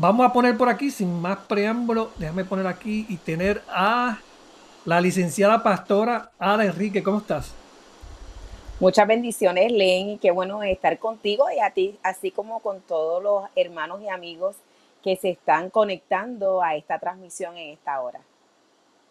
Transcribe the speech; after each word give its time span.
Vamos 0.00 0.24
a 0.24 0.32
poner 0.32 0.56
por 0.56 0.70
aquí, 0.70 0.90
sin 0.90 1.20
más 1.20 1.40
preámbulo, 1.40 2.10
déjame 2.16 2.46
poner 2.46 2.66
aquí 2.66 3.04
y 3.10 3.18
tener 3.18 3.62
a 3.68 4.18
la 4.86 4.98
licenciada 4.98 5.62
pastora 5.62 6.30
Ada 6.38 6.64
Enrique. 6.64 7.02
¿Cómo 7.02 7.18
estás? 7.18 7.52
Muchas 8.80 9.06
bendiciones, 9.06 9.70
Len, 9.70 10.08
y 10.08 10.16
qué 10.16 10.30
bueno 10.30 10.62
estar 10.62 10.98
contigo 10.98 11.44
y 11.54 11.60
a 11.60 11.72
ti, 11.72 11.98
así 12.02 12.30
como 12.30 12.60
con 12.60 12.80
todos 12.80 13.22
los 13.22 13.44
hermanos 13.54 14.00
y 14.00 14.08
amigos 14.08 14.56
que 15.04 15.16
se 15.16 15.28
están 15.28 15.68
conectando 15.68 16.62
a 16.62 16.76
esta 16.76 16.98
transmisión 16.98 17.58
en 17.58 17.74
esta 17.74 18.00
hora. 18.00 18.20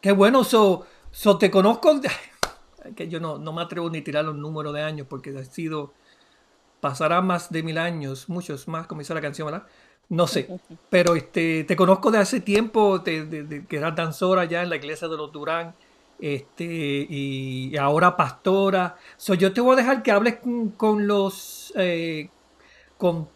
Qué 0.02 0.12
bueno, 0.12 0.44
so, 0.44 0.88
so 1.12 1.38
te 1.38 1.52
conozco, 1.52 2.02
que 2.96 3.08
yo 3.08 3.20
no, 3.20 3.38
no 3.38 3.54
me 3.54 3.62
atrevo 3.62 3.92
ni 3.92 4.00
a 4.00 4.04
tirar 4.04 4.26
los 4.26 4.36
números 4.36 4.74
de 4.74 4.82
años 4.82 5.06
porque 5.08 5.38
ha 5.38 5.44
sido, 5.44 5.94
pasará 6.80 7.22
más 7.22 7.52
de 7.52 7.62
mil 7.62 7.78
años, 7.78 8.28
muchos 8.28 8.68
más, 8.68 8.88
como 8.88 9.02
dice 9.02 9.14
la 9.14 9.22
canción, 9.22 9.52
¿verdad? 9.52 9.68
No 10.10 10.26
sé, 10.26 10.60
pero 10.90 11.16
este, 11.16 11.64
te 11.66 11.76
conozco 11.76 12.10
de 12.10 12.18
hace 12.18 12.42
tiempo, 12.42 12.98
de, 12.98 13.64
que 13.70 13.78
eras 13.78 13.96
danzora 13.96 14.46
ya 14.46 14.64
en 14.64 14.70
la 14.70 14.76
iglesia 14.76 15.08
de 15.08 15.16
los 15.16 15.32
Durán, 15.32 15.76
este, 16.20 16.66
y, 16.66 17.78
ahora 17.78 18.18
pastora. 18.18 18.98
So, 19.18 19.36
yo 19.36 19.54
te 19.54 19.62
voy 19.62 19.74
a 19.74 19.76
dejar 19.78 20.02
que 20.02 20.12
hables 20.12 20.38
con, 20.78 21.08
los, 21.08 21.72
eh, 21.76 22.30
con, 22.98 23.30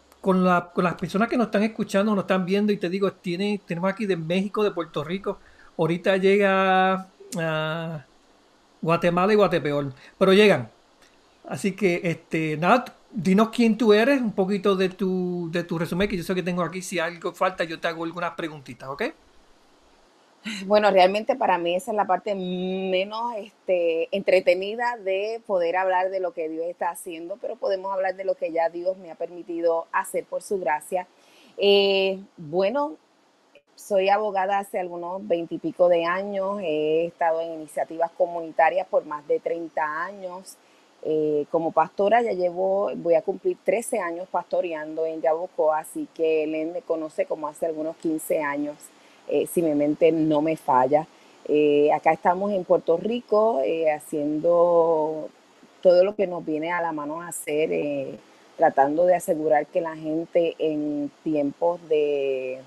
las 0.44 0.94
personas 0.98 1.28
que 1.28 1.36
nos 1.36 1.46
están 1.46 1.62
escuchando, 1.62 2.12
nos 2.12 2.24
están 2.24 2.44
viendo, 2.44 2.72
y 2.72 2.76
te 2.76 2.88
digo, 2.88 3.12
tiene, 3.12 3.60
tenemos 3.64 3.90
aquí 3.92 4.04
de 4.06 4.16
México, 4.16 4.64
de 4.64 4.72
Puerto 4.72 5.04
Rico, 5.04 5.38
ahorita 5.78 6.16
llega 6.16 7.06
a 7.38 8.04
Guatemala 8.82 9.32
y 9.32 9.36
Guatepeor, 9.36 9.92
pero 10.18 10.32
llegan. 10.32 10.70
Así 11.48 11.72
que, 11.72 12.00
este, 12.02 12.56
nada, 12.56 12.84
dinos 13.14 13.50
quién 13.50 13.78
tú 13.78 13.92
eres, 13.92 14.20
un 14.20 14.32
poquito 14.32 14.76
de 14.76 14.88
tu, 14.88 15.48
de 15.50 15.64
tu 15.64 15.78
resumen, 15.78 16.08
que 16.08 16.16
yo 16.16 16.22
sé 16.22 16.34
que 16.34 16.42
tengo 16.42 16.62
aquí. 16.62 16.82
Si 16.82 16.98
algo 16.98 17.32
falta, 17.32 17.64
yo 17.64 17.80
te 17.80 17.88
hago 17.88 18.04
algunas 18.04 18.32
preguntitas, 18.32 18.88
¿ok? 18.88 19.02
Bueno, 20.66 20.90
realmente 20.90 21.36
para 21.36 21.56
mí 21.56 21.74
esa 21.74 21.92
es 21.92 21.96
la 21.96 22.06
parte 22.06 22.34
menos 22.34 23.34
este, 23.38 24.14
entretenida 24.14 24.98
de 24.98 25.40
poder 25.46 25.76
hablar 25.76 26.10
de 26.10 26.20
lo 26.20 26.34
que 26.34 26.50
Dios 26.50 26.66
está 26.66 26.90
haciendo, 26.90 27.38
pero 27.40 27.56
podemos 27.56 27.92
hablar 27.92 28.14
de 28.14 28.24
lo 28.24 28.34
que 28.34 28.52
ya 28.52 28.68
Dios 28.68 28.98
me 28.98 29.10
ha 29.10 29.14
permitido 29.14 29.86
hacer 29.90 30.24
por 30.24 30.42
su 30.42 30.58
gracia. 30.58 31.06
Eh, 31.56 32.18
bueno, 32.36 32.96
soy 33.74 34.10
abogada 34.10 34.58
hace 34.58 34.78
algunos 34.78 35.26
veintipico 35.26 35.88
de 35.88 36.04
años, 36.04 36.60
he 36.60 37.06
estado 37.06 37.40
en 37.40 37.52
iniciativas 37.52 38.10
comunitarias 38.10 38.86
por 38.86 39.06
más 39.06 39.26
de 39.26 39.40
30 39.40 40.04
años. 40.04 40.58
Eh, 41.06 41.44
como 41.50 41.70
pastora 41.70 42.22
ya 42.22 42.32
llevo, 42.32 42.90
voy 42.96 43.14
a 43.14 43.20
cumplir 43.20 43.58
13 43.62 43.98
años 43.98 44.26
pastoreando 44.30 45.04
en 45.04 45.20
Yabucoa, 45.20 45.80
así 45.80 46.08
que 46.14 46.44
él 46.44 46.70
me 46.72 46.80
conoce 46.80 47.26
como 47.26 47.46
hace 47.46 47.66
algunos 47.66 47.96
15 47.96 48.40
años, 48.40 48.76
eh, 49.28 49.46
si 49.46 49.60
mi 49.60 49.74
mente 49.74 50.12
no 50.12 50.40
me 50.40 50.56
falla. 50.56 51.06
Eh, 51.46 51.92
acá 51.92 52.12
estamos 52.12 52.52
en 52.52 52.64
Puerto 52.64 52.96
Rico 52.96 53.60
haciendo 53.94 55.28
todo 55.82 56.04
lo 56.04 56.14
que 56.14 56.26
nos 56.26 56.42
viene 56.42 56.72
a 56.72 56.80
la 56.80 56.92
mano 56.92 57.20
a 57.20 57.28
hacer, 57.28 58.18
tratando 58.56 59.04
de 59.04 59.16
asegurar 59.16 59.66
que 59.66 59.82
la 59.82 59.96
gente 59.96 60.54
en 60.58 61.10
tiempos 61.22 61.86
de 61.90 62.60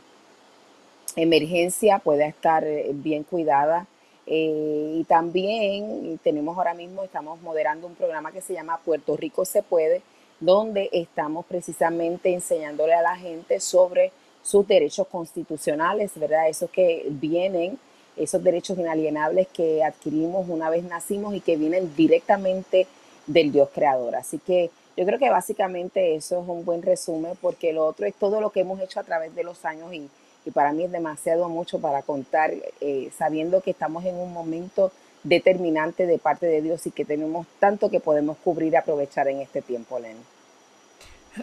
emergencia 1.15 1.97
pueda 1.97 2.27
estar 2.27 2.63
bien 2.93 3.23
cuidada 3.23 3.87
eh, 4.29 4.97
y 4.99 5.03
también 5.05 6.19
tenemos 6.21 6.57
ahora 6.57 6.73
mismo, 6.73 7.03
estamos 7.03 7.41
moderando 7.41 7.87
un 7.87 7.95
programa 7.95 8.33
que 8.33 8.41
se 8.41 8.53
llama 8.53 8.79
Puerto 8.83 9.15
Rico 9.15 9.45
se 9.45 9.63
puede, 9.63 10.01
donde 10.41 10.89
estamos 10.91 11.45
precisamente 11.45 12.33
enseñándole 12.33 12.93
a 12.93 13.01
la 13.01 13.15
gente 13.15 13.61
sobre 13.61 14.11
sus 14.43 14.67
derechos 14.67 15.07
constitucionales, 15.07 16.11
¿verdad? 16.15 16.49
Esos 16.49 16.69
que 16.69 17.05
vienen, 17.09 17.79
esos 18.17 18.43
derechos 18.43 18.77
inalienables 18.77 19.47
que 19.47 19.83
adquirimos 19.83 20.47
una 20.49 20.69
vez 20.69 20.83
nacimos 20.83 21.33
y 21.33 21.39
que 21.39 21.55
vienen 21.55 21.95
directamente 21.95 22.85
del 23.27 23.51
Dios 23.53 23.69
creador. 23.73 24.15
Así 24.15 24.39
que 24.39 24.71
yo 24.97 25.05
creo 25.05 25.19
que 25.19 25.29
básicamente 25.29 26.15
eso 26.15 26.41
es 26.41 26.47
un 26.49 26.65
buen 26.65 26.81
resumen 26.81 27.33
porque 27.41 27.71
lo 27.71 27.85
otro 27.85 28.05
es 28.05 28.15
todo 28.15 28.41
lo 28.41 28.49
que 28.49 28.61
hemos 28.61 28.81
hecho 28.81 28.99
a 28.99 29.03
través 29.03 29.33
de 29.35 29.43
los 29.43 29.63
años 29.63 29.93
y 29.93 30.09
y 30.47 30.51
para 30.51 30.71
mí 30.71 30.85
es 30.85 30.91
demasiado 30.91 31.49
mucho 31.49 31.79
para 31.79 32.03
contar, 32.03 32.53
eh, 32.79 33.11
sabiendo 33.17 33.59
que 33.59 33.71
estamos 33.71 34.05
en 34.05 34.15
un 34.15 34.31
momento 34.31 34.93
determinante 35.23 36.05
de 36.05 36.19
parte 36.19 36.45
de 36.45 36.61
Dios 36.61 36.87
y 36.87 36.91
que 36.91 37.03
tenemos 37.03 37.45
tanto 37.59 37.89
que 37.89 37.99
podemos 37.99 38.37
cubrir 38.37 38.71
y 38.71 38.77
aprovechar 38.77 39.27
en 39.27 39.41
este 39.41 39.61
tiempo, 39.61 39.99
Len. 39.99 40.15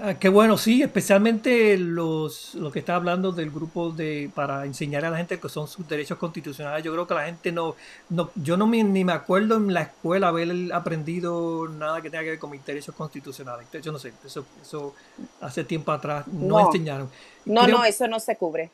Ah, 0.02 0.14
qué 0.14 0.28
bueno, 0.28 0.58
sí, 0.58 0.82
especialmente 0.82 1.76
los, 1.78 2.54
lo 2.54 2.72
que 2.72 2.80
está 2.80 2.96
hablando 2.96 3.30
del 3.30 3.50
grupo 3.50 3.90
de 3.90 4.30
para 4.34 4.64
enseñar 4.64 5.04
a 5.04 5.10
la 5.10 5.18
gente 5.18 5.38
que 5.38 5.48
son 5.48 5.68
sus 5.68 5.86
derechos 5.86 6.18
constitucionales. 6.18 6.82
Yo 6.82 6.92
creo 6.92 7.06
que 7.06 7.14
la 7.14 7.26
gente 7.26 7.52
no, 7.52 7.76
no 8.08 8.30
yo 8.34 8.56
no 8.56 8.66
me, 8.66 8.82
ni 8.82 9.04
me 9.04 9.12
acuerdo 9.12 9.56
en 9.56 9.72
la 9.72 9.82
escuela 9.82 10.28
haber 10.28 10.50
aprendido 10.72 11.68
nada 11.68 12.02
que 12.02 12.10
tenga 12.10 12.24
que 12.24 12.30
ver 12.30 12.38
con 12.38 12.50
mis 12.50 12.64
derechos 12.64 12.94
constitucionales. 12.94 13.68
Yo 13.82 13.92
no 13.92 13.98
sé, 13.98 14.12
eso, 14.24 14.44
eso 14.60 14.94
hace 15.40 15.62
tiempo 15.62 15.92
atrás 15.92 16.26
no, 16.26 16.58
enseñaron. 16.58 17.08
No, 17.44 17.68
no, 17.68 17.84
eso 17.84 18.08
no 18.08 18.18
se 18.18 18.36
cubre 18.36 18.70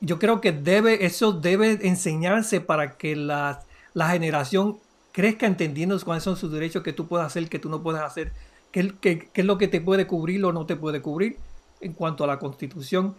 yo 0.00 0.18
creo 0.18 0.40
que 0.40 0.52
debe, 0.52 1.04
eso 1.04 1.32
debe 1.32 1.86
enseñarse 1.86 2.60
para 2.60 2.96
que 2.96 3.16
la, 3.16 3.62
generación 3.94 4.78
crezca 5.12 5.46
entendiendo 5.46 5.98
cuáles 6.00 6.24
son 6.24 6.36
sus 6.36 6.50
derechos 6.50 6.82
que 6.82 6.92
tú 6.92 7.06
puedes 7.06 7.26
hacer, 7.26 7.48
que 7.48 7.58
tú 7.58 7.68
no 7.68 7.82
puedes 7.82 8.00
hacer, 8.00 8.32
qué, 8.72 9.28
es 9.34 9.44
lo 9.44 9.58
que 9.58 9.68
te 9.68 9.80
puede 9.80 10.06
cubrir 10.06 10.44
o 10.44 10.52
no 10.52 10.66
te 10.66 10.76
puede 10.76 11.02
cubrir 11.02 11.36
en 11.80 11.92
cuanto 11.92 12.24
a 12.24 12.26
la 12.26 12.38
constitución. 12.38 13.14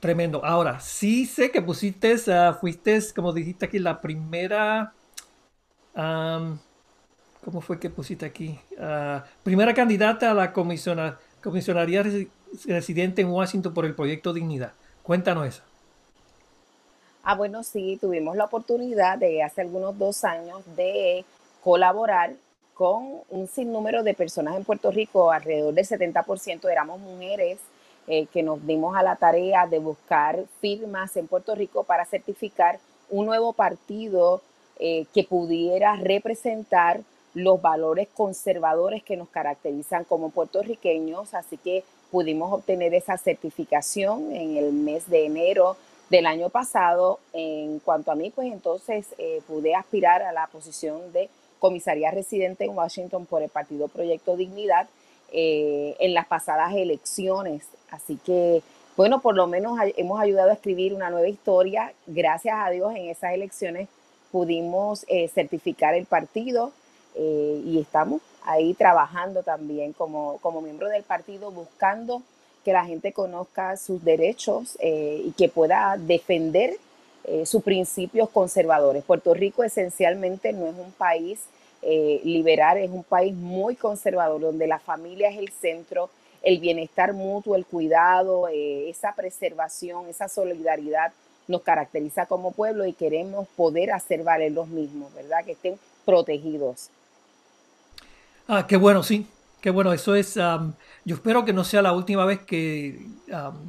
Tremendo. 0.00 0.44
Ahora, 0.44 0.80
sí 0.80 1.26
sé 1.26 1.50
que 1.50 1.60
pusiste, 1.60 2.14
uh, 2.14 2.54
fuiste, 2.58 2.98
como 3.14 3.32
dijiste 3.32 3.66
aquí, 3.66 3.78
la 3.78 4.00
primera... 4.00 4.94
¿Cómo 7.44 7.60
fue 7.60 7.78
que 7.78 7.90
pusiste 7.90 8.26
aquí? 8.26 8.58
Ah, 8.78 9.24
primera 9.42 9.74
candidata 9.74 10.30
a 10.30 10.34
la 10.34 10.52
comisionaría 10.52 12.04
residente 12.66 13.22
en 13.22 13.28
Washington 13.28 13.72
por 13.72 13.86
el 13.86 13.94
proyecto 13.94 14.32
Dignidad. 14.32 14.72
Cuéntanos 15.02 15.46
eso. 15.46 15.62
Ah, 17.32 17.36
bueno, 17.36 17.62
sí, 17.62 17.96
tuvimos 18.00 18.34
la 18.34 18.46
oportunidad 18.46 19.16
de 19.16 19.44
hace 19.44 19.60
algunos 19.60 19.96
dos 19.96 20.24
años 20.24 20.62
de 20.74 21.24
colaborar 21.62 22.32
con 22.74 23.20
un 23.30 23.46
sinnúmero 23.46 24.02
de 24.02 24.14
personas 24.14 24.56
en 24.56 24.64
Puerto 24.64 24.90
Rico, 24.90 25.30
alrededor 25.30 25.72
del 25.72 25.86
70% 25.86 26.68
éramos 26.68 26.98
mujeres 26.98 27.60
eh, 28.08 28.26
que 28.32 28.42
nos 28.42 28.66
dimos 28.66 28.96
a 28.96 29.04
la 29.04 29.14
tarea 29.14 29.68
de 29.68 29.78
buscar 29.78 30.42
firmas 30.60 31.16
en 31.16 31.28
Puerto 31.28 31.54
Rico 31.54 31.84
para 31.84 32.04
certificar 32.04 32.80
un 33.10 33.26
nuevo 33.26 33.52
partido 33.52 34.42
eh, 34.80 35.06
que 35.14 35.22
pudiera 35.22 35.94
representar 35.94 37.00
los 37.34 37.62
valores 37.62 38.08
conservadores 38.12 39.04
que 39.04 39.16
nos 39.16 39.28
caracterizan 39.28 40.02
como 40.02 40.30
puertorriqueños. 40.30 41.32
Así 41.34 41.58
que 41.58 41.84
pudimos 42.10 42.52
obtener 42.52 42.92
esa 42.92 43.16
certificación 43.16 44.34
en 44.34 44.56
el 44.56 44.72
mes 44.72 45.08
de 45.08 45.26
enero 45.26 45.76
del 46.10 46.26
año 46.26 46.50
pasado. 46.50 47.20
En 47.32 47.78
cuanto 47.78 48.12
a 48.12 48.16
mí, 48.16 48.30
pues 48.30 48.52
entonces 48.52 49.06
eh, 49.16 49.40
pude 49.46 49.74
aspirar 49.74 50.22
a 50.22 50.32
la 50.32 50.48
posición 50.48 51.12
de 51.12 51.30
comisaría 51.58 52.10
residente 52.10 52.64
en 52.64 52.76
Washington 52.76 53.26
por 53.26 53.42
el 53.42 53.48
Partido 53.48 53.88
Proyecto 53.88 54.36
Dignidad 54.36 54.88
eh, 55.32 55.96
en 56.00 56.12
las 56.12 56.26
pasadas 56.26 56.74
elecciones. 56.74 57.64
Así 57.90 58.18
que, 58.24 58.62
bueno, 58.96 59.20
por 59.20 59.36
lo 59.36 59.46
menos 59.46 59.78
hemos 59.96 60.20
ayudado 60.20 60.50
a 60.50 60.54
escribir 60.54 60.92
una 60.94 61.10
nueva 61.10 61.28
historia. 61.28 61.92
Gracias 62.06 62.56
a 62.58 62.70
Dios 62.70 62.94
en 62.94 63.08
esas 63.08 63.32
elecciones 63.32 63.88
pudimos 64.32 65.04
eh, 65.08 65.28
certificar 65.28 65.94
el 65.94 66.06
partido 66.06 66.72
y 67.16 67.78
estamos 67.80 68.22
ahí 68.44 68.72
trabajando 68.72 69.42
también 69.42 69.92
como, 69.92 70.38
como 70.38 70.62
miembro 70.62 70.88
del 70.88 71.02
partido 71.02 71.50
buscando 71.50 72.22
que 72.64 72.72
la 72.72 72.84
gente 72.84 73.12
conozca 73.12 73.76
sus 73.76 74.04
derechos 74.04 74.76
eh, 74.80 75.22
y 75.24 75.32
que 75.32 75.48
pueda 75.48 75.96
defender 75.98 76.76
eh, 77.24 77.46
sus 77.46 77.62
principios 77.62 78.28
conservadores. 78.30 79.04
Puerto 79.04 79.34
Rico 79.34 79.64
esencialmente 79.64 80.52
no 80.52 80.66
es 80.66 80.74
un 80.74 80.92
país 80.92 81.40
eh, 81.82 82.20
liberal, 82.24 82.78
es 82.78 82.90
un 82.90 83.04
país 83.04 83.34
muy 83.34 83.76
conservador, 83.76 84.40
donde 84.40 84.66
la 84.66 84.78
familia 84.78 85.30
es 85.30 85.38
el 85.38 85.50
centro, 85.50 86.10
el 86.42 86.58
bienestar 86.58 87.12
mutuo, 87.12 87.56
el 87.56 87.66
cuidado, 87.66 88.48
esa 88.48 89.14
preservación, 89.14 90.08
esa 90.08 90.28
solidaridad 90.28 91.12
nos 91.48 91.62
caracteriza 91.62 92.26
como 92.26 92.52
pueblo 92.52 92.86
y 92.86 92.92
queremos 92.92 93.46
poder 93.56 93.92
hacer 93.92 94.22
valer 94.22 94.52
los 94.52 94.68
mismos, 94.68 95.12
¿verdad? 95.14 95.44
Que 95.44 95.52
estén 95.52 95.78
protegidos. 96.06 96.88
Ah, 98.46 98.66
qué 98.66 98.76
bueno, 98.76 99.02
sí. 99.02 99.26
Qué 99.60 99.70
bueno, 99.70 99.92
eso 99.92 100.14
es. 100.14 100.38
Yo 101.04 101.14
espero 101.14 101.44
que 101.44 101.52
no 101.52 101.64
sea 101.64 101.82
la 101.82 101.92
última 101.92 102.24
vez 102.24 102.40
que, 102.40 103.06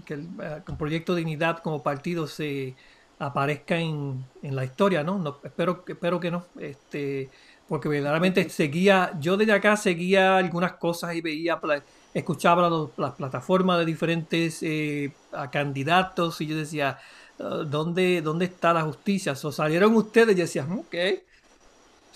que 0.05 0.13
el, 0.13 0.27
eh, 0.41 0.61
Proyecto 0.77 1.15
Dignidad 1.15 1.59
como 1.59 1.81
partido 1.81 2.27
se 2.27 2.75
aparezca 3.19 3.77
en, 3.77 4.25
en 4.41 4.55
la 4.55 4.65
historia, 4.65 5.03
¿no? 5.03 5.17
¿no? 5.17 5.39
espero, 5.43 5.83
espero 5.87 6.19
que 6.19 6.31
no. 6.31 6.45
Este, 6.59 7.29
porque 7.71 7.87
verdaderamente 7.87 8.49
seguía, 8.49 9.13
yo 9.21 9.37
desde 9.37 9.53
acá 9.53 9.77
seguía 9.77 10.35
algunas 10.35 10.73
cosas 10.73 11.15
y 11.15 11.21
veía, 11.21 11.57
escuchaba 12.13 12.69
las 12.97 13.13
plataformas 13.13 13.79
de 13.79 13.85
diferentes 13.85 14.61
eh, 14.61 15.13
candidatos 15.53 16.41
y 16.41 16.47
yo 16.47 16.57
decía, 16.57 16.99
ah, 17.39 17.63
¿dónde, 17.65 18.21
¿dónde 18.21 18.43
está 18.43 18.73
la 18.73 18.81
justicia? 18.81 19.33
O 19.41 19.51
salieron 19.53 19.95
ustedes 19.95 20.35
y 20.35 20.41
decían, 20.41 20.69
ok, 20.73 20.95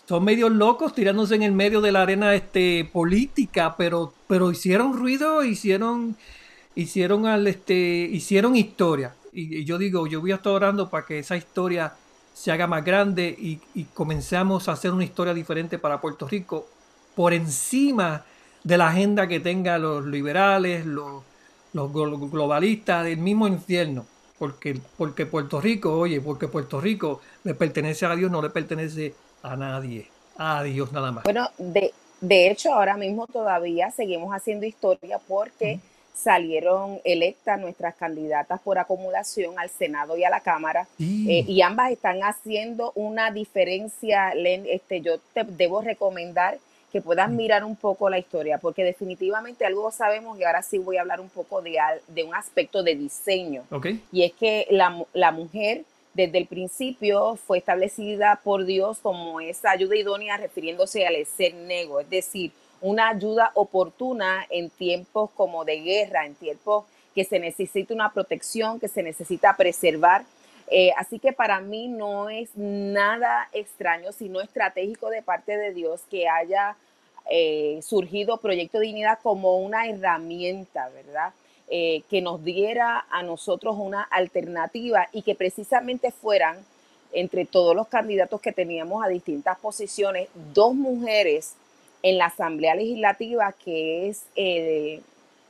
son 0.08 0.24
medios 0.24 0.52
locos 0.52 0.94
tirándose 0.94 1.36
en 1.36 1.44
el 1.44 1.52
medio 1.52 1.82
de 1.82 1.92
la 1.92 2.04
arena 2.04 2.36
este, 2.36 2.90
política, 2.92 3.76
pero, 3.78 4.14
pero 4.28 4.52
hicieron 4.52 4.98
ruido, 4.98 5.44
hicieron, 5.44 6.16
hicieron, 6.76 7.26
al, 7.26 7.48
este, 7.48 7.74
hicieron 7.76 8.56
historia. 8.56 9.16
Y, 9.34 9.64
yo 9.66 9.78
digo, 9.78 10.06
yo 10.08 10.22
voy 10.22 10.32
a 10.32 10.36
estar 10.36 10.54
orando 10.54 10.90
para 10.90 11.06
que 11.06 11.20
esa 11.20 11.36
historia 11.36 11.94
se 12.34 12.52
haga 12.52 12.68
más 12.68 12.84
grande 12.86 13.36
y, 13.38 13.60
y 13.74 13.86
comenzamos 13.86 14.68
a 14.68 14.74
hacer 14.74 14.92
una 14.92 15.04
historia 15.04 15.34
diferente 15.34 15.80
para 15.80 16.02
Puerto 16.02 16.28
Rico 16.28 16.68
por 17.16 17.34
encima 17.34 18.26
de 18.64 18.78
la 18.78 18.90
agenda 18.90 19.28
que 19.28 19.40
tengan 19.40 19.82
los 19.82 20.06
liberales, 20.06 20.86
los, 20.86 21.24
los 21.74 21.92
globalistas, 21.94 23.06
del 23.06 23.18
mismo 23.20 23.48
infierno. 23.48 24.06
Porque, 24.38 24.80
porque 24.98 25.26
Puerto 25.26 25.62
Rico, 25.62 25.98
oye, 25.98 26.20
porque 26.20 26.48
Puerto 26.50 26.82
Rico 26.82 27.22
le 27.44 27.54
pertenece 27.54 28.06
a 28.06 28.16
Dios, 28.16 28.30
no 28.30 28.42
le 28.42 28.50
pertenece 28.50 29.16
a 29.46 29.56
nadie, 29.56 30.08
a 30.38 30.64
Dios 30.64 30.92
nada 30.92 31.12
más. 31.12 31.24
Bueno, 31.24 31.50
de, 31.58 31.94
de 32.22 32.50
hecho, 32.50 32.74
ahora 32.74 32.98
mismo 32.98 33.28
todavía 33.28 33.92
seguimos 33.92 34.34
haciendo 34.34 34.66
historia 34.66 35.20
porque 35.28 35.80
salieron 36.16 37.00
electas 37.04 37.60
nuestras 37.60 37.96
candidatas 37.96 38.62
por 38.62 38.80
acumulación 38.80 39.60
al 39.60 39.70
Senado 39.70 40.18
y 40.18 40.24
a 40.24 40.30
la 40.30 40.40
Cámara 40.40 40.88
eh, 40.98 41.44
y 41.46 41.62
ambas 41.62 41.92
están 41.92 42.24
haciendo 42.24 42.94
una 42.96 43.32
diferencia. 43.32 44.32
Este, 44.32 45.02
yo 45.02 45.20
te 45.34 45.44
debo 45.44 45.82
recomendar 45.82 46.58
que 46.92 47.02
puedas 47.02 47.30
mirar 47.30 47.66
un 47.66 47.76
poco 47.76 48.10
la 48.10 48.18
historia, 48.18 48.58
porque 48.58 48.86
definitivamente 48.86 49.66
algo 49.66 49.92
sabemos 49.92 50.40
y 50.40 50.46
ahora 50.46 50.62
sí 50.62 50.78
voy 50.78 50.96
a 50.96 51.02
hablar 51.02 51.20
un 51.20 51.28
poco 51.28 51.62
de, 51.62 51.78
de 52.08 52.24
un 52.24 52.34
aspecto 52.34 52.84
de 52.84 52.96
diseño. 52.96 53.64
Y 54.14 54.24
es 54.24 54.32
que 54.32 54.66
la, 54.70 55.04
la 55.14 55.32
mujer 55.34 55.84
desde 56.16 56.38
el 56.38 56.48
principio 56.48 57.36
fue 57.36 57.58
establecida 57.58 58.40
por 58.42 58.66
Dios 58.66 59.00
como 59.00 59.42
esa 59.42 59.72
ayuda 59.72 59.98
idónea 59.98 60.38
refiriéndose 60.38 61.06
al 61.06 61.14
ser 61.26 61.54
nego, 61.54 62.00
es 62.00 62.10
decir, 62.10 62.52
una 62.82 63.10
ayuda 63.10 63.52
oportuna 63.54 64.46
en 64.50 64.70
tiempos 64.70 65.30
como 65.36 65.66
de 65.66 65.82
guerra, 65.82 66.26
en 66.26 66.36
tiempos 66.36 66.86
que 67.14 67.26
se 67.26 67.40
necesita 67.40 67.94
una 67.94 68.14
protección, 68.14 68.80
que 68.80 68.88
se 68.88 69.04
necesita 69.04 69.58
preservar. 69.58 70.24
Eh, 70.72 70.92
así 70.98 71.20
que 71.20 71.34
para 71.34 71.60
mí 71.60 71.90
no 71.90 72.30
es 72.30 72.50
nada 72.56 73.50
extraño, 73.52 74.12
sino 74.14 74.40
estratégico 74.40 75.10
de 75.10 75.22
parte 75.22 75.58
de 75.58 75.74
Dios 75.74 76.02
que 76.10 76.30
haya 76.30 76.78
eh, 77.30 77.80
surgido 77.82 78.38
Proyecto 78.38 78.80
Dignidad 78.80 79.20
como 79.22 79.58
una 79.58 79.88
herramienta, 79.88 80.90
¿verdad? 80.90 81.34
Eh, 81.68 82.04
que 82.12 82.22
nos 82.22 82.44
diera 82.44 83.06
a 83.10 83.24
nosotros 83.24 83.76
una 83.80 84.04
alternativa 84.04 85.08
y 85.12 85.24
que 85.24 85.34
precisamente 85.34 86.12
fueran 86.12 86.64
entre 87.12 87.46
todos 87.46 87.76
los 87.76 87.88
candidatos 87.88 88.40
que 88.40 88.52
teníamos 88.52 89.04
a 89.04 89.08
distintas 89.08 89.58
posiciones, 89.58 90.30
dos 90.54 90.76
mujeres 90.76 91.56
en 92.04 92.20
la 92.20 92.28
Asamblea 92.28 92.76
Legislativa, 92.76 93.52
que 93.54 94.10
es 94.10 94.26
eh, 94.36 95.02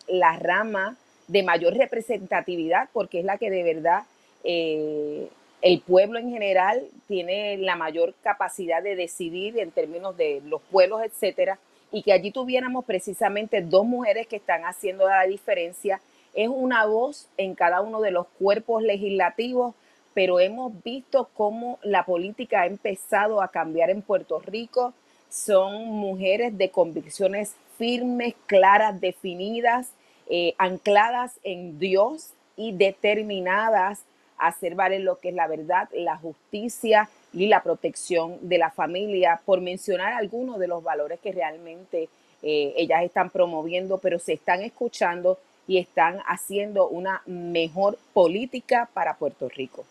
la 0.08 0.38
rama 0.40 0.96
de 1.28 1.44
mayor 1.44 1.74
representatividad, 1.74 2.88
porque 2.94 3.20
es 3.20 3.26
la 3.26 3.38
que 3.38 3.50
de 3.50 3.64
verdad 3.64 4.04
eh, 4.46 5.28
el 5.62 5.82
pueblo 5.82 6.18
en 6.18 6.32
general 6.32 6.88
tiene 7.10 7.58
la 7.58 7.76
mayor 7.76 8.14
capacidad 8.24 8.82
de 8.82 8.96
decidir 8.96 9.60
en 9.60 9.72
términos 9.72 10.16
de 10.16 10.42
los 10.46 10.62
pueblos, 10.62 11.02
etcétera, 11.04 11.60
y 11.96 12.02
que 12.02 12.12
allí 12.12 12.30
tuviéramos 12.30 12.84
precisamente 12.84 13.62
dos 13.62 13.86
mujeres 13.86 14.28
que 14.28 14.36
están 14.36 14.66
haciendo 14.66 15.08
la 15.08 15.24
diferencia. 15.24 16.02
Es 16.34 16.50
una 16.50 16.86
voz 16.86 17.30
en 17.38 17.56
cada 17.56 17.80
uno 17.80 18.02
de 18.02 18.12
los 18.12 18.28
cuerpos 18.38 18.84
legislativos, 18.84 19.74
pero 20.14 20.42
hemos 20.42 20.74
visto 20.84 21.30
cómo 21.34 21.80
la 21.84 22.04
política 22.04 22.64
ha 22.64 22.66
empezado 22.66 23.42
a 23.42 23.48
cambiar 23.48 23.90
en 23.90 24.02
Puerto 24.02 24.40
Rico 24.40 24.94
son 25.30 25.86
mujeres 25.86 26.58
de 26.58 26.70
convicciones 26.70 27.56
firmes, 27.78 28.36
claras, 28.46 29.00
definidas, 29.00 29.92
eh, 30.30 30.54
ancladas 30.58 31.40
en 31.44 31.80
Dios 31.80 32.32
y 32.58 32.74
determinadas 32.74 34.04
a 34.38 34.48
hacer 34.48 34.76
valer 34.76 35.00
lo 35.02 35.20
que 35.20 35.30
es 35.30 35.36
la 35.36 35.48
verdad, 35.48 35.88
la 35.94 36.18
justicia 36.18 37.10
y 37.36 37.48
la 37.48 37.62
protección 37.62 38.38
de 38.42 38.58
la 38.58 38.72
familia, 38.72 39.42
por 39.46 39.62
mencionar 39.62 40.14
algunos 40.14 40.58
de 40.58 40.68
los 40.68 40.82
valores 40.82 41.20
que 41.20 41.32
realmente 41.32 42.10
eh, 42.42 42.74
ellas 42.78 43.04
están 43.04 43.30
promoviendo, 43.30 43.98
pero 44.00 44.18
se 44.18 44.34
están 44.34 44.62
escuchando 44.62 45.38
y 45.68 45.78
están 45.78 46.20
haciendo 46.28 46.88
una 46.88 47.22
mejor 47.26 47.98
política 48.14 48.90
para 48.94 49.16
Puerto 49.18 49.50
Rico. 49.50 49.86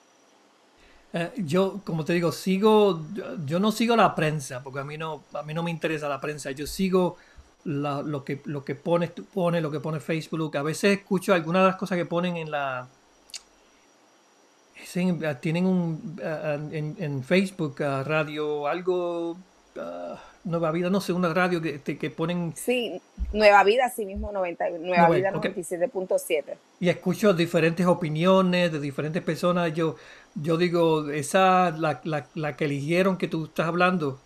Eh, 1.12 1.30
yo, 1.36 1.80
como 1.84 2.04
te 2.04 2.12
digo, 2.12 2.32
sigo, 2.32 3.00
yo 3.44 3.60
no 3.60 3.70
sigo 3.70 3.94
la 3.94 4.14
prensa, 4.14 4.62
porque 4.64 4.80
a 4.80 4.84
mí 4.84 4.96
no, 4.96 5.22
a 5.32 5.42
mí 5.42 5.54
no 5.54 5.62
me 5.62 5.70
interesa 5.70 6.08
la 6.08 6.20
prensa. 6.20 6.50
Yo 6.50 6.66
sigo 6.66 7.16
lo, 7.64 8.24
que, 8.24 8.40
lo 8.44 8.64
que 8.64 8.74
pones, 8.74 9.10
pone, 9.10 9.60
lo 9.60 9.70
que 9.70 9.80
pone 9.80 10.00
Facebook. 10.00 10.56
A 10.56 10.62
veces 10.62 10.98
escucho 10.98 11.34
algunas 11.34 11.62
de 11.62 11.68
las 11.68 11.76
cosas 11.76 11.98
que 11.98 12.06
ponen 12.06 12.36
en 12.36 12.50
la... 12.50 12.88
tienen 15.40 15.66
un... 15.66 16.20
en, 16.72 16.96
en 16.98 17.22
Facebook, 17.22 17.76
radio, 17.80 18.66
algo... 18.66 19.36
Ah, 19.76 20.18
Nueva 20.44 20.70
Vida, 20.72 20.90
no 20.90 21.00
sé, 21.00 21.12
una 21.14 21.32
radio 21.32 21.60
que, 21.62 21.80
que 21.80 22.10
ponen... 22.10 22.52
Sí, 22.54 23.00
Nueva 23.32 23.64
Vida, 23.64 23.88
sí 23.88 24.04
mismo, 24.04 24.30
90, 24.30 24.70
Nueva 24.80 25.08
Vida 25.08 25.32
97.7. 25.32 26.44
Y 26.80 26.90
escucho 26.90 27.32
diferentes 27.32 27.86
opiniones 27.86 28.70
de 28.70 28.78
diferentes 28.78 29.22
personas. 29.22 29.72
Yo, 29.72 29.96
yo 30.34 30.58
digo, 30.58 31.08
esa, 31.08 31.70
la, 31.70 32.00
la, 32.04 32.26
la 32.34 32.56
que 32.56 32.66
eligieron 32.66 33.16
que 33.16 33.26
tú 33.26 33.46
estás 33.46 33.66
hablando, 33.66 34.18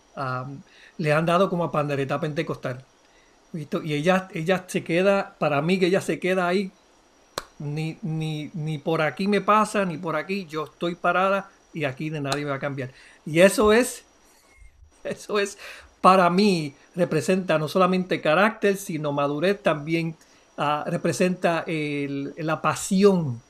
le 0.98 1.12
han 1.12 1.24
dado 1.24 1.48
como 1.48 1.62
a 1.64 1.70
pandereta 1.70 2.18
pentecostal. 2.18 2.84
Y 3.54 3.94
ella, 3.94 4.28
ella 4.34 4.64
se 4.66 4.82
queda, 4.82 5.36
para 5.38 5.62
mí 5.62 5.78
que 5.78 5.86
ella 5.86 6.00
se 6.00 6.18
queda 6.18 6.48
ahí, 6.48 6.72
ni, 7.58 7.98
ni, 8.02 8.50
ni 8.54 8.78
por 8.78 9.02
aquí 9.02 9.28
me 9.28 9.40
pasa, 9.40 9.84
ni 9.84 9.98
por 9.98 10.16
aquí, 10.16 10.46
yo 10.46 10.64
estoy 10.64 10.94
parada 10.94 11.50
y 11.72 11.84
aquí 11.84 12.10
de 12.10 12.20
nadie 12.20 12.44
me 12.44 12.50
va 12.50 12.56
a 12.56 12.60
cambiar. 12.60 12.90
Y 13.26 13.40
eso 13.40 13.72
es, 13.72 14.04
eso 15.04 15.38
es 15.38 15.58
para 16.00 16.30
mí 16.30 16.74
representa 16.94 17.58
no 17.58 17.68
solamente 17.68 18.20
carácter, 18.20 18.76
sino 18.76 19.12
madurez, 19.12 19.62
también 19.62 20.16
ah, 20.56 20.84
representa 20.86 21.64
la 21.66 22.62
pasión 22.62 23.40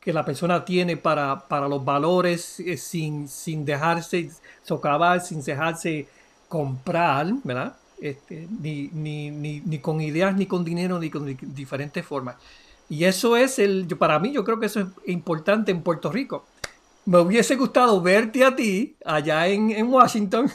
que 0.00 0.12
la 0.12 0.24
persona 0.24 0.64
tiene 0.64 0.96
para, 0.96 1.46
para 1.46 1.68
los 1.68 1.84
valores 1.84 2.58
eh, 2.60 2.76
sin, 2.78 3.28
sin 3.28 3.64
dejarse 3.64 4.30
socavar, 4.62 5.20
sin 5.20 5.42
dejarse 5.42 6.08
comprar, 6.48 7.26
¿verdad? 7.44 7.76
Este, 8.00 8.48
ni, 8.60 8.88
ni, 8.94 9.30
ni, 9.30 9.60
ni, 9.60 9.78
con 9.78 10.00
ideas, 10.00 10.34
ni 10.34 10.46
con 10.46 10.64
dinero, 10.64 10.98
ni 10.98 11.10
con 11.10 11.36
diferentes 11.54 12.04
formas. 12.04 12.36
Y 12.90 13.04
eso 13.04 13.36
es 13.36 13.58
el, 13.58 13.86
para 13.98 14.18
mí, 14.18 14.32
yo 14.32 14.44
creo 14.44 14.60
que 14.60 14.66
eso 14.66 14.80
es 14.80 14.86
importante 15.06 15.70
en 15.70 15.82
Puerto 15.82 16.12
Rico. 16.12 16.44
Me 17.06 17.18
hubiese 17.18 17.56
gustado 17.56 18.02
verte 18.02 18.44
a 18.44 18.54
ti 18.54 18.94
allá 19.04 19.46
en, 19.46 19.70
en 19.70 19.90
Washington 19.90 20.50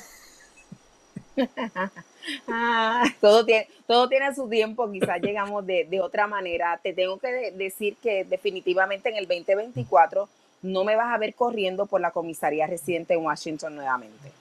ah, 2.47 3.03
todo, 3.21 3.45
tiene, 3.45 3.67
todo 3.87 4.07
tiene 4.09 4.33
su 4.33 4.47
tiempo, 4.47 4.91
quizás 4.91 5.21
llegamos 5.21 5.65
de, 5.65 5.99
otra 6.01 6.27
manera. 6.27 6.79
Te 6.81 6.93
tengo 6.93 7.17
que 7.17 7.51
decir 7.51 7.97
que 8.01 8.23
definitivamente 8.23 9.09
en 9.09 9.15
el 9.15 9.27
2024 9.27 10.27
no 10.63 10.83
me 10.83 10.95
vas 10.95 11.13
a 11.13 11.17
ver 11.17 11.35
corriendo 11.35 11.85
por 11.85 12.01
la 12.01 12.11
comisaría 12.11 12.67
residente 12.67 13.13
en 13.13 13.21
Washington 13.21 13.75
nuevamente. 13.75 14.31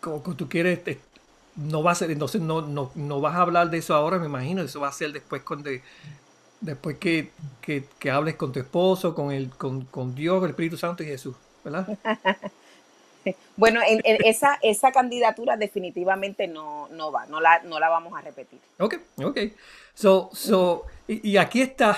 Como 0.00 0.20
tú 0.20 0.48
quieres, 0.48 0.80
no 1.56 1.82
va 1.82 1.92
a 1.92 1.94
ser, 1.94 2.10
entonces 2.10 2.40
no, 2.40 2.62
no, 2.62 2.90
no 2.94 3.20
vas 3.20 3.36
a 3.36 3.42
hablar 3.42 3.70
de 3.70 3.78
eso 3.78 3.94
ahora, 3.94 4.18
me 4.18 4.26
imagino, 4.26 4.62
eso 4.62 4.80
va 4.80 4.88
a 4.88 4.92
ser 4.92 5.12
después 5.12 5.42
cuando 5.42 5.70
después 6.60 6.98
que, 6.98 7.30
que, 7.60 8.10
hables 8.10 8.36
con 8.36 8.52
tu 8.52 8.60
esposo, 8.60 9.14
con 9.14 9.32
el, 9.32 9.50
con, 9.50 9.84
con 9.86 10.14
Dios, 10.14 10.42
el 10.44 10.50
Espíritu 10.50 10.76
Santo 10.76 11.02
y 11.02 11.06
Jesús, 11.06 11.34
¿verdad? 11.64 11.86
Bueno, 13.56 13.80
en, 13.86 14.02
esa, 14.04 14.58
esa 14.62 14.92
candidatura 14.92 15.56
definitivamente 15.56 16.46
no, 16.46 16.88
no 16.88 17.12
va, 17.12 17.26
no 17.26 17.40
la, 17.40 17.62
no 17.62 17.78
la 17.78 17.88
vamos 17.88 18.12
a 18.18 18.20
repetir. 18.20 18.58
Ok, 18.78 18.96
ok. 19.22 19.38
So, 19.94 20.30
so, 20.32 20.84
y, 21.06 21.36
aquí 21.36 21.62
está, 21.62 21.96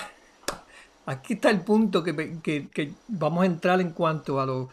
aquí 1.05 1.33
está 1.33 1.49
el 1.49 1.61
punto 1.61 2.03
que, 2.03 2.39
que, 2.41 2.91
vamos 3.07 3.43
a 3.43 3.45
entrar 3.47 3.81
en 3.81 3.91
cuanto 3.91 4.39
a 4.39 4.45
lo, 4.45 4.69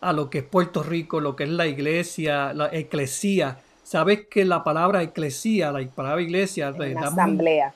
a 0.00 0.12
lo 0.12 0.28
que 0.28 0.38
es 0.38 0.44
Puerto 0.44 0.82
Rico, 0.82 1.20
lo 1.20 1.36
que 1.36 1.44
es 1.44 1.50
la 1.50 1.66
iglesia, 1.66 2.52
la 2.52 2.68
eclesía. 2.72 3.60
Sabes 3.84 4.26
que 4.28 4.44
la 4.44 4.64
palabra 4.64 5.02
eclesía, 5.02 5.70
la 5.70 5.86
palabra 5.88 6.20
iglesia, 6.20 6.68
asamblea. 6.68 7.72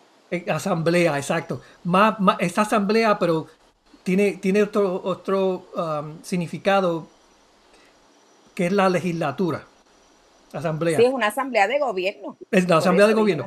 Asamblea, 0.49 1.16
exacto. 1.16 1.61
Más, 1.85 2.18
más, 2.20 2.37
esta 2.40 2.62
asamblea, 2.62 3.18
pero 3.18 3.47
tiene, 4.02 4.32
tiene 4.32 4.62
otro, 4.62 5.00
otro 5.04 5.66
um, 5.76 6.23
significado 6.23 7.08
que 8.54 8.66
es 8.66 8.73
la 8.73 8.88
legislatura. 8.88 9.64
Asamblea. 10.52 10.97
Sí, 10.97 11.04
es 11.04 11.12
una 11.12 11.26
asamblea 11.26 11.68
de 11.68 11.78
gobierno. 11.78 12.38
Es 12.50 12.66
la 12.68 12.78
asamblea 12.78 13.06
de 13.06 13.12
gobierno. 13.12 13.47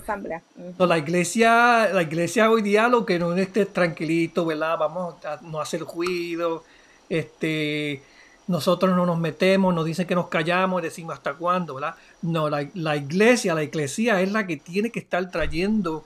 la 0.77 0.97
iglesia, 0.97 1.89
la 1.91 2.03
iglesia 2.03 2.49
hoy 2.51 2.61
día 2.61 2.87
lo 2.87 3.05
que 3.05 3.17
no 3.17 3.33
esté 3.33 3.65
tranquilito, 3.65 4.45
¿verdad? 4.45 4.77
Vamos 4.77 5.15
a 5.25 5.39
no 5.41 5.59
hacer 5.59 5.81
ruido, 5.81 6.63
este, 7.09 8.03
nosotros 8.47 8.95
no 8.95 9.05
nos 9.07 9.17
metemos, 9.17 9.73
nos 9.73 9.83
dicen 9.83 10.05
que 10.05 10.13
nos 10.13 10.27
callamos, 10.27 10.83
decimos 10.83 11.15
hasta 11.15 11.33
cuándo, 11.33 11.73
¿verdad? 11.73 11.95
No, 12.21 12.49
la, 12.49 12.67
la 12.75 12.95
iglesia, 12.95 13.55
la 13.55 13.63
iglesia 13.63 14.21
es 14.21 14.31
la 14.31 14.45
que 14.45 14.57
tiene 14.57 14.91
que 14.91 14.99
estar 14.99 15.29
trayendo 15.31 16.05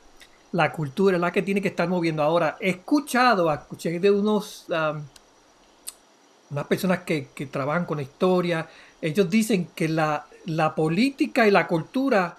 la 0.51 0.71
cultura, 0.71 1.17
es 1.17 1.21
la 1.21 1.31
que 1.31 1.41
tiene 1.41 1.61
que 1.61 1.69
estar 1.69 1.87
moviendo. 1.87 2.23
Ahora, 2.23 2.57
he 2.59 2.69
escuchado, 2.69 3.51
escuché 3.51 3.99
de 3.99 4.11
unos, 4.11 4.65
unas 6.49 6.67
personas 6.67 6.99
que, 6.99 7.27
trabajan 7.51 7.85
con 7.85 7.99
historia, 7.99 8.67
ellos 9.01 9.29
dicen 9.29 9.69
que 9.75 9.87
la, 9.87 10.25
la 10.45 10.73
política 10.75 11.47
y 11.47 11.51
la 11.51 11.67
cultura 11.67 12.37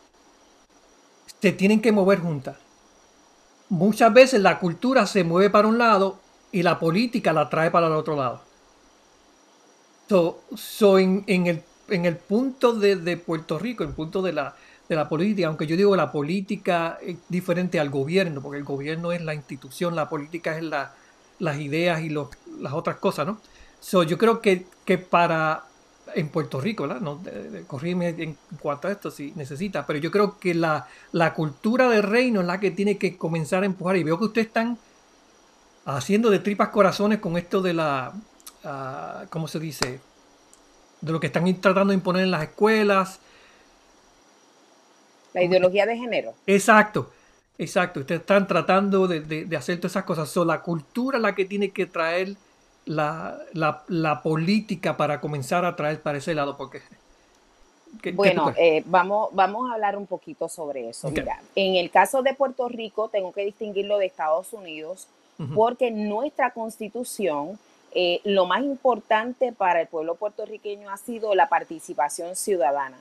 se 1.41 1.53
tienen 1.53 1.81
que 1.81 1.93
mover 1.93 2.21
juntas. 2.21 2.57
Muchas 3.69 4.13
veces 4.13 4.41
la 4.41 4.59
cultura 4.59 5.07
se 5.07 5.25
mueve 5.25 5.51
para 5.51 5.69
un 5.69 5.79
lado 5.79 6.19
y 6.53 6.63
la 6.63 6.79
política 6.79 7.33
la 7.33 7.51
trae 7.51 7.71
para 7.71 7.89
el 7.89 7.93
otro 7.93 8.17
lado. 8.17 8.41
En, 10.09 11.47
el, 11.47 11.63
en, 11.89 12.05
el, 12.07 12.17
punto 12.17 12.73
de, 12.75 13.17
Puerto 13.17 13.59
Rico, 13.59 13.83
en 13.83 13.91
el 13.91 13.97
punto 13.97 14.23
de 14.23 14.33
la, 14.33 14.55
de 14.89 14.97
la 14.97 15.09
política, 15.09 15.49
aunque 15.49 15.67
yo 15.67 15.77
digo 15.77 15.97
la 15.97 16.13
política 16.13 16.99
es 17.03 17.17
diferente 17.29 17.81
al 17.81 17.91
gobierno, 17.91 18.41
porque 18.41 18.59
el 18.59 18.65
gobierno 18.65 19.13
es 19.13 19.23
la 19.23 19.35
institución, 19.35 19.97
la 19.97 20.09
política 20.09 20.57
es 20.57 20.63
la, 20.63 20.95
las 21.39 21.59
ideas 21.59 22.01
y 22.03 22.11
las 22.11 22.73
otras 22.73 22.97
cosas, 22.97 23.27
¿no? 23.27 23.41
So, 23.81 24.03
yo 24.03 24.17
creo 24.19 24.41
que, 24.41 24.67
que 24.85 24.99
para, 24.99 25.65
en 26.15 26.29
Puerto 26.29 26.61
Rico, 26.61 26.85
¿verdad? 26.85 27.01
No, 27.01 27.21
corrígeme 27.67 28.09
en 28.09 28.37
cuanto 28.61 28.89
a 28.89 28.93
esto 28.93 29.11
si 29.11 29.33
necesita, 29.37 29.87
pero 29.87 29.99
yo 29.99 30.11
creo 30.11 30.39
que 30.39 30.55
la, 30.55 30.89
la, 31.13 31.35
cultura 31.35 31.89
del 31.89 32.03
reino 32.03 32.41
es 32.41 32.47
la 32.47 32.61
que 32.61 32.71
tiene 32.71 32.97
que 32.99 33.17
comenzar 33.17 33.63
a 33.63 33.67
empujar. 33.67 33.97
Y 33.97 34.05
veo 34.05 34.19
que 34.19 34.25
ustedes 34.25 34.47
están 34.49 34.79
haciendo 35.85 36.31
de 36.31 36.39
tripas 36.39 36.71
corazones 36.71 37.21
con 37.21 37.37
esto 37.37 37.61
de 37.61 37.75
la, 37.75 38.13
uh, 38.65 39.27
¿cómo 39.31 39.47
se 39.47 39.59
dice? 39.59 40.01
De 41.01 41.13
lo 41.13 41.21
que 41.21 41.29
están 41.29 41.45
tratando 41.61 41.91
de 41.91 41.97
imponer 41.97 42.23
en 42.25 42.31
las 42.31 42.43
escuelas. 42.43 43.21
La 45.37 45.45
ideología 45.45 45.87
de 45.87 45.97
género. 45.97 46.35
Exacto, 46.47 47.11
exacto. 47.59 48.01
Ustedes 48.01 48.23
están 48.23 48.47
tratando 48.47 49.07
de, 49.07 49.21
de, 49.21 49.45
de 49.45 49.57
hacer 49.57 49.79
todas 49.79 49.93
esas 49.93 50.05
cosas. 50.05 50.29
So, 50.29 50.45
la 50.45 50.63
cultura 50.63 51.19
es 51.19 51.23
la 51.23 51.35
que 51.35 51.45
tiene 51.45 51.71
que 51.71 51.87
traer 51.87 52.37
la, 52.87 53.39
la, 53.89 54.23
política 54.23 54.97
para 54.97 55.21
comenzar 55.21 55.65
a 55.65 55.77
traer 55.77 56.01
para 56.01 56.19
ese 56.19 56.35
lado? 56.35 56.57
Porque, 56.57 56.81
bueno, 58.15 58.53
eh, 58.57 58.83
vamos, 58.87 59.31
vamos 59.33 59.71
a 59.71 59.75
hablar 59.75 59.97
un 59.97 60.07
poquito 60.07 60.49
sobre 60.49 60.89
eso. 60.89 61.11
Mira, 61.11 61.41
en 61.55 61.75
el 61.75 61.91
caso 61.91 62.23
de 62.23 62.35
Puerto 62.35 62.69
Rico, 62.69 63.09
tengo 63.09 63.33
que 63.33 63.45
distinguirlo 63.45 63.99
de 63.99 64.07
Estados 64.07 64.53
Unidos, 64.53 65.09
porque 65.55 65.91
nuestra 65.91 66.53
constitución, 66.53 67.59
eh, 67.93 68.23
lo 68.25 68.47
más 68.47 68.63
importante 68.63 69.53
para 69.53 69.83
el 69.83 69.87
pueblo 69.87 70.15
puertorriqueño 70.15 70.89
ha 70.89 70.97
sido 70.97 71.35
la 71.35 71.51
participación 71.51 72.37
ciudadana. 72.37 72.97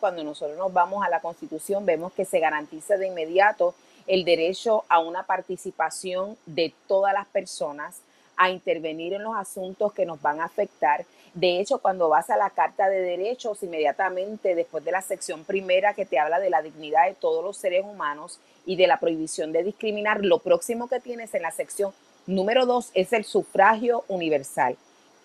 Cuando 0.00 0.24
nosotros 0.24 0.58
nos 0.58 0.72
vamos 0.72 1.04
a 1.04 1.10
la 1.10 1.20
constitución, 1.20 1.86
vemos 1.86 2.12
que 2.12 2.24
se 2.24 2.40
garantiza 2.40 2.96
de 2.96 3.06
inmediato 3.06 3.74
el 4.06 4.24
derecho 4.24 4.84
a 4.88 4.98
una 4.98 5.24
participación 5.24 6.36
de 6.46 6.74
todas 6.86 7.12
las 7.12 7.26
personas 7.28 8.00
a 8.36 8.50
intervenir 8.50 9.12
en 9.12 9.24
los 9.24 9.36
asuntos 9.36 9.92
que 9.92 10.06
nos 10.06 10.22
van 10.22 10.40
a 10.40 10.44
afectar. 10.44 11.04
De 11.34 11.60
hecho, 11.60 11.78
cuando 11.78 12.08
vas 12.08 12.30
a 12.30 12.36
la 12.36 12.50
Carta 12.50 12.88
de 12.88 13.00
Derechos, 13.00 13.62
inmediatamente 13.62 14.54
después 14.54 14.84
de 14.84 14.92
la 14.92 15.02
sección 15.02 15.44
primera 15.44 15.94
que 15.94 16.06
te 16.06 16.18
habla 16.18 16.38
de 16.40 16.48
la 16.48 16.62
dignidad 16.62 17.06
de 17.06 17.14
todos 17.14 17.44
los 17.44 17.56
seres 17.56 17.84
humanos 17.84 18.38
y 18.64 18.76
de 18.76 18.86
la 18.86 18.98
prohibición 18.98 19.52
de 19.52 19.64
discriminar, 19.64 20.24
lo 20.24 20.38
próximo 20.38 20.88
que 20.88 21.00
tienes 21.00 21.34
en 21.34 21.42
la 21.42 21.50
sección 21.50 21.92
número 22.26 22.66
dos 22.66 22.90
es 22.94 23.12
el 23.12 23.24
sufragio 23.24 24.04
universal. 24.08 24.76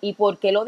¿Y 0.01 0.13
por 0.13 0.37
qué 0.37 0.51
lo, 0.51 0.65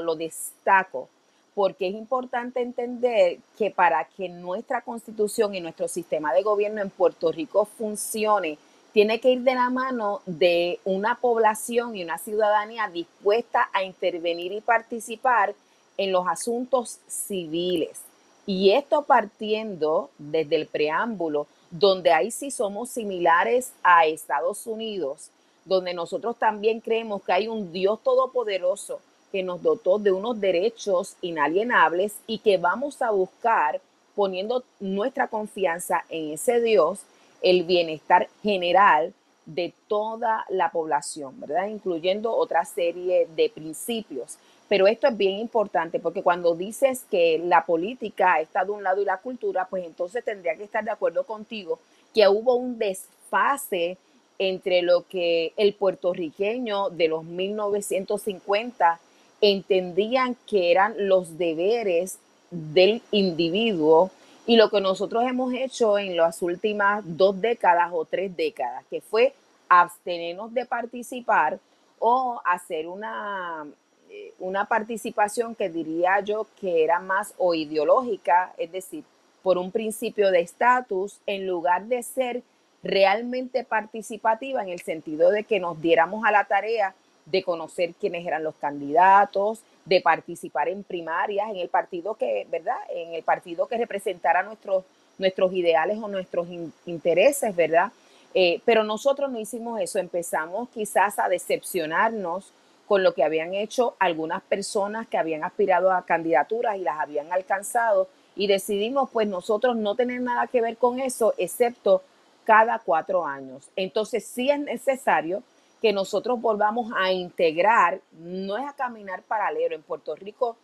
lo, 0.00 0.16
destaco? 0.16 1.08
Porque 1.54 1.88
es 1.88 1.94
importante 1.94 2.60
entender 2.60 3.38
que 3.58 3.70
para 3.70 4.04
que 4.04 4.28
nuestra 4.28 4.82
constitución 4.82 5.54
y 5.54 5.60
nuestro 5.60 5.88
sistema 5.88 6.32
de 6.32 6.42
gobierno 6.42 6.80
en 6.80 6.90
Puerto 6.90 7.32
Rico 7.32 7.64
funcione, 7.64 8.58
tiene 8.92 9.20
que 9.20 9.30
ir 9.30 9.42
de 9.42 9.54
la 9.54 9.70
mano 9.70 10.20
de 10.26 10.80
una 10.84 11.16
población 11.20 11.96
y 11.96 12.02
una 12.02 12.18
ciudadanía 12.18 12.88
dispuesta 12.88 13.68
a 13.72 13.82
intervenir 13.84 14.52
y 14.52 14.60
participar 14.60 15.54
en 15.96 16.12
los 16.12 16.26
asuntos 16.26 16.98
civiles. 17.06 18.00
Y 18.46 18.72
esto 18.72 19.02
partiendo 19.02 20.10
desde 20.18 20.56
el 20.56 20.66
preámbulo, 20.66 21.46
donde 21.70 22.12
ahí 22.12 22.30
sí 22.30 22.50
somos 22.50 22.90
similares 22.90 23.72
a 23.82 24.06
Estados 24.06 24.66
Unidos, 24.66 25.30
donde 25.64 25.94
nosotros 25.94 26.36
también 26.36 26.80
creemos 26.80 27.22
que 27.22 27.32
hay 27.32 27.48
un 27.48 27.72
Dios 27.72 28.02
todopoderoso 28.02 29.00
que 29.30 29.42
nos 29.42 29.62
dotó 29.62 29.98
de 29.98 30.12
unos 30.12 30.40
derechos 30.40 31.16
inalienables 31.22 32.16
y 32.26 32.38
que 32.38 32.58
vamos 32.58 33.02
a 33.02 33.10
buscar 33.10 33.80
poniendo 34.14 34.64
nuestra 34.80 35.28
confianza 35.28 36.04
en 36.08 36.32
ese 36.32 36.60
Dios 36.60 37.00
el 37.42 37.64
bienestar 37.64 38.28
general 38.42 39.14
de 39.46 39.72
toda 39.88 40.44
la 40.48 40.70
población, 40.70 41.40
¿verdad? 41.40 41.68
Incluyendo 41.68 42.34
otra 42.34 42.64
serie 42.64 43.26
de 43.34 43.50
principios. 43.50 44.36
Pero 44.68 44.86
esto 44.86 45.08
es 45.08 45.16
bien 45.16 45.38
importante 45.38 45.98
porque 45.98 46.22
cuando 46.22 46.54
dices 46.54 47.04
que 47.10 47.40
la 47.44 47.64
política 47.64 48.40
está 48.40 48.64
de 48.64 48.70
un 48.70 48.84
lado 48.84 49.02
y 49.02 49.04
la 49.04 49.16
cultura, 49.16 49.66
pues 49.68 49.84
entonces 49.84 50.24
tendría 50.24 50.54
que 50.54 50.64
estar 50.64 50.84
de 50.84 50.92
acuerdo 50.92 51.24
contigo 51.24 51.80
que 52.14 52.28
hubo 52.28 52.54
un 52.54 52.78
desfase 52.78 53.96
entre 54.38 54.82
lo 54.82 55.06
que 55.08 55.52
el 55.56 55.74
puertorriqueño 55.74 56.90
de 56.90 57.08
los 57.08 57.24
1950 57.24 59.00
entendían 59.40 60.36
que 60.46 60.70
eran 60.70 60.94
los 61.08 61.38
deberes 61.38 62.18
del 62.50 63.02
individuo 63.10 64.10
y 64.46 64.56
lo 64.56 64.70
que 64.70 64.80
nosotros 64.80 65.24
hemos 65.24 65.52
hecho 65.54 65.98
en 65.98 66.16
las 66.16 66.42
últimas 66.42 67.02
dos 67.04 67.40
décadas 67.40 67.90
o 67.92 68.04
tres 68.04 68.36
décadas, 68.36 68.84
que 68.90 69.00
fue 69.00 69.32
abstenernos 69.68 70.52
de 70.52 70.66
participar 70.66 71.58
o 71.98 72.40
hacer 72.44 72.88
una, 72.88 73.66
eh, 74.08 74.32
una 74.40 74.64
participación 74.64 75.54
que 75.54 75.68
diría 75.68 76.20
yo 76.20 76.46
que 76.60 76.82
era 76.82 76.98
más 76.98 77.34
o 77.38 77.54
ideológica, 77.54 78.52
es 78.58 78.72
decir, 78.72 79.04
por 79.42 79.56
un 79.56 79.70
principio 79.70 80.30
de 80.30 80.40
estatus, 80.40 81.18
en 81.26 81.46
lugar 81.46 81.84
de 81.84 82.02
ser 82.02 82.42
realmente 82.82 83.62
participativa 83.62 84.62
en 84.62 84.70
el 84.70 84.80
sentido 84.80 85.30
de 85.30 85.44
que 85.44 85.60
nos 85.60 85.80
diéramos 85.80 86.24
a 86.24 86.32
la 86.32 86.44
tarea 86.44 86.94
de 87.30 87.42
conocer 87.42 87.94
quiénes 87.94 88.26
eran 88.26 88.42
los 88.42 88.54
candidatos, 88.56 89.60
de 89.84 90.00
participar 90.00 90.68
en 90.68 90.82
primarias, 90.82 91.50
en 91.50 91.56
el 91.56 91.68
partido 91.68 92.14
que, 92.14 92.46
¿verdad? 92.50 92.76
En 92.90 93.14
el 93.14 93.22
partido 93.22 93.66
que 93.66 93.78
representara 93.78 94.42
nuestros, 94.42 94.84
nuestros 95.18 95.52
ideales 95.52 95.98
o 95.98 96.08
nuestros 96.08 96.48
intereses, 96.86 97.54
¿verdad? 97.54 97.92
Eh, 98.34 98.60
pero 98.64 98.84
nosotros 98.84 99.30
no 99.30 99.40
hicimos 99.40 99.80
eso, 99.80 99.98
empezamos 99.98 100.68
quizás 100.70 101.18
a 101.18 101.28
decepcionarnos 101.28 102.52
con 102.86 103.02
lo 103.02 103.14
que 103.14 103.24
habían 103.24 103.54
hecho 103.54 103.94
algunas 103.98 104.42
personas 104.42 105.06
que 105.06 105.18
habían 105.18 105.44
aspirado 105.44 105.92
a 105.92 106.04
candidaturas 106.04 106.76
y 106.76 106.80
las 106.80 106.98
habían 106.98 107.32
alcanzado 107.32 108.08
y 108.36 108.46
decidimos 108.46 109.10
pues 109.10 109.28
nosotros 109.28 109.76
no 109.76 109.94
tener 109.94 110.20
nada 110.20 110.46
que 110.46 110.60
ver 110.60 110.76
con 110.76 110.98
eso, 110.98 111.34
excepto 111.38 112.02
cada 112.44 112.78
cuatro 112.80 113.24
años. 113.24 113.68
Entonces 113.76 114.24
sí 114.24 114.50
es 114.50 114.58
necesario 114.58 115.42
que 115.80 115.92
nosotros 115.92 116.40
volvamos 116.40 116.92
a 116.96 117.12
integrar, 117.12 118.00
no 118.12 118.58
es 118.58 118.68
a 118.68 118.74
caminar 118.74 119.22
paralelo. 119.22 119.74
En 119.74 119.82
Puerto 119.82 120.14
Rico, 120.14 120.56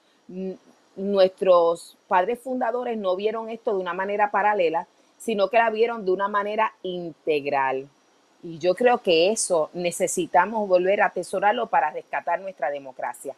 nuestros 0.96 1.96
padres 2.08 2.38
fundadores 2.40 2.98
no 2.98 3.16
vieron 3.16 3.48
esto 3.48 3.74
de 3.74 3.80
una 3.80 3.94
manera 3.94 4.30
paralela, 4.30 4.86
sino 5.18 5.48
que 5.48 5.58
la 5.58 5.70
vieron 5.70 6.04
de 6.04 6.10
una 6.10 6.28
manera 6.28 6.72
integral. 6.82 7.88
Y 8.42 8.58
yo 8.58 8.74
creo 8.74 8.98
que 8.98 9.32
eso 9.32 9.70
necesitamos 9.72 10.68
volver 10.68 11.00
a 11.00 11.06
atesorarlo 11.06 11.66
para 11.66 11.90
rescatar 11.90 12.40
nuestra 12.40 12.70
democracia. 12.70 13.34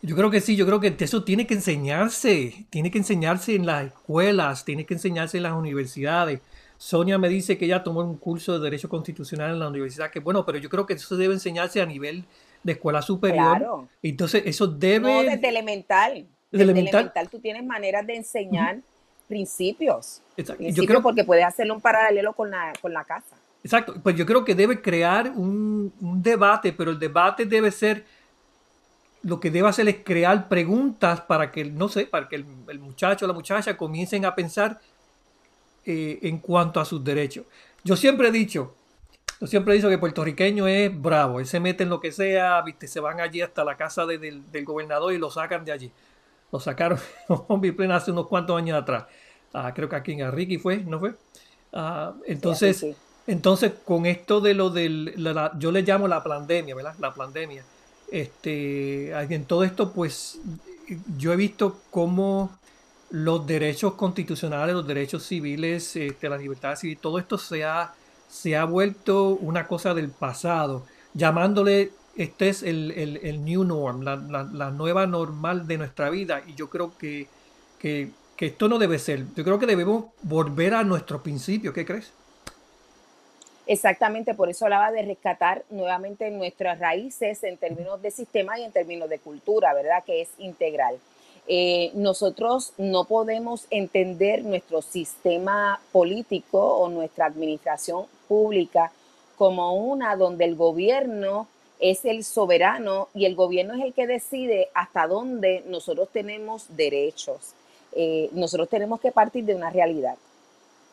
Yo 0.00 0.14
creo 0.16 0.30
que 0.30 0.40
sí, 0.40 0.54
yo 0.54 0.66
creo 0.66 0.80
que 0.80 0.94
eso 0.98 1.24
tiene 1.24 1.46
que 1.46 1.54
enseñarse, 1.54 2.66
tiene 2.70 2.90
que 2.90 2.98
enseñarse 2.98 3.54
en 3.54 3.66
las 3.66 3.86
escuelas, 3.86 4.64
tiene 4.64 4.84
que 4.84 4.94
enseñarse 4.94 5.38
en 5.38 5.44
las 5.44 5.54
universidades 5.54 6.40
Sonia 6.84 7.16
me 7.16 7.30
dice 7.30 7.56
que 7.56 7.64
ella 7.64 7.82
tomó 7.82 8.02
un 8.02 8.18
curso 8.18 8.52
de 8.52 8.58
Derecho 8.58 8.90
Constitucional 8.90 9.52
en 9.52 9.58
la 9.58 9.68
universidad, 9.68 10.10
que 10.10 10.20
bueno, 10.20 10.44
pero 10.44 10.58
yo 10.58 10.68
creo 10.68 10.84
que 10.84 10.92
eso 10.92 11.16
debe 11.16 11.32
enseñarse 11.32 11.80
a 11.80 11.86
nivel 11.86 12.26
de 12.62 12.72
escuela 12.72 13.00
superior. 13.00 13.56
Claro. 13.56 13.88
Entonces, 14.02 14.42
eso 14.44 14.66
debe... 14.66 15.24
No, 15.24 15.30
desde 15.30 15.48
elemental. 15.48 16.26
Desde, 16.50 16.62
elemental. 16.62 17.10
tú 17.30 17.38
tienes 17.38 17.64
maneras 17.64 18.06
de 18.06 18.16
enseñar 18.16 18.80
principios. 19.26 20.20
Exacto. 20.36 20.62
yo 20.62 20.84
creo, 20.84 21.00
porque 21.00 21.24
puedes 21.24 21.46
hacerlo 21.46 21.72
un 21.72 21.80
paralelo 21.80 22.34
con 22.34 22.50
la, 22.50 22.74
con 22.82 22.92
la 22.92 23.02
casa. 23.04 23.34
Exacto, 23.62 23.94
pues 24.02 24.14
yo 24.14 24.26
creo 24.26 24.44
que 24.44 24.54
debe 24.54 24.82
crear 24.82 25.30
un, 25.30 25.90
debate, 26.22 26.74
pero 26.74 26.90
el 26.90 26.98
debate 26.98 27.46
debe 27.46 27.70
ser, 27.70 28.04
lo 29.22 29.40
que 29.40 29.50
debe 29.50 29.68
hacer 29.68 29.88
es 29.88 30.04
crear 30.04 30.50
preguntas 30.50 31.22
para 31.22 31.50
que, 31.50 31.64
no 31.64 31.88
sé, 31.88 32.04
para 32.04 32.28
que 32.28 32.36
el, 32.36 32.78
muchacho 32.78 33.24
o 33.24 33.28
la 33.28 33.32
muchacha 33.32 33.74
comiencen 33.74 34.26
a 34.26 34.34
pensar 34.34 34.80
eh, 35.86 36.18
en 36.22 36.38
cuanto 36.38 36.80
a 36.80 36.84
sus 36.84 37.02
derechos. 37.02 37.44
Yo 37.82 37.96
siempre 37.96 38.28
he 38.28 38.32
dicho, 38.32 38.74
yo 39.40 39.46
siempre 39.46 39.74
he 39.74 39.76
dicho 39.76 39.88
que 39.88 39.94
el 39.94 40.00
puertorriqueño 40.00 40.66
es 40.66 41.02
bravo, 41.02 41.40
él 41.40 41.46
se 41.46 41.60
mete 41.60 41.82
en 41.82 41.90
lo 41.90 42.00
que 42.00 42.12
sea, 42.12 42.62
viste, 42.62 42.86
se 42.86 43.00
van 43.00 43.20
allí 43.20 43.42
hasta 43.42 43.64
la 43.64 43.76
casa 43.76 44.06
del, 44.06 44.42
gobernador 44.64 45.12
y 45.12 45.18
lo 45.18 45.30
sacan 45.30 45.64
de 45.64 45.72
allí. 45.72 45.90
Lo 46.52 46.60
sacaron 46.60 46.98
hace 47.90 48.10
unos 48.10 48.26
cuantos 48.28 48.56
años 48.56 48.80
atrás. 48.80 49.04
Ah, 49.52 49.72
creo 49.74 49.88
que 49.88 49.96
aquí 49.96 50.12
en 50.12 50.20
Enrique 50.20 50.58
fue, 50.58 50.78
¿no 50.78 50.98
fue? 50.98 51.14
Ah, 51.72 52.14
entonces, 52.26 52.86
entonces, 53.26 53.72
con 53.84 54.06
esto 54.06 54.40
de 54.40 54.54
lo 54.54 54.70
del, 54.70 55.14
yo 55.58 55.72
le 55.72 55.82
llamo 55.82 56.08
la 56.08 56.22
pandemia, 56.22 56.74
¿verdad? 56.74 56.94
La 56.98 57.14
pandemia. 57.14 57.64
Este, 58.10 59.10
en 59.10 59.44
todo 59.44 59.64
esto, 59.64 59.92
pues, 59.92 60.38
yo 61.16 61.32
he 61.32 61.36
visto 61.36 61.80
cómo 61.90 62.56
los 63.14 63.46
derechos 63.46 63.94
constitucionales, 63.94 64.74
los 64.74 64.88
derechos 64.88 65.24
civiles, 65.24 65.94
este, 65.94 66.28
la 66.28 66.36
libertad 66.36 66.74
civil, 66.74 66.98
todo 66.98 67.20
esto 67.20 67.38
se 67.38 67.62
ha, 67.62 67.94
se 68.28 68.56
ha 68.56 68.64
vuelto 68.64 69.38
una 69.40 69.68
cosa 69.68 69.94
del 69.94 70.10
pasado, 70.10 70.84
llamándole, 71.12 71.92
este 72.16 72.48
es 72.48 72.64
el, 72.64 72.90
el, 72.90 73.44
new 73.44 73.62
norm, 73.62 74.02
la, 74.02 74.16
la, 74.16 74.70
nueva 74.72 75.06
normal 75.06 75.68
de 75.68 75.78
nuestra 75.78 76.10
vida. 76.10 76.42
Y 76.44 76.56
yo 76.56 76.68
creo 76.68 76.98
que, 76.98 77.28
que, 77.78 78.10
que 78.36 78.46
esto 78.46 78.66
no 78.66 78.80
debe 78.80 78.98
ser. 78.98 79.24
Yo 79.36 79.44
creo 79.44 79.60
que 79.60 79.66
debemos 79.66 80.06
volver 80.22 80.74
a 80.74 80.82
nuestros 80.82 81.22
principios. 81.22 81.72
¿Qué 81.72 81.84
crees? 81.84 82.12
Exactamente, 83.68 84.34
por 84.34 84.50
eso 84.50 84.64
hablaba 84.64 84.90
de 84.90 85.02
rescatar 85.02 85.64
nuevamente 85.70 86.32
nuestras 86.32 86.80
raíces 86.80 87.44
en 87.44 87.58
términos 87.58 88.02
de 88.02 88.10
sistema 88.10 88.58
y 88.58 88.64
en 88.64 88.72
términos 88.72 89.08
de 89.08 89.20
cultura, 89.20 89.72
¿verdad? 89.72 90.02
Que 90.04 90.20
es 90.20 90.30
integral. 90.38 90.98
Eh, 91.46 91.90
nosotros 91.94 92.72
no 92.78 93.04
podemos 93.04 93.66
entender 93.70 94.44
nuestro 94.44 94.80
sistema 94.82 95.80
político 95.92 96.58
o 96.58 96.88
nuestra 96.88 97.26
administración 97.26 98.06
pública 98.28 98.92
como 99.36 99.74
una 99.74 100.16
donde 100.16 100.44
el 100.46 100.56
gobierno 100.56 101.48
es 101.80 102.04
el 102.04 102.24
soberano 102.24 103.08
y 103.14 103.26
el 103.26 103.34
gobierno 103.34 103.74
es 103.74 103.82
el 103.82 103.92
que 103.92 104.06
decide 104.06 104.68
hasta 104.74 105.06
dónde 105.06 105.64
nosotros 105.66 106.08
tenemos 106.12 106.64
derechos. 106.76 107.54
Eh, 107.92 108.30
nosotros 108.32 108.68
tenemos 108.68 109.00
que 109.00 109.12
partir 109.12 109.44
de 109.44 109.54
una 109.54 109.70
realidad 109.70 110.16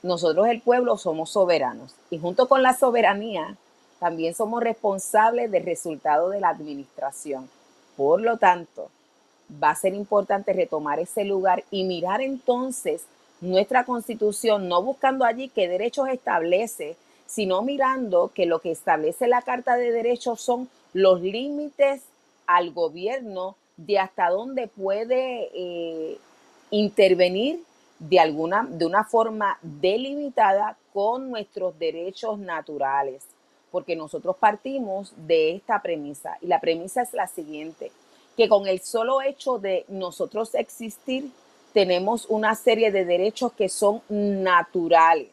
nosotros 0.04 0.48
el 0.48 0.62
pueblo 0.62 0.98
somos 0.98 1.32
soberanos 1.32 1.94
y 2.10 2.18
junto 2.18 2.48
con 2.48 2.64
la 2.64 2.74
soberanía 2.74 3.56
también 4.00 4.34
somos 4.34 4.64
responsables 4.64 5.52
del 5.52 5.64
resultado 5.64 6.30
de 6.30 6.40
la 6.40 6.50
administración. 6.50 7.50
Por 7.96 8.22
lo 8.22 8.38
tanto, 8.38 8.90
va 9.62 9.72
a 9.72 9.76
ser 9.76 9.94
importante 9.94 10.54
retomar 10.54 11.00
ese 11.00 11.26
lugar 11.26 11.64
y 11.72 11.84
mirar 11.84 12.22
entonces 12.22 13.06
nuestra 13.42 13.86
constitución, 13.86 14.68
no 14.68 14.84
buscando 14.84 15.26
allí 15.26 15.50
qué 15.50 15.68
derechos 15.68 16.08
establece, 16.10 16.96
sino 17.26 17.62
mirando 17.62 18.32
que 18.34 18.46
lo 18.46 18.60
que 18.60 18.72
establece 18.72 19.28
la 19.28 19.42
Carta 19.42 19.76
de 19.76 19.92
Derechos 19.92 20.42
son 20.42 20.70
los 20.94 21.22
límites 21.22 22.02
al 22.46 22.72
gobierno 22.72 23.56
de 23.78 24.00
hasta 24.00 24.30
dónde 24.30 24.68
puede 24.68 25.50
eh, 25.54 26.18
intervenir 26.70 27.64
de 28.00 28.20
alguna, 28.20 28.68
de 28.70 28.86
una 28.86 29.04
forma 29.04 29.58
delimitada 29.62 30.78
con 30.94 31.30
nuestros 31.30 31.78
derechos 31.80 32.40
naturales, 32.40 33.24
porque 33.72 33.96
nosotros 33.96 34.36
partimos 34.38 35.14
de 35.16 35.56
esta 35.56 35.82
premisa 35.82 36.38
y 36.42 36.48
la 36.48 36.60
premisa 36.60 37.02
es 37.02 37.14
la 37.14 37.28
siguiente, 37.28 37.92
que 38.38 38.50
con 38.50 38.68
el 38.68 38.80
solo 38.82 39.22
hecho 39.22 39.58
de 39.58 39.86
nosotros 39.88 40.56
existir 40.56 41.32
tenemos 41.74 42.26
una 42.30 42.56
serie 42.56 42.92
de 42.92 43.06
derechos 43.06 43.54
que 43.54 43.70
son 43.70 44.02
naturales. 44.10 45.30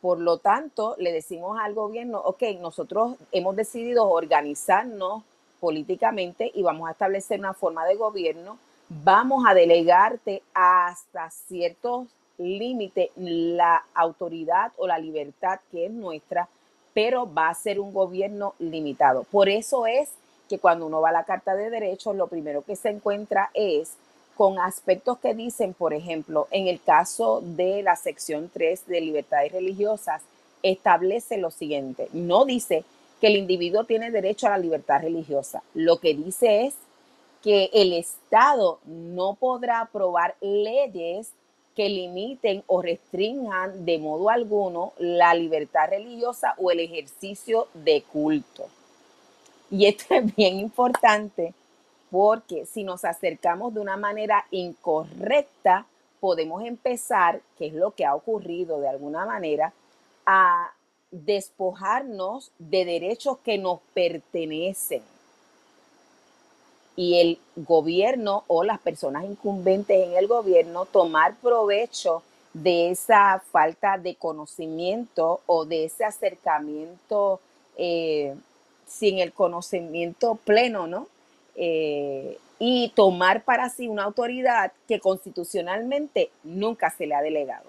Por 0.00 0.18
lo 0.20 0.38
tanto, 0.38 0.94
le 0.98 1.12
decimos 1.12 1.58
al 1.60 1.74
gobierno, 1.74 2.20
ok, 2.20 2.42
nosotros 2.60 3.16
hemos 3.32 3.56
decidido 3.56 4.08
organizarnos 4.08 5.24
políticamente 5.58 6.50
y 6.54 6.62
vamos 6.62 6.88
a 6.88 6.92
establecer 6.92 7.40
una 7.40 7.54
forma 7.54 7.84
de 7.86 7.96
gobierno 7.96 8.58
vamos 8.88 9.44
a 9.46 9.54
delegarte 9.54 10.42
hasta 10.54 11.30
ciertos 11.30 12.06
límites 12.38 13.10
la 13.16 13.84
autoridad 13.94 14.72
o 14.76 14.86
la 14.86 14.98
libertad 14.98 15.60
que 15.70 15.86
es 15.86 15.92
nuestra, 15.92 16.48
pero 16.94 17.32
va 17.32 17.48
a 17.48 17.54
ser 17.54 17.80
un 17.80 17.92
gobierno 17.92 18.54
limitado. 18.58 19.24
Por 19.24 19.48
eso 19.48 19.86
es 19.86 20.10
que 20.48 20.58
cuando 20.58 20.86
uno 20.86 21.00
va 21.00 21.10
a 21.10 21.12
la 21.12 21.24
Carta 21.24 21.54
de 21.54 21.70
Derechos, 21.70 22.16
lo 22.16 22.28
primero 22.28 22.62
que 22.62 22.76
se 22.76 22.90
encuentra 22.90 23.50
es 23.54 23.92
con 24.36 24.58
aspectos 24.58 25.18
que 25.18 25.34
dicen, 25.34 25.72
por 25.72 25.94
ejemplo, 25.94 26.46
en 26.50 26.68
el 26.68 26.80
caso 26.80 27.40
de 27.42 27.82
la 27.82 27.96
sección 27.96 28.50
3 28.52 28.86
de 28.86 29.00
libertades 29.00 29.52
religiosas, 29.52 30.22
establece 30.62 31.38
lo 31.38 31.50
siguiente, 31.50 32.08
no 32.12 32.44
dice 32.44 32.84
que 33.20 33.28
el 33.28 33.36
individuo 33.36 33.84
tiene 33.84 34.10
derecho 34.10 34.46
a 34.46 34.50
la 34.50 34.58
libertad 34.58 35.00
religiosa, 35.00 35.62
lo 35.74 35.98
que 35.98 36.14
dice 36.14 36.66
es 36.66 36.74
que 37.42 37.70
el 37.72 37.92
Estado 37.92 38.78
no 38.84 39.34
podrá 39.34 39.80
aprobar 39.80 40.34
leyes 40.40 41.30
que 41.76 41.88
limiten 41.88 42.64
o 42.66 42.82
restrinjan 42.82 43.84
de 43.84 43.98
modo 43.98 44.30
alguno 44.30 44.92
la 44.98 45.34
libertad 45.34 45.90
religiosa 45.90 46.54
o 46.58 46.70
el 46.70 46.80
ejercicio 46.80 47.68
de 47.74 48.02
culto. 48.02 48.66
Y 49.70 49.86
esto 49.86 50.14
es 50.14 50.34
bien 50.34 50.58
importante 50.58 51.54
porque 52.10 52.66
si 52.66 52.84
nos 52.84 53.04
acercamos 53.04 53.74
de 53.74 53.80
una 53.80 53.96
manera 53.96 54.46
incorrecta, 54.50 55.86
podemos 56.20 56.64
empezar, 56.64 57.40
que 57.58 57.66
es 57.66 57.74
lo 57.74 57.90
que 57.90 58.04
ha 58.04 58.14
ocurrido 58.14 58.80
de 58.80 58.88
alguna 58.88 59.26
manera, 59.26 59.72
a 60.24 60.72
despojarnos 61.10 62.52
de 62.58 62.84
derechos 62.84 63.38
que 63.38 63.58
nos 63.58 63.80
pertenecen. 63.92 65.02
Y 66.94 67.20
el 67.20 67.38
gobierno 67.56 68.44
o 68.46 68.64
las 68.64 68.78
personas 68.78 69.24
incumbentes 69.24 70.06
en 70.06 70.14
el 70.14 70.26
gobierno 70.26 70.86
tomar 70.86 71.34
provecho 71.36 72.22
de 72.54 72.90
esa 72.90 73.42
falta 73.52 73.98
de 73.98 74.14
conocimiento 74.14 75.40
o 75.44 75.66
de 75.66 75.84
ese 75.84 76.04
acercamiento 76.04 77.40
eh, 77.76 78.34
sin 78.86 79.18
el 79.18 79.32
conocimiento 79.32 80.36
pleno, 80.44 80.86
¿no? 80.86 81.08
Eh, 81.56 82.38
y 82.58 82.92
tomar 82.94 83.44
para 83.44 83.68
sí 83.68 83.88
una 83.88 84.04
autoridad 84.04 84.72
que 84.88 85.00
constitucionalmente 85.00 86.30
nunca 86.44 86.90
se 86.90 87.06
le 87.06 87.14
ha 87.14 87.20
delegado. 87.20 87.64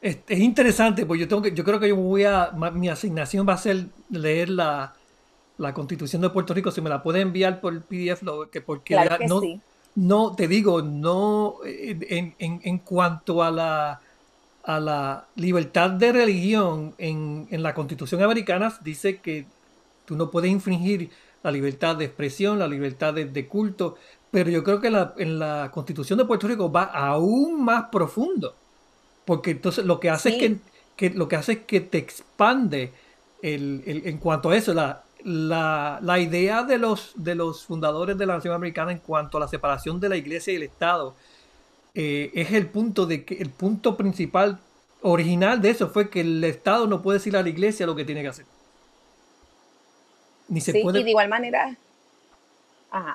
Es, 0.00 0.18
interesante, 0.30 1.06
pues 1.06 1.20
yo 1.20 1.28
tengo 1.28 1.42
que, 1.42 1.52
yo 1.52 1.64
creo 1.64 1.78
que 1.78 1.88
yo 1.88 1.96
voy 1.96 2.24
a, 2.24 2.50
mi 2.72 2.88
asignación 2.88 3.48
va 3.48 3.54
a 3.54 3.58
ser 3.58 3.86
leer 4.10 4.48
la, 4.48 4.94
la 5.58 5.72
constitución 5.72 6.22
de 6.22 6.30
Puerto 6.30 6.54
Rico, 6.54 6.70
si 6.70 6.80
me 6.80 6.90
la 6.90 7.02
puede 7.02 7.20
enviar 7.20 7.60
por 7.60 7.80
PDF, 7.82 8.22
lo, 8.22 8.50
que 8.50 8.60
porque 8.60 8.96
no, 9.28 9.40
no, 9.94 10.34
te 10.34 10.48
digo, 10.48 10.82
no, 10.82 11.56
en, 11.64 12.34
en, 12.38 12.78
cuanto 12.78 13.42
a 13.44 13.50
la, 13.52 14.00
a 14.64 14.80
la 14.80 15.26
libertad 15.36 15.90
de 15.90 16.12
religión 16.12 16.94
en, 16.98 17.46
en, 17.50 17.62
la 17.62 17.74
constitución 17.74 18.22
americana, 18.22 18.76
dice 18.82 19.18
que 19.18 19.46
tú 20.04 20.16
no 20.16 20.30
puedes 20.30 20.50
infringir 20.50 21.10
la 21.42 21.50
libertad 21.50 21.96
de 21.96 22.04
expresión, 22.04 22.58
la 22.58 22.68
libertad 22.68 23.14
de, 23.14 23.46
culto, 23.46 23.96
pero 24.30 24.50
yo 24.50 24.62
creo 24.62 24.80
que 24.80 24.90
la, 24.90 25.14
en 25.18 25.38
la 25.38 25.70
constitución 25.72 26.18
de 26.18 26.24
Puerto 26.24 26.46
Rico 26.46 26.70
va 26.70 26.84
aún 26.84 27.64
más 27.64 27.88
profundo, 27.90 28.54
porque 29.24 29.52
entonces 29.52 29.84
lo 29.84 29.98
que 29.98 30.10
hace 30.10 30.30
es 30.30 30.36
que, 30.36 30.56
que, 30.96 31.10
lo 31.10 31.28
que 31.28 31.36
hace 31.36 31.52
es 31.52 31.58
que 31.60 31.80
te 31.80 31.98
expande 31.98 32.92
el, 33.42 33.82
el, 33.86 34.06
en 34.06 34.18
cuanto 34.18 34.50
a 34.50 34.56
eso, 34.56 34.72
la, 34.72 35.02
la, 35.24 35.98
la, 36.02 36.18
idea 36.18 36.62
de 36.62 36.78
los, 36.78 37.12
de 37.16 37.34
los 37.34 37.64
fundadores 37.64 38.16
de 38.16 38.26
la 38.26 38.34
nación 38.34 38.54
americana 38.54 38.92
en 38.92 38.98
cuanto 38.98 39.36
a 39.36 39.40
la 39.40 39.48
separación 39.48 40.00
de 40.00 40.08
la 40.08 40.16
iglesia 40.16 40.52
y 40.52 40.56
el 40.56 40.62
Estado 40.62 41.14
eh, 41.94 42.30
es 42.34 42.52
el 42.52 42.66
punto 42.68 43.06
de 43.06 43.24
que 43.24 43.34
el 43.34 43.50
punto 43.50 43.96
principal 43.96 44.58
original 45.02 45.60
de 45.60 45.70
eso 45.70 45.88
fue 45.88 46.08
que 46.08 46.20
el 46.20 46.42
Estado 46.44 46.86
no 46.86 47.02
puede 47.02 47.18
decir 47.18 47.36
a 47.36 47.42
la 47.42 47.48
iglesia 47.48 47.86
lo 47.86 47.94
que 47.94 48.04
tiene 48.04 48.22
que 48.22 48.28
hacer. 48.28 48.46
Ni 50.52 50.60
se 50.60 50.82
puede... 50.82 51.00
y 51.00 51.04
de 51.04 51.10
igual 51.10 51.28
manera, 51.28 51.76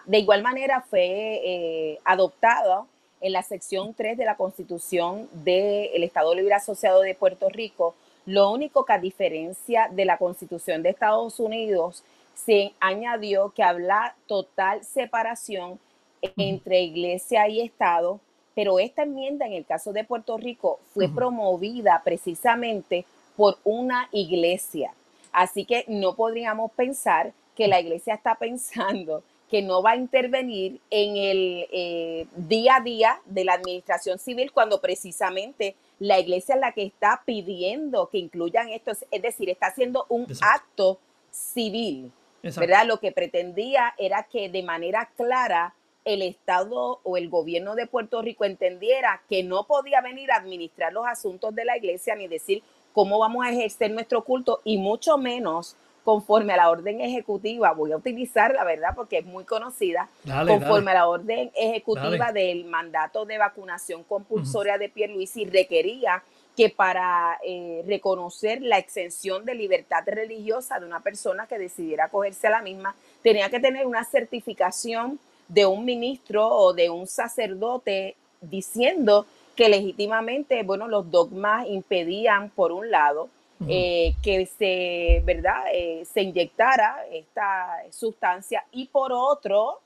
de 0.06 0.18
igual 0.18 0.42
manera 0.42 0.82
fue 0.82 1.06
eh, 1.44 2.00
adoptado 2.04 2.88
en 3.22 3.32
la 3.32 3.44
sección 3.44 3.94
3 3.94 4.18
de 4.18 4.26
la 4.26 4.38
Constitución 4.38 5.30
del 5.32 6.04
Estado 6.04 6.34
Libre 6.34 6.56
Asociado 6.56 7.02
de 7.02 7.14
Puerto 7.14 7.50
Rico, 7.50 7.94
lo 8.26 8.52
único 8.52 8.86
que 8.86 8.94
a 8.94 8.98
diferencia 8.98 9.88
de 9.92 10.06
la 10.06 10.18
Constitución 10.18 10.82
de 10.82 10.90
Estados 10.90 11.40
Unidos, 11.40 12.04
se 12.34 12.74
añadió 12.80 13.52
que 13.56 13.62
habla 13.62 14.16
total 14.26 14.84
separación 14.84 15.80
entre 16.22 16.82
iglesia 16.82 17.48
y 17.48 17.62
Estado, 17.62 18.20
pero 18.56 18.80
esta 18.80 19.04
enmienda 19.04 19.46
en 19.46 19.54
el 19.54 19.66
caso 19.66 19.94
de 19.94 20.04
Puerto 20.04 20.38
Rico 20.38 20.80
fue 20.94 21.08
promovida 21.08 22.02
precisamente 22.04 23.06
por 23.36 23.60
una 23.64 24.10
iglesia. 24.12 24.92
Así 25.38 25.66
que 25.66 25.86
no 25.88 26.16
podríamos 26.16 26.72
pensar 26.72 27.32
que 27.56 27.68
la 27.68 27.80
iglesia 27.80 28.16
está 28.16 28.34
pensando 28.40 29.24
que 29.52 29.62
no 29.62 29.84
va 29.84 29.92
a 29.92 29.96
intervenir 29.96 30.82
en 30.90 31.16
el 31.16 31.68
eh, 31.72 32.26
día 32.36 32.78
a 32.78 32.82
día 32.82 33.22
de 33.26 33.46
la 33.46 33.54
administración 33.54 34.18
civil 34.18 34.52
cuando 34.52 34.82
precisamente 34.82 35.76
la 36.00 36.18
iglesia 36.18 36.56
es 36.56 36.62
la 36.62 36.72
que 36.72 36.82
está 36.82 37.22
pidiendo 37.24 38.10
que 38.10 38.18
incluyan 38.18 38.70
esto, 38.70 38.94
es 39.12 39.22
decir, 39.22 39.52
está 39.52 39.68
haciendo 39.68 40.08
un 40.10 40.26
acto 40.42 40.98
civil, 41.30 42.12
¿verdad? 42.42 42.88
Lo 42.88 43.00
que 43.00 43.12
pretendía 43.12 43.94
era 44.00 44.24
que 44.24 44.50
de 44.50 44.64
manera 44.64 45.12
clara 45.16 45.76
el 46.04 46.24
Estado 46.24 47.00
o 47.04 47.18
el 47.18 47.30
gobierno 47.30 47.76
de 47.76 47.86
Puerto 47.86 48.24
Rico 48.24 48.44
entendiera 48.44 49.22
que 49.30 49.44
no 49.44 49.68
podía 49.68 50.02
venir 50.02 50.32
a 50.32 50.38
administrar 50.38 50.94
los 50.94 51.06
asuntos 51.06 51.54
de 51.54 51.66
la 51.66 51.78
iglesia 51.78 52.16
ni 52.16 52.28
decir 52.28 52.64
cómo 52.98 53.20
vamos 53.20 53.46
a 53.46 53.52
ejercer 53.52 53.92
nuestro 53.92 54.24
culto 54.24 54.60
y 54.64 54.80
mucho 54.80 55.20
menos 55.20 55.76
conforme 56.04 56.54
a 56.54 56.58
la 56.58 56.72
orden 56.72 57.00
ejecutiva, 57.00 57.72
voy 57.72 57.92
a 57.92 57.98
utilizar 57.98 58.56
la 58.56 58.64
verdad 58.64 58.96
porque 58.96 59.20
es 59.20 59.26
muy 59.28 59.44
conocida, 59.44 60.10
conforme 60.48 60.90
a 60.90 60.94
la 60.96 61.08
orden 61.08 61.52
ejecutiva 61.54 62.32
del 62.32 62.66
mandato 62.66 63.24
de 63.24 63.38
vacunación 63.38 64.04
compulsoria 64.04 64.80
de 64.80 64.90
Pierluisi 64.90 65.46
requería 65.46 66.24
que 66.56 66.72
para 66.72 67.38
eh, 67.46 67.84
reconocer 67.86 68.64
la 68.64 68.80
exención 68.80 69.46
de 69.46 69.54
libertad 69.54 70.02
religiosa 70.08 70.80
de 70.80 70.88
una 70.88 71.02
persona 71.02 71.46
que 71.46 71.60
decidiera 71.60 72.06
acogerse 72.06 72.48
a 72.48 72.50
la 72.50 72.64
misma, 72.64 72.96
tenía 73.22 73.48
que 73.52 73.60
tener 73.60 73.86
una 73.86 74.06
certificación 74.06 75.20
de 75.48 75.68
un 75.68 75.86
ministro 75.86 76.48
o 76.48 76.74
de 76.74 76.90
un 76.90 77.06
sacerdote 77.06 78.16
diciendo 78.42 79.28
que 79.58 79.68
legítimamente, 79.68 80.64
bueno, 80.64 80.88
los 80.88 81.12
dogmas 81.12 81.68
impedían, 81.68 82.52
por 82.52 82.72
un 82.72 82.90
lado, 82.92 83.30
eh, 83.68 84.14
que 84.22 84.46
se, 84.46 85.24
¿verdad? 85.26 85.64
Eh, 85.74 86.06
se 86.06 86.22
inyectara 86.22 87.04
esta 87.12 87.82
sustancia 87.90 88.64
y 88.72 88.86
por 88.86 89.12
otro, 89.12 89.80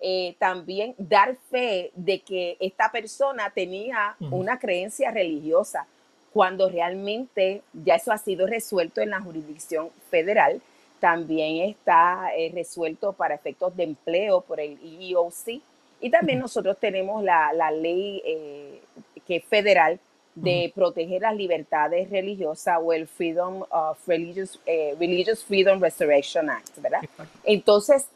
eh, 0.00 0.34
también 0.38 0.94
dar 0.96 1.36
fe 1.50 1.90
de 1.94 2.20
que 2.20 2.56
esta 2.60 2.90
persona 2.90 3.50
tenía 3.50 4.16
una 4.30 4.58
creencia 4.58 5.10
religiosa, 5.10 5.86
cuando 6.32 6.70
realmente 6.70 7.60
ya 7.74 7.96
eso 7.96 8.10
ha 8.12 8.16
sido 8.16 8.46
resuelto 8.46 9.02
en 9.02 9.10
la 9.10 9.20
jurisdicción 9.20 9.90
federal, 10.10 10.62
también 10.98 11.68
está 11.68 12.30
resuelto 12.54 13.12
para 13.12 13.34
efectos 13.34 13.76
de 13.76 13.84
empleo 13.84 14.40
por 14.40 14.60
el 14.60 14.78
EEOC 14.82 15.60
y 16.00 16.10
también 16.10 16.38
nosotros 16.38 16.78
tenemos 16.78 17.22
la, 17.22 17.52
la 17.52 17.70
ley 17.70 18.22
que 19.30 19.36
es 19.36 19.44
federal 19.44 20.00
de 20.34 20.72
proteger 20.74 21.22
las 21.22 21.36
libertades 21.36 22.10
religiosas 22.10 22.78
o 22.82 22.92
el 22.92 23.06
Freedom 23.06 23.62
of 23.70 24.08
Religious, 24.08 24.58
eh, 24.66 24.96
Religious 24.98 25.44
Freedom 25.44 25.80
Restoration 25.80 26.50
Act, 26.50 26.78
¿verdad? 26.78 27.02
Entonces, 27.44 28.08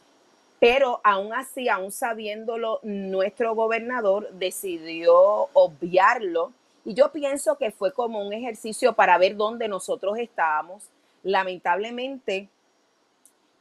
pero 0.58 1.00
aún 1.04 1.32
así, 1.32 1.68
aún 1.68 1.92
sabiéndolo, 1.92 2.80
nuestro 2.82 3.54
gobernador 3.54 4.28
decidió 4.32 5.14
obviarlo 5.52 6.50
y 6.84 6.94
yo 6.94 7.12
pienso 7.12 7.56
que 7.58 7.70
fue 7.70 7.92
como 7.92 8.26
un 8.26 8.32
ejercicio 8.32 8.94
para 8.94 9.16
ver 9.16 9.36
dónde 9.36 9.68
nosotros 9.68 10.18
estábamos. 10.18 10.82
Lamentablemente, 11.22 12.48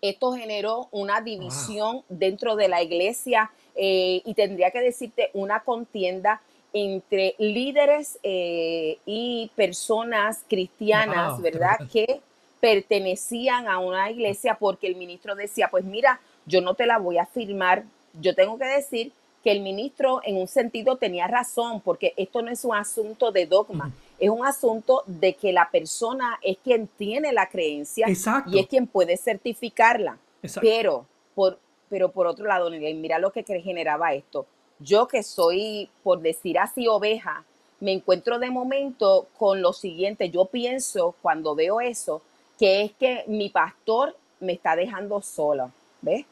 esto 0.02 0.34
generó 0.34 0.88
una 0.92 1.22
división 1.22 2.02
dentro 2.10 2.56
de 2.56 2.68
la 2.68 2.82
iglesia 2.82 3.52
eh, 3.76 4.24
y 4.26 4.34
tendría 4.34 4.72
que 4.72 4.82
decirte 4.82 5.30
una 5.34 5.60
contienda 5.60 6.42
entre 6.74 7.36
líderes 7.38 8.18
eh, 8.24 8.98
y 9.06 9.52
personas 9.56 10.44
cristianas, 10.50 11.40
¿verdad? 11.42 11.78
Que 11.92 12.22
pertenecían 12.60 13.68
a 13.68 13.78
una 13.78 14.10
iglesia 14.10 14.58
porque 14.60 14.88
el 14.88 14.96
ministro 14.96 15.36
decía, 15.36 15.68
pues 15.70 15.86
mira, 15.86 16.20
yo 16.46 16.62
no 16.62 16.74
te 16.74 16.88
la 16.88 16.98
voy 16.98 17.20
a 17.20 17.26
firmar, 17.26 17.84
yo 18.20 18.34
tengo 18.34 18.58
que 18.58 18.66
decir 18.66 19.12
que 19.44 19.52
el 19.52 19.62
ministro 19.62 20.22
en 20.24 20.38
un 20.38 20.48
sentido 20.48 20.96
tenía 20.96 21.28
razón, 21.28 21.82
porque 21.82 22.14
esto 22.16 22.42
no 22.42 22.50
es 22.50 22.64
un 22.64 22.76
asunto 22.76 23.32
de 23.32 23.46
dogma, 23.46 23.92
es 24.18 24.30
un 24.30 24.46
asunto 24.46 25.04
de 25.06 25.34
que 25.34 25.52
la 25.52 25.70
persona 25.70 26.40
es 26.42 26.58
quien 26.64 26.88
tiene 26.88 27.34
la 27.34 27.50
creencia 27.50 28.08
y 28.48 28.60
es 28.60 28.68
quien 28.68 28.88
puede 28.88 29.18
certificarla. 29.18 30.18
Pero 30.62 31.06
por, 31.36 31.60
pero 31.90 32.10
por 32.12 32.28
otro 32.28 32.46
lado, 32.46 32.70
mira 32.70 33.20
lo 33.20 33.32
que 33.32 33.44
generaba 33.44 34.14
esto 34.14 34.48
yo 34.80 35.08
que 35.08 35.24
soy, 35.24 35.90
por 36.04 36.22
decir 36.22 36.60
así, 36.60 36.88
oveja, 36.88 37.46
me 37.80 37.92
encuentro 37.92 38.40
de 38.40 38.50
momento 38.50 39.28
con 39.38 39.62
lo 39.62 39.74
siguiente. 39.74 40.30
Yo 40.30 40.46
pienso 40.46 41.16
cuando 41.22 41.56
veo 41.56 41.82
eso, 41.82 42.22
que 42.58 42.82
es 42.82 42.94
que 42.94 43.26
mi 43.28 43.50
pastor 43.50 44.16
me 44.40 44.54
está 44.54 44.76
dejando 44.76 45.22
sola, 45.22 45.72
¿ves? 46.02 46.26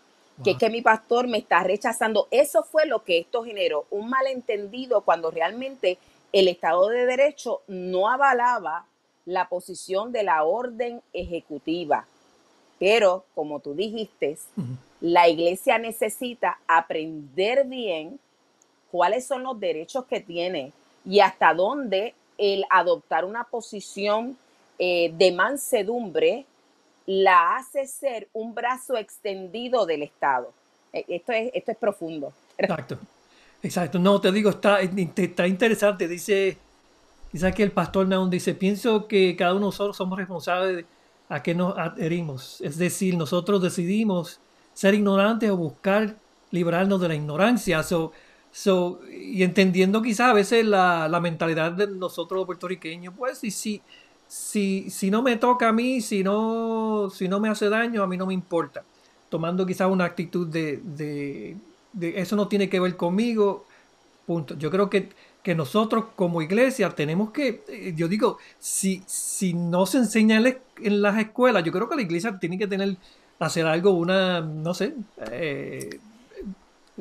Que 0.43 0.51
es 0.51 0.57
que 0.57 0.69
mi 0.69 0.81
pastor 0.81 1.27
me 1.27 1.37
está 1.37 1.61
rechazando. 1.63 2.27
Eso 2.31 2.63
fue 2.63 2.85
lo 2.85 3.03
que 3.03 3.19
esto 3.19 3.43
generó, 3.43 3.85
un 3.91 4.09
malentendido 4.09 5.01
cuando 5.01 5.29
realmente 5.29 5.97
el 6.31 6.47
Estado 6.47 6.87
de 6.87 7.05
Derecho 7.05 7.61
no 7.67 8.09
avalaba 8.09 8.85
la 9.25 9.49
posición 9.49 10.11
de 10.11 10.23
la 10.23 10.43
orden 10.43 11.01
ejecutiva. 11.13 12.07
Pero, 12.79 13.25
como 13.35 13.59
tú 13.59 13.75
dijiste, 13.75 14.37
la 14.99 15.27
iglesia 15.27 15.77
necesita 15.77 16.59
aprender 16.67 17.65
bien 17.65 18.19
cuáles 18.91 19.25
son 19.25 19.43
los 19.43 19.59
derechos 19.59 20.05
que 20.05 20.19
tiene 20.19 20.73
y 21.05 21.19
hasta 21.19 21.53
dónde 21.53 22.13
el 22.37 22.65
adoptar 22.69 23.25
una 23.25 23.43
posición 23.45 24.37
eh, 24.79 25.13
de 25.17 25.31
mansedumbre 25.31 26.45
la 27.05 27.55
hace 27.55 27.87
ser 27.87 28.27
un 28.33 28.53
brazo 28.53 28.97
extendido 28.97 29.85
del 29.85 30.03
Estado. 30.03 30.51
E, 30.93 31.05
esto 31.07 31.31
es, 31.31 31.51
esto 31.53 31.71
es 31.71 31.77
profundo. 31.77 32.33
Exacto, 32.57 32.97
exacto. 33.63 33.99
No, 33.99 34.19
te 34.19 34.31
digo, 34.31 34.49
está, 34.49 34.79
está 34.81 35.47
interesante. 35.47 36.07
Dice, 36.07 36.57
dice 37.31 37.53
que 37.53 37.63
el 37.63 37.71
pastor 37.71 38.07
Naum 38.07 38.29
dice, 38.29 38.53
pienso 38.53 39.07
que 39.07 39.35
cada 39.35 39.51
uno 39.51 39.61
de 39.61 39.65
nosotros 39.67 39.97
somos 39.97 40.17
responsables 40.17 40.77
de 40.77 40.85
a 41.31 41.41
qué 41.41 41.55
nos 41.55 41.77
adherimos. 41.77 42.59
Es 42.59 42.77
decir, 42.77 43.15
nosotros 43.15 43.61
decidimos 43.61 44.41
ser 44.73 44.93
ignorantes 44.93 45.49
o 45.49 45.55
buscar 45.55 46.15
librarnos 46.51 46.99
de 46.99 47.07
la 47.07 47.15
ignorancia. 47.15 47.81
So, 47.83 48.11
y 49.11 49.43
entendiendo 49.43 50.01
quizás 50.01 50.31
a 50.31 50.33
veces 50.33 50.65
la, 50.65 51.07
la, 51.07 51.19
mentalidad 51.19 51.71
de 51.71 51.87
nosotros 51.87 52.39
los 52.39 52.45
puertorriqueños, 52.45 53.13
pues, 53.17 53.43
y 53.43 53.51
si, 53.51 53.81
si, 54.27 54.89
si 54.89 55.09
no 55.09 55.21
me 55.21 55.37
toca 55.37 55.69
a 55.69 55.73
mí, 55.73 56.01
si 56.01 56.23
no, 56.23 57.09
si 57.13 57.27
no 57.27 57.39
me 57.39 57.49
hace 57.49 57.69
daño, 57.69 58.03
a 58.03 58.07
mí 58.07 58.17
no 58.17 58.25
me 58.25 58.33
importa. 58.33 58.83
Tomando 59.29 59.65
quizás 59.65 59.89
una 59.89 60.05
actitud 60.05 60.47
de, 60.47 60.81
de, 60.83 61.55
de 61.93 62.19
eso 62.19 62.35
no 62.35 62.47
tiene 62.47 62.69
que 62.69 62.79
ver 62.79 62.97
conmigo, 62.97 63.65
punto. 64.25 64.57
Yo 64.57 64.69
creo 64.69 64.89
que, 64.89 65.09
que 65.43 65.55
nosotros 65.55 66.05
como 66.15 66.41
iglesia 66.41 66.89
tenemos 66.89 67.31
que, 67.31 67.63
eh, 67.69 67.93
yo 67.95 68.07
digo, 68.07 68.37
si, 68.59 69.01
si 69.05 69.53
no 69.53 69.85
se 69.85 69.99
enseña 69.99 70.41
en 70.77 71.01
las 71.01 71.17
escuelas, 71.19 71.63
yo 71.63 71.71
creo 71.71 71.89
que 71.89 71.95
la 71.95 72.01
iglesia 72.01 72.37
tiene 72.39 72.57
que 72.57 72.67
tener, 72.67 72.97
hacer 73.39 73.65
algo, 73.65 73.91
una, 73.91 74.41
no 74.41 74.73
sé, 74.73 74.93
eh, 75.31 75.99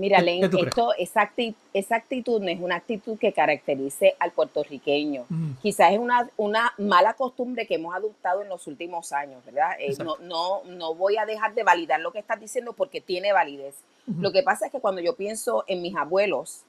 Mira, 0.00 0.22
Len, 0.22 0.42
esto, 0.42 0.94
esa, 0.96 1.20
actitud, 1.20 1.54
esa 1.74 1.96
actitud 1.96 2.40
no 2.40 2.48
es 2.48 2.58
una 2.58 2.76
actitud 2.76 3.18
que 3.18 3.34
caracterice 3.34 4.16
al 4.18 4.30
puertorriqueño. 4.30 5.26
Mm. 5.28 5.50
Quizás 5.60 5.92
es 5.92 5.98
una, 5.98 6.26
una 6.38 6.72
mala 6.78 7.12
costumbre 7.12 7.66
que 7.66 7.74
hemos 7.74 7.94
adoptado 7.94 8.40
en 8.40 8.48
los 8.48 8.66
últimos 8.66 9.12
años, 9.12 9.44
¿verdad? 9.44 9.72
Eh, 9.78 9.94
no, 10.02 10.16
no, 10.22 10.62
no 10.64 10.94
voy 10.94 11.18
a 11.18 11.26
dejar 11.26 11.52
de 11.52 11.64
validar 11.64 12.00
lo 12.00 12.12
que 12.12 12.18
estás 12.18 12.40
diciendo 12.40 12.72
porque 12.72 13.02
tiene 13.02 13.34
validez. 13.34 13.74
Lo 14.06 14.32
que 14.32 14.42
pasa 14.42 14.66
es 14.66 14.72
que 14.72 14.80
cuando 14.80 15.02
yo 15.02 15.14
pienso 15.16 15.64
en 15.66 15.82
mis 15.82 15.94
abuelos, 15.94 16.62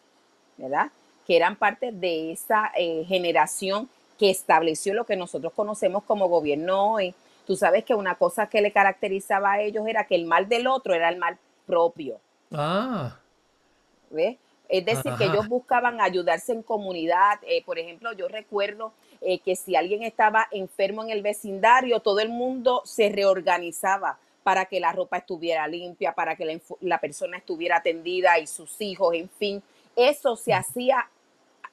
¿verdad? 0.57 0.91
Que 1.25 1.37
eran 1.37 1.55
parte 1.55 1.93
de 1.93 2.33
esa 2.33 2.71
eh, 2.77 3.05
generación 3.07 3.87
que 4.19 4.29
estableció 4.29 4.93
lo 4.93 5.05
que 5.05 5.15
nosotros 5.15 5.53
conocemos 5.53 6.03
como 6.03 6.27
gobierno 6.27 6.95
hoy, 6.95 7.15
tú 7.47 7.55
sabes 7.55 7.85
que 7.85 7.95
una 7.95 8.15
cosa 8.15 8.47
que 8.47 8.61
le 8.61 8.73
caracterizaba 8.73 9.53
a 9.53 9.61
ellos 9.61 9.87
era 9.87 10.03
que 10.03 10.15
el 10.15 10.25
mal 10.25 10.49
del 10.49 10.67
otro 10.67 10.93
era 10.93 11.07
el 11.07 11.17
mal 11.17 11.37
propio. 11.65 12.19
Ah. 12.51 13.20
Es 14.69 14.85
decir, 14.85 15.11
que 15.17 15.25
ellos 15.25 15.49
buscaban 15.49 15.99
ayudarse 15.99 16.53
en 16.53 16.63
comunidad. 16.63 17.39
Eh, 17.45 17.61
por 17.65 17.77
ejemplo, 17.77 18.13
yo 18.13 18.29
recuerdo 18.29 18.93
eh, 19.19 19.39
que 19.39 19.57
si 19.57 19.75
alguien 19.75 20.03
estaba 20.03 20.47
enfermo 20.51 21.03
en 21.03 21.09
el 21.09 21.21
vecindario, 21.21 21.99
todo 21.99 22.21
el 22.21 22.29
mundo 22.29 22.81
se 22.85 23.09
reorganizaba 23.09 24.17
para 24.43 24.65
que 24.65 24.79
la 24.79 24.91
ropa 24.91 25.17
estuviera 25.17 25.67
limpia, 25.67 26.13
para 26.13 26.35
que 26.35 26.59
la, 26.79 26.99
persona 26.99 27.37
estuviera 27.37 27.77
atendida 27.77 28.39
y 28.39 28.47
sus 28.47 28.81
hijos, 28.81 29.13
en 29.13 29.29
fin. 29.29 29.61
Eso 29.95 30.35
se 30.35 30.53
hacía 30.53 31.09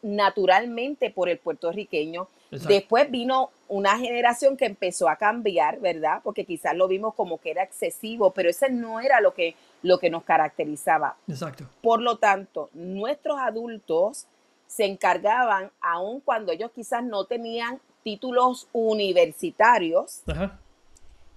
naturalmente 0.02 1.10
por 1.10 1.28
el 1.28 1.38
puertorriqueño. 1.38 2.28
Después 2.50 3.10
vino 3.10 3.50
una 3.68 3.98
generación 3.98 4.56
que 4.56 4.64
empezó 4.64 5.08
a 5.08 5.16
cambiar, 5.16 5.80
¿verdad? 5.80 6.20
Porque 6.24 6.44
quizás 6.44 6.74
lo 6.74 6.88
vimos 6.88 7.14
como 7.14 7.38
que 7.38 7.50
era 7.50 7.62
excesivo, 7.62 8.32
pero 8.32 8.50
ese 8.50 8.70
no 8.70 9.00
era 9.00 9.20
lo 9.20 9.34
que, 9.34 9.54
lo 9.82 9.98
que 9.98 10.10
nos 10.10 10.24
caracterizaba. 10.24 11.16
Exacto. 11.28 11.64
Por 11.82 12.00
lo 12.00 12.18
tanto, 12.18 12.70
nuestros 12.72 13.38
adultos 13.38 14.26
se 14.66 14.84
encargaban, 14.84 15.70
aun 15.80 16.20
cuando 16.20 16.52
ellos 16.52 16.70
quizás 16.74 17.02
no 17.02 17.24
tenían 17.24 17.80
títulos 18.02 18.68
universitarios, 18.72 20.22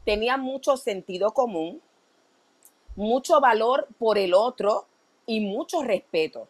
tenían 0.05 0.41
mucho 0.41 0.77
sentido 0.77 1.31
común, 1.31 1.81
mucho 2.95 3.39
valor 3.39 3.87
por 3.97 4.17
el 4.17 4.33
otro 4.33 4.85
y 5.25 5.39
mucho 5.39 5.81
respeto. 5.81 6.47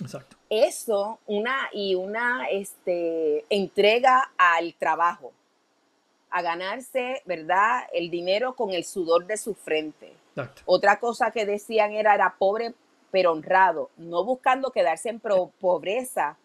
Exacto. 0.00 0.36
Eso, 0.48 1.18
una 1.26 1.68
y 1.72 1.94
una 1.94 2.46
este, 2.50 3.44
entrega 3.48 4.32
al 4.36 4.74
trabajo, 4.74 5.32
a 6.32 6.42
ganarse, 6.42 7.22
¿verdad? 7.26 7.82
El 7.92 8.10
dinero 8.10 8.54
con 8.54 8.70
el 8.70 8.84
sudor 8.84 9.26
de 9.26 9.36
su 9.36 9.54
frente. 9.54 10.14
Otra 10.64 10.98
cosa 10.98 11.30
que 11.30 11.44
decían 11.44 11.92
era, 11.92 12.14
era 12.14 12.36
pobre 12.38 12.74
pero 13.10 13.32
honrado, 13.32 13.90
no 13.98 14.24
buscando 14.24 14.70
quedarse 14.70 15.10
en 15.10 15.20
pobreza, 15.20 16.38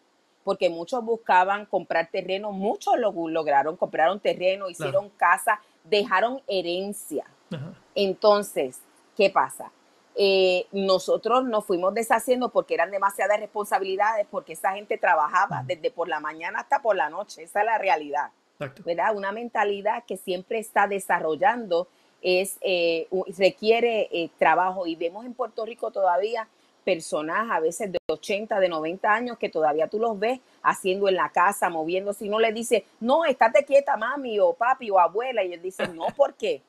porque 0.44 0.68
muchos 0.68 1.02
buscaban 1.02 1.64
comprar 1.64 2.10
terreno, 2.10 2.52
muchos 2.52 2.98
lo 2.98 3.10
lograron, 3.28 3.76
compraron 3.76 4.20
terreno, 4.20 4.68
hicieron 4.68 5.08
casa, 5.10 5.60
dejaron 5.84 6.42
herencia. 6.46 7.24
Entonces, 7.94 8.82
¿qué 9.16 9.30
pasa? 9.30 9.72
Eh, 10.14 10.66
nosotros 10.72 11.44
nos 11.44 11.64
fuimos 11.64 11.94
deshaciendo 11.94 12.50
porque 12.50 12.74
eran 12.74 12.90
demasiadas 12.90 13.40
responsabilidades, 13.40 14.26
porque 14.30 14.52
esa 14.52 14.72
gente 14.72 14.98
trabajaba 14.98 15.62
desde 15.64 15.90
por 15.90 16.08
la 16.08 16.20
mañana 16.20 16.60
hasta 16.60 16.82
por 16.82 16.96
la 16.96 17.08
noche, 17.08 17.44
esa 17.44 17.60
es 17.60 17.66
la 17.66 17.78
realidad. 17.78 18.30
¿Verdad? 18.58 19.16
Una 19.16 19.32
mentalidad 19.32 20.04
que 20.04 20.16
siempre 20.16 20.58
está 20.58 20.86
desarrollando 20.86 21.88
es, 22.22 22.58
eh, 22.60 23.06
requiere 23.36 24.08
eh, 24.10 24.30
trabajo 24.38 24.86
y 24.86 24.96
vemos 24.96 25.24
en 25.24 25.34
Puerto 25.34 25.64
Rico 25.64 25.90
todavía 25.90 26.48
personas 26.84 27.48
a 27.50 27.60
veces 27.60 27.92
de 27.92 27.98
80, 28.06 28.58
de 28.58 28.68
90 28.68 29.12
años 29.12 29.38
que 29.38 29.50
todavía 29.50 29.88
tú 29.88 29.98
los 29.98 30.18
ves 30.18 30.40
haciendo 30.62 31.08
en 31.08 31.16
la 31.16 31.28
casa, 31.28 31.68
moviéndose 31.68 32.24
y 32.24 32.28
no 32.28 32.40
le 32.40 32.52
dice, 32.52 32.84
no, 33.00 33.24
estate 33.24 33.64
quieta 33.64 33.96
mami 33.96 34.40
o 34.40 34.54
papi 34.54 34.90
o 34.90 34.98
abuela 34.98 35.44
y 35.44 35.52
él 35.52 35.62
dice, 35.62 35.86
no, 35.88 36.06
¿por 36.16 36.34
qué? 36.34 36.62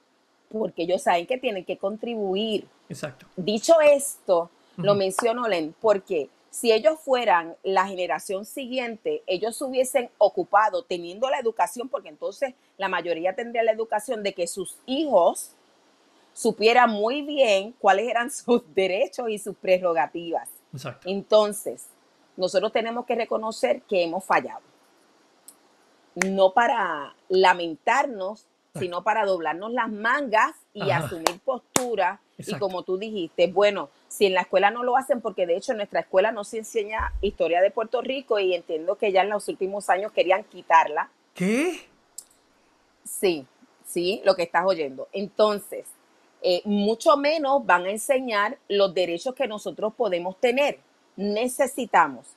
Porque 0.52 0.84
ellos 0.84 1.02
saben 1.02 1.26
que 1.26 1.38
tienen 1.38 1.64
que 1.64 1.78
contribuir 1.78 2.66
Exacto. 2.90 3.28
Dicho 3.36 3.80
esto, 3.82 4.50
lo 4.78 4.96
menciono, 4.96 5.48
Len, 5.48 5.76
porque 5.80 6.28
si 6.52 6.72
ellos 6.72 7.00
fueran 7.00 7.56
la 7.64 7.86
generación 7.88 8.46
siguiente, 8.46 9.24
ellos 9.28 9.58
se 9.58 9.64
hubiesen 9.66 10.10
ocupado 10.18 10.84
teniendo 10.84 11.30
la 11.30 11.40
educación, 11.40 11.90
porque 11.90 12.10
entonces 12.10 12.56
la 12.78 12.90
mayoría 12.90 13.36
tendría 13.36 13.64
la 13.64 13.72
educación 13.72 14.24
de 14.24 14.34
que 14.34 14.48
sus 14.48 14.78
hijos 14.86 15.52
supieran 16.34 16.90
muy 16.90 17.22
bien 17.22 17.74
cuáles 17.80 18.08
eran 18.08 18.32
sus 18.32 18.64
derechos 18.74 19.30
y 19.30 19.38
sus 19.38 19.56
prerrogativas. 19.56 20.50
Exacto. 20.74 21.08
Entonces, 21.10 21.88
nosotros 22.36 22.72
tenemos 22.72 23.06
que 23.06 23.16
reconocer 23.16 23.82
que 23.84 24.04
hemos 24.04 24.24
fallado. 24.24 24.62
No 26.16 26.54
para 26.54 27.14
lamentarnos, 27.28 28.48
sino 28.80 29.04
para 29.04 29.26
doblarnos 29.26 29.72
las 29.72 29.90
mangas 29.92 30.56
y 30.74 30.90
asumir 30.92 31.40
postura. 31.44 32.22
Y 32.38 32.56
como 32.56 32.84
tú 32.84 32.98
dijiste, 32.98 33.48
bueno, 33.48 33.90
si 34.08 34.26
en 34.26 34.34
la 34.34 34.42
escuela 34.42 34.72
no 34.72 34.84
lo 34.84 34.96
hacen, 34.96 35.22
porque 35.22 35.46
de 35.46 35.58
hecho 35.58 35.74
en 35.74 35.78
nuestra 35.78 36.02
escuela 36.02 36.32
no 36.32 36.44
se 36.44 36.60
enseña 36.60 37.14
historia 37.22 37.62
de 37.62 37.72
Puerto 37.72 38.02
Rico 38.02 38.40
y 38.40 38.54
entiendo 38.54 38.96
que 38.96 39.12
ya 39.12 39.22
en 39.22 39.30
los 39.30 39.48
últimos 39.48 39.90
años 39.90 40.12
querían 40.12 40.44
quitarla. 40.46 41.10
¿Qué? 41.34 41.82
Sí, 43.04 43.46
sí, 43.86 44.22
lo 44.24 44.36
que 44.36 44.44
estás 44.44 44.66
oyendo. 44.66 45.08
Entonces, 45.12 45.86
eh, 46.42 46.62
mucho 46.64 47.18
menos 47.18 47.66
van 47.66 47.86
a 47.86 47.92
enseñar 47.92 48.58
los 48.70 48.94
derechos 48.94 49.36
que 49.36 49.48
nosotros 49.48 49.94
podemos 49.96 50.40
tener. 50.40 50.80
Necesitamos 51.18 52.28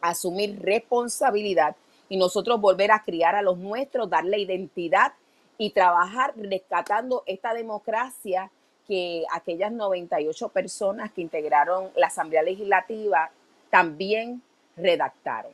asumir 0.00 0.60
responsabilidad 0.62 1.76
y 2.08 2.16
nosotros 2.16 2.60
volver 2.60 2.90
a 2.90 3.02
criar 3.02 3.36
a 3.36 3.42
los 3.42 3.58
nuestros, 3.58 4.08
darle 4.08 4.38
identidad 4.38 5.12
y 5.60 5.68
trabajar 5.72 6.32
rescatando 6.38 7.22
esta 7.26 7.52
democracia 7.52 8.50
que 8.88 9.24
aquellas 9.30 9.70
98 9.70 10.48
personas 10.48 11.12
que 11.12 11.20
integraron 11.20 11.90
la 11.96 12.06
Asamblea 12.06 12.42
Legislativa 12.42 13.30
también 13.68 14.40
redactaron. 14.74 15.52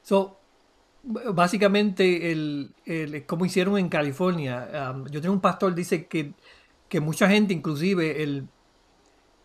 So, 0.00 0.38
básicamente, 1.02 2.32
el, 2.32 2.72
como 3.26 3.44
hicieron 3.44 3.76
en 3.76 3.90
California, 3.90 4.92
um, 4.94 5.06
yo 5.08 5.20
tengo 5.20 5.34
un 5.34 5.42
pastor 5.42 5.74
dice 5.74 6.06
que, 6.06 6.32
que 6.88 7.00
mucha 7.00 7.28
gente, 7.28 7.52
inclusive 7.52 8.22
el, 8.22 8.48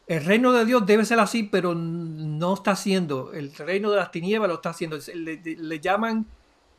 el 0.08 0.24
reino 0.24 0.54
de 0.54 0.64
Dios 0.64 0.86
debe 0.86 1.04
ser 1.04 1.20
así, 1.20 1.44
pero 1.44 1.76
no 1.76 2.54
está 2.54 2.72
haciendo. 2.72 3.34
El 3.34 3.54
reino 3.54 3.92
de 3.92 3.98
las 3.98 4.12
tinieblas 4.12 4.48
lo 4.48 4.56
está 4.56 4.70
haciendo. 4.70 4.98
le 5.14 5.80
llaman 5.82 6.26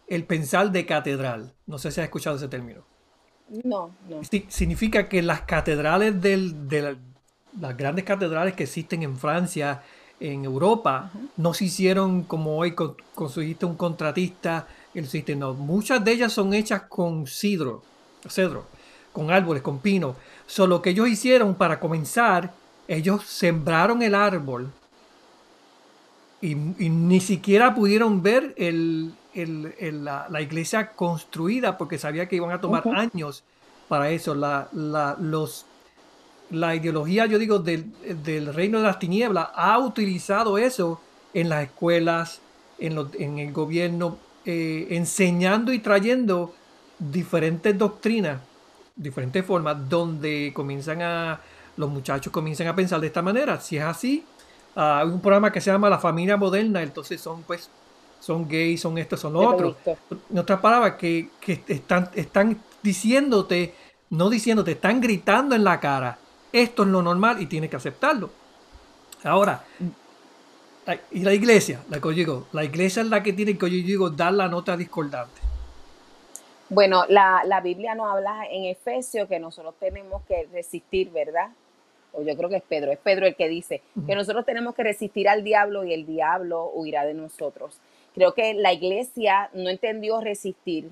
el 0.07 0.25
pensar 0.25 0.71
de 0.71 0.87
catedral. 0.87 1.53
No 1.67 1.79
sé 1.79 1.91
si 1.91 2.01
has 2.01 2.05
escuchado 2.05 2.37
ese 2.37 2.49
término. 2.49 2.83
No, 3.65 3.95
no. 4.09 4.21
significa 4.49 5.09
que 5.09 5.23
las 5.23 5.43
catedrales 5.43 6.21
de 6.21 6.97
las 7.61 7.77
grandes 7.77 8.05
catedrales 8.05 8.55
que 8.55 8.65
existen 8.65 9.03
en 9.03 9.17
Francia, 9.17 9.83
en 10.19 10.45
Europa, 10.45 11.11
no 11.37 11.55
se 11.55 11.67
hicieron 11.67 12.23
como 12.25 12.57
hoy 12.57 12.75
construiste 13.15 13.65
un 13.65 13.77
contratista, 13.77 14.67
el 14.95 15.07
sistema. 15.07 15.53
Muchas 15.53 16.05
de 16.05 16.13
ellas 16.13 16.33
son 16.33 16.55
hechas 16.55 16.83
con 16.89 17.27
cedro, 17.27 17.83
cedro, 18.29 18.67
con 19.13 19.31
árboles, 19.31 19.63
con 19.63 19.79
pino. 19.79 20.17
Solo 20.47 20.83
que 20.83 20.91
ellos 20.91 21.09
hicieron 21.09 21.55
para 21.55 21.79
comenzar, 21.79 22.53
ellos 22.89 23.25
sembraron 23.25 24.03
el 24.03 24.15
árbol 24.15 24.73
y 26.41 26.55
ni 26.55 27.21
siquiera 27.21 27.75
pudieron 27.75 28.23
ver 28.23 28.55
el, 28.57 29.13
la, 29.45 30.41
iglesia 30.41 30.93
construida 30.93 31.77
porque 31.77 31.99
sabía 31.99 32.29
que 32.29 32.37
iban 32.37 32.51
a 32.51 32.61
tomar 32.61 32.83
años 32.89 33.45
para 33.89 34.11
eso. 34.11 34.35
La, 34.35 34.69
los, 35.21 35.67
la 36.51 36.75
ideología, 36.75 37.27
yo 37.27 37.39
digo, 37.39 37.59
del, 37.59 37.93
reino 38.55 38.79
de 38.79 38.85
las 38.85 38.99
tinieblas 38.99 39.49
ha 39.55 39.79
utilizado 39.79 40.59
eso 40.59 41.01
en 41.35 41.49
las 41.49 41.65
escuelas, 41.65 42.41
en, 42.79 42.99
en 43.19 43.39
el 43.39 43.53
gobierno, 43.53 44.19
eh, 44.45 44.87
enseñando 44.91 45.73
y 45.73 45.81
trayendo 45.81 46.55
diferentes 46.99 47.77
doctrinas, 47.77 48.41
diferentes 48.95 49.45
formas, 49.45 49.89
donde 49.89 50.53
comienzan 50.55 51.03
a, 51.03 51.41
los 51.77 51.91
muchachos 51.91 52.33
comienzan 52.33 52.67
a 52.69 52.75
pensar 52.75 53.01
de 53.01 53.09
esta 53.09 53.23
manera. 53.23 53.61
Si 53.61 53.77
es 53.77 53.85
así, 53.85 54.25
ah, 54.75 55.01
hay 55.01 55.09
un 55.09 55.21
programa 55.21 55.53
que 55.53 55.61
se 55.61 55.71
llama 55.71 55.91
La 55.91 55.99
Familia 55.99 56.37
Moderna, 56.37 56.83
entonces 56.83 57.21
son 57.21 57.43
pues 57.43 57.71
son 58.27 58.49
gays, 58.49 58.81
son 58.81 58.99
estos, 58.99 59.21
son 59.21 59.37
otros. 59.37 59.77
En 60.31 60.39
otras 60.39 60.59
palabras, 60.59 60.95
que, 60.95 61.29
están, 61.69 62.11
están 62.15 62.61
diciéndote, 62.83 63.73
no 64.11 64.29
diciéndote, 64.29 64.73
están 64.73 65.01
gritando 65.01 65.55
en 65.55 65.63
la 65.63 65.79
cara, 65.79 66.19
esto 66.53 66.83
es 66.83 66.89
lo 66.89 67.03
normal 67.03 67.41
y 67.41 67.47
tienes 67.47 67.71
que 67.71 67.77
aceptarlo. 67.77 68.31
Ahora, 69.23 69.63
y 71.13 71.21
la 71.21 71.35
iglesia, 71.35 71.83
la 71.89 72.01
que 72.01 72.09
yo 72.09 72.15
digo, 72.15 72.47
la 72.53 72.65
iglesia 72.65 73.03
es 73.03 73.09
la 73.09 73.23
que 73.23 73.33
tiene 73.33 73.57
que 73.57 73.71
yo 73.71 73.87
digo 73.87 74.11
dar 74.11 74.33
la 74.33 74.49
nota 74.49 74.77
discordante. 74.77 75.41
Bueno, 76.69 77.05
la, 77.09 77.43
la 77.47 77.61
Biblia 77.61 77.95
nos 77.95 78.11
habla 78.11 78.45
en 78.51 78.65
Efesios 78.65 79.29
que 79.29 79.39
nosotros 79.39 79.75
tenemos 79.79 80.23
que 80.27 80.49
resistir, 80.53 81.11
¿verdad? 81.11 81.51
O 82.13 82.23
yo 82.23 82.37
creo 82.37 82.49
que 82.49 82.57
es 82.57 82.63
Pedro, 82.65 82.91
es 82.91 82.99
Pedro 82.99 83.25
el 83.27 83.37
que 83.37 83.49
dice 83.49 83.83
que 84.05 84.17
nosotros 84.17 84.45
tenemos 84.45 84.75
que 84.75 84.83
resistir 84.83 85.29
al 85.29 85.45
diablo 85.45 85.85
y 85.85 85.93
el 85.93 86.07
diablo 86.07 86.73
huirá 86.75 87.05
de 87.05 87.15
nosotros. 87.15 87.79
Creo 88.17 88.33
que 88.33 88.55
la 88.55 88.73
iglesia 88.73 89.51
no 89.53 89.69
entendió 89.69 90.23
resistir, 90.23 90.89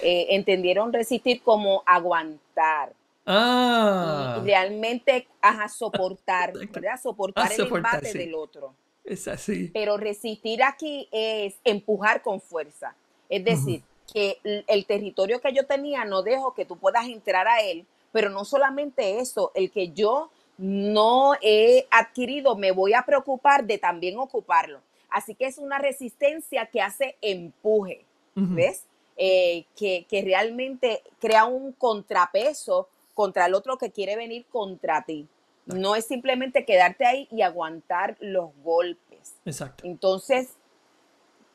eh, 0.00 0.28
entendieron 0.30 0.90
resistir 0.90 1.42
como 1.42 1.82
aguantar. 1.84 2.94
Ah. 3.26 4.38
Y 4.40 4.46
realmente, 4.46 5.28
ajá, 5.42 5.68
soportar, 5.68 6.54
¿verdad? 6.72 6.98
Soportar 7.00 7.52
el 7.52 7.60
embate 7.60 8.14
del 8.14 8.34
otro. 8.34 8.74
Es 9.04 9.28
así. 9.28 9.70
Pero 9.74 9.98
resistir 9.98 10.62
aquí 10.62 11.10
es 11.12 11.56
empujar 11.62 12.22
con 12.22 12.40
fuerza. 12.40 12.96
Es 13.28 13.44
decir, 13.44 13.82
que 14.10 14.38
el 14.66 14.86
territorio 14.86 15.42
que 15.42 15.52
yo 15.52 15.66
tenía 15.66 16.06
no 16.06 16.22
dejo 16.22 16.54
que 16.54 16.64
tú 16.64 16.78
puedas 16.78 17.06
entrar 17.06 17.46
a 17.48 17.60
él, 17.60 17.84
pero 18.12 18.30
no 18.30 18.46
solamente 18.46 19.18
eso, 19.18 19.52
el 19.54 19.70
que 19.70 19.88
yo 19.92 20.30
no 20.56 21.34
he 21.42 21.86
adquirido, 21.90 22.56
me 22.56 22.72
voy 22.72 22.94
a 22.94 23.02
preocupar 23.02 23.64
de 23.64 23.76
también 23.76 24.18
ocuparlo. 24.18 24.80
Así 25.12 25.34
que 25.34 25.46
es 25.46 25.58
una 25.58 25.78
resistencia 25.78 26.66
que 26.66 26.80
hace 26.80 27.16
empuje, 27.20 28.04
¿ves? 28.34 28.84
Eh, 29.16 29.66
que, 29.76 30.06
realmente 30.24 31.02
crea 31.20 31.44
un 31.44 31.72
contrapeso 31.72 32.88
contra 33.14 33.46
el 33.46 33.54
otro 33.54 33.76
que 33.76 33.90
quiere 33.90 34.16
venir 34.16 34.46
contra 34.50 35.04
ti. 35.04 35.28
No 35.66 35.94
es 35.94 36.06
simplemente 36.06 36.64
quedarte 36.64 37.04
ahí 37.06 37.28
y 37.30 37.42
aguantar 37.42 38.16
los 38.20 38.50
golpes. 38.64 39.34
Exacto. 39.44 39.84
Entonces, 39.86 40.54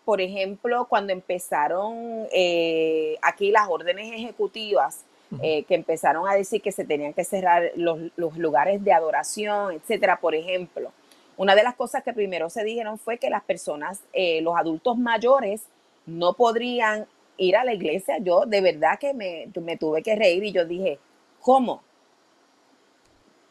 por 0.06 0.22
ejemplo, 0.22 0.88
cuando 0.88 1.12
empezaron 1.12 2.28
eh, 2.32 3.18
aquí 3.22 3.52
las 3.52 3.68
órdenes 3.68 4.14
ejecutivas, 4.14 5.04
eh, 5.42 5.66
que 5.66 5.76
empezaron 5.76 6.26
a 6.30 6.36
decir 6.36 6.62
que 6.62 6.72
se 6.72 6.86
tenían 6.86 7.14
que 7.14 7.26
cerrar 7.26 7.72
los, 7.76 8.00
lugares 8.16 8.82
de 8.86 8.94
adoración, 8.94 9.74
etcétera, 9.74 10.22
por 10.22 10.34
ejemplo, 10.36 10.94
una 11.38 11.56
de 11.56 11.64
las 11.64 11.76
cosas 11.76 12.04
que 12.04 12.14
primero 12.14 12.50
se 12.50 12.64
dijeron 12.64 12.98
fue 12.98 13.20
que 13.20 13.30
las 13.30 13.44
personas, 13.44 14.02
eh, 14.12 14.42
los 14.42 14.58
adultos 14.58 14.98
mayores, 14.98 15.64
no 16.08 16.34
podrían 16.34 17.06
ir 17.38 17.56
a 17.56 17.64
la 17.64 17.74
iglesia. 17.74 18.18
Yo 18.18 18.46
de 18.46 18.62
verdad 18.62 18.98
que 19.00 19.14
me, 19.14 19.50
me 19.62 19.78
tuve 19.78 20.02
que 20.02 20.16
reír 20.16 20.44
y 20.44 20.52
yo 20.52 20.66
dije, 20.66 21.00
¿cómo? 21.42 21.84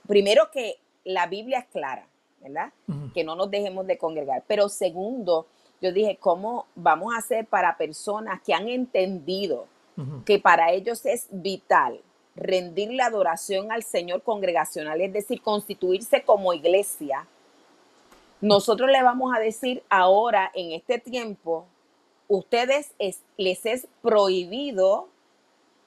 Primero 0.08 0.50
que 0.50 0.78
la 1.04 1.26
Biblia 1.26 1.60
es 1.60 1.66
clara, 1.66 2.06
¿verdad? 2.40 2.72
Que 3.14 3.22
no 3.22 3.36
nos 3.36 3.50
dejemos 3.50 3.86
de 3.86 3.98
congregar. 3.98 4.42
Pero 4.46 4.68
segundo, 4.68 5.46
yo 5.80 5.92
dije, 5.92 6.16
¿cómo 6.20 6.66
vamos 6.74 7.14
a 7.14 7.18
hacer 7.18 7.46
para 7.46 7.76
personas 7.76 8.40
que 8.42 8.54
han 8.54 8.68
entendido 8.68 9.66
que 10.26 10.38
para 10.38 10.72
ellos 10.72 11.06
es 11.06 11.28
vital 11.30 12.00
rendir 12.34 12.92
la 12.92 13.06
adoración 13.06 13.72
al 13.72 13.82
Señor 13.82 14.22
congregacional, 14.22 15.00
es 15.00 15.12
decir, 15.12 15.40
constituirse 15.40 16.22
como 16.22 16.52
iglesia? 16.52 17.26
Nosotros 18.40 18.90
le 18.90 19.02
vamos 19.02 19.34
a 19.34 19.40
decir 19.40 19.82
ahora, 19.88 20.50
en 20.54 20.72
este 20.72 20.98
tiempo, 20.98 21.66
ustedes 22.28 22.92
les 23.36 23.64
es 23.66 23.88
prohibido 24.02 25.08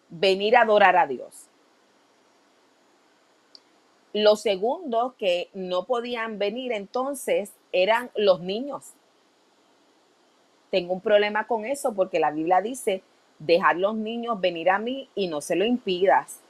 venir 0.09 0.55
a 0.55 0.61
adorar 0.61 0.97
a 0.97 1.05
Dios. 1.05 1.45
Los 4.13 4.41
segundos 4.41 5.13
que 5.19 5.49
no 5.53 5.85
podían 5.85 6.39
venir 6.39 6.71
entonces 6.71 7.51
eran 7.71 8.09
los 8.15 8.41
niños. 8.41 8.93
Tengo 10.71 10.93
un 10.93 11.01
problema 11.01 11.45
con 11.45 11.65
eso 11.65 11.93
porque 11.93 12.19
la 12.19 12.31
Biblia 12.31 12.61
dice, 12.61 13.03
dejar 13.37 13.77
los 13.77 13.95
niños 13.95 14.41
venir 14.41 14.71
a 14.71 14.79
mí 14.79 15.09
y 15.13 15.27
no 15.27 15.41
se 15.41 15.55
lo 15.55 15.65
impidas. 15.65 16.41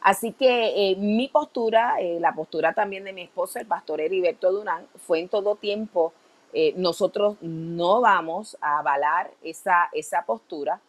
Así 0.00 0.32
que 0.32 0.92
eh, 0.92 0.96
mi 0.96 1.28
postura, 1.28 1.96
eh, 2.00 2.18
la 2.20 2.32
postura 2.32 2.72
también 2.72 3.04
de 3.04 3.12
mi 3.12 3.22
esposo, 3.22 3.58
el 3.58 3.66
pastor 3.66 4.00
Heriberto 4.00 4.52
Durán, 4.52 4.86
fue 5.06 5.20
en 5.20 5.28
todo 5.28 5.56
tiempo, 5.56 6.12
eh, 6.52 6.72
nosotros 6.76 7.36
no 7.40 8.00
vamos 8.00 8.56
a 8.60 8.78
avalar 8.78 9.30
esa, 9.42 9.88
esa 9.92 10.24
postura. 10.24 10.80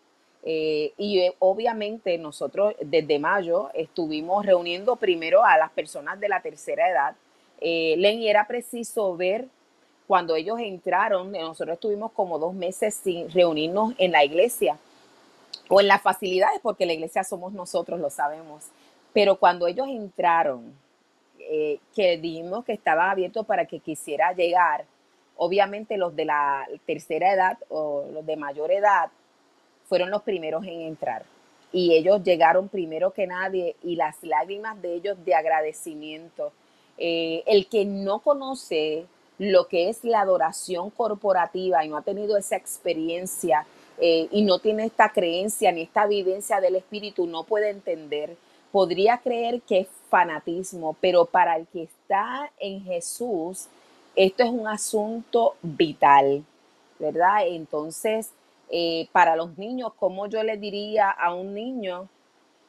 y 0.42 1.30
obviamente 1.40 2.18
nosotros 2.18 2.74
desde 2.82 3.20
mayo 3.20 3.70
estuvimos 3.74 4.46
reuniendo 4.46 4.96
primero 4.96 5.44
a 5.44 5.58
las 5.58 5.70
personas 5.72 6.18
de 6.20 6.30
la 6.30 6.42
tercera 6.42 6.90
edad. 6.90 7.16
Len, 7.62 8.20
y 8.20 8.30
era 8.30 8.48
preciso 8.48 9.18
ver 9.18 9.48
cuando 10.08 10.36
ellos 10.38 10.58
entraron, 10.60 11.34
nosotros 11.34 11.74
estuvimos 11.74 12.14
como 12.14 12.40
dos 12.40 12.54
meses 12.54 12.96
sin 12.96 13.30
reunirnos 13.30 13.94
en 13.98 14.14
la 14.14 14.24
iglesia 14.24 14.78
o 15.68 15.82
en 15.82 15.88
las 15.88 16.02
facilidades, 16.02 16.62
porque 16.62 16.86
la 16.86 16.94
iglesia 16.94 17.24
somos 17.26 17.52
nosotros, 17.52 18.00
lo 18.00 18.10
sabemos. 18.10 18.72
Pero 19.14 19.38
cuando 19.38 19.68
ellos 19.68 19.88
entraron, 19.88 20.74
eh, 21.40 21.80
que 21.96 22.18
dijimos 22.18 22.64
que 22.66 22.74
estaba 22.74 23.10
abierto 23.10 23.44
para 23.44 23.66
que 23.66 23.80
quisiera 23.80 24.34
llegar, 24.34 24.86
obviamente 25.38 25.98
los 25.98 26.16
de 26.16 26.26
la 26.26 26.68
tercera 26.86 27.34
edad 27.34 27.58
o 27.70 28.06
los 28.12 28.26
de 28.26 28.36
mayor 28.36 28.72
edad 28.72 29.10
fueron 29.86 30.12
los 30.12 30.22
primeros 30.22 30.64
en 30.66 30.82
entrar. 30.82 31.24
Y 31.72 31.94
ellos 31.94 32.24
llegaron 32.24 32.70
primero 32.70 33.12
que 33.12 33.26
nadie 33.26 33.76
y 33.84 33.96
las 33.96 34.22
lágrimas 34.24 34.82
de 34.82 34.96
ellos 34.96 35.18
de 35.26 35.34
agradecimiento. 35.34 36.52
Eh, 36.98 37.44
el 37.48 37.68
que 37.68 37.86
no 37.86 38.20
conoce 38.20 39.06
lo 39.40 39.68
que 39.68 39.90
es 39.90 40.04
la 40.04 40.22
adoración 40.22 40.90
corporativa 40.90 41.84
y 41.86 41.90
no 41.90 41.98
ha 41.98 42.02
tenido 42.02 42.38
esa 42.38 42.58
experiencia 42.58 43.66
eh, 43.98 44.28
y 44.32 44.42
no 44.44 44.60
tiene 44.60 44.86
esta 44.86 45.12
creencia 45.12 45.72
ni 45.72 45.82
esta 45.82 46.06
vivencia 46.06 46.60
del 46.60 46.76
espíritu, 46.76 47.26
no 47.26 47.44
puede 47.44 47.70
entender. 47.70 48.36
Podría 48.72 49.18
creer 49.18 49.62
que 49.62 49.80
es 49.82 49.88
fanatismo, 50.10 50.96
pero 51.02 51.26
para 51.26 51.56
el 51.58 51.68
que 51.68 51.84
está 51.84 52.52
en 52.60 52.84
Jesús, 52.84 53.68
esto 54.16 54.44
es 54.44 54.50
un 54.50 54.68
asunto 54.68 55.56
vital, 55.62 56.44
¿verdad? 57.00 57.48
Entonces, 57.48 58.32
eh, 58.70 59.08
para 59.12 59.36
los 59.36 59.58
niños, 59.58 59.94
¿cómo 59.98 60.28
yo 60.28 60.44
le 60.44 60.58
diría 60.58 61.10
a 61.10 61.34
un 61.34 61.54
niño 61.54 62.08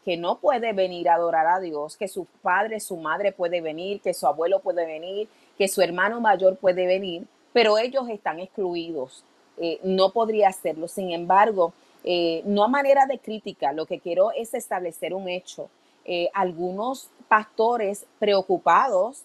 que 0.04 0.16
no 0.16 0.38
puede 0.38 0.72
venir 0.72 1.08
a 1.08 1.14
adorar 1.14 1.46
a 1.46 1.60
Dios, 1.60 1.96
que 1.96 2.08
su 2.08 2.24
padre, 2.42 2.80
su 2.80 2.96
madre 2.96 3.32
puede 3.32 3.60
venir, 3.60 4.00
que 4.00 4.14
su 4.14 4.26
abuelo 4.26 4.60
puede 4.60 4.86
venir, 4.86 5.28
que 5.58 5.68
su 5.68 5.82
hermano 5.82 6.20
mayor 6.20 6.56
puede 6.56 6.86
venir, 6.86 7.26
pero 7.52 7.76
ellos 7.76 8.08
están 8.08 8.40
excluidos. 8.40 9.24
Eh, 9.58 9.78
no 9.82 10.10
podría 10.10 10.48
hacerlo. 10.48 10.88
Sin 10.88 11.10
embargo, 11.10 11.74
eh, 12.02 12.42
no 12.46 12.64
a 12.64 12.68
manera 12.68 13.04
de 13.04 13.18
crítica, 13.18 13.72
lo 13.72 13.84
que 13.84 14.00
quiero 14.00 14.32
es 14.32 14.54
establecer 14.54 15.12
un 15.12 15.28
hecho. 15.28 15.68
Eh, 16.12 16.28
algunos 16.34 17.08
pastores 17.28 18.04
preocupados 18.18 19.22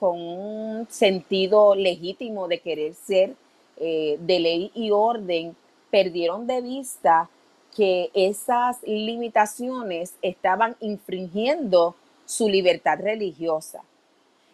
con 0.00 0.20
un 0.20 0.88
sentido 0.90 1.76
legítimo 1.76 2.48
de 2.48 2.58
querer 2.58 2.94
ser 2.94 3.36
de 3.78 4.38
ley 4.40 4.72
y 4.74 4.90
orden, 4.90 5.54
perdieron 5.92 6.48
de 6.48 6.60
vista 6.60 7.30
que 7.76 8.10
esas 8.14 8.82
limitaciones 8.82 10.16
estaban 10.22 10.74
infringiendo 10.80 11.94
su 12.26 12.48
libertad 12.48 12.98
religiosa. 13.00 13.82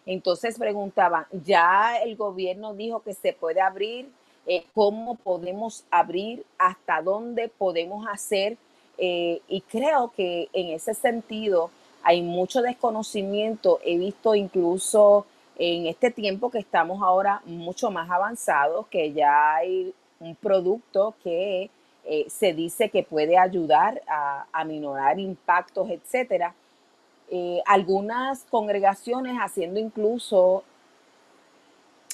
Entonces 0.07 0.57
preguntaban, 0.57 1.25
ya 1.45 1.97
el 1.97 2.15
gobierno 2.15 2.73
dijo 2.73 3.01
que 3.01 3.13
se 3.13 3.33
puede 3.33 3.61
abrir, 3.61 4.09
eh, 4.45 4.65
cómo 4.73 5.15
podemos 5.15 5.83
abrir, 5.91 6.45
hasta 6.57 7.01
dónde 7.01 7.49
podemos 7.49 8.07
hacer. 8.07 8.57
Eh, 8.97 9.41
y 9.47 9.61
creo 9.61 10.11
que 10.15 10.49
en 10.53 10.69
ese 10.69 10.93
sentido 10.93 11.69
hay 12.03 12.21
mucho 12.21 12.61
desconocimiento. 12.61 13.79
He 13.83 13.97
visto 13.97 14.33
incluso 14.35 15.25
en 15.57 15.87
este 15.87 16.11
tiempo 16.11 16.49
que 16.49 16.59
estamos 16.59 17.01
ahora 17.01 17.41
mucho 17.45 17.91
más 17.91 18.09
avanzados, 18.09 18.87
que 18.87 19.13
ya 19.13 19.55
hay 19.55 19.93
un 20.19 20.35
producto 20.35 21.15
que 21.23 21.69
eh, 22.05 22.25
se 22.29 22.53
dice 22.53 22.89
que 22.89 23.03
puede 23.03 23.37
ayudar 23.37 24.01
a, 24.07 24.45
a 24.51 24.63
minorar 24.63 25.19
impactos, 25.19 25.89
etcétera 25.89 26.53
eh, 27.29 27.61
algunas 27.65 28.45
congregaciones 28.45 29.35
haciendo 29.37 29.79
incluso 29.79 30.63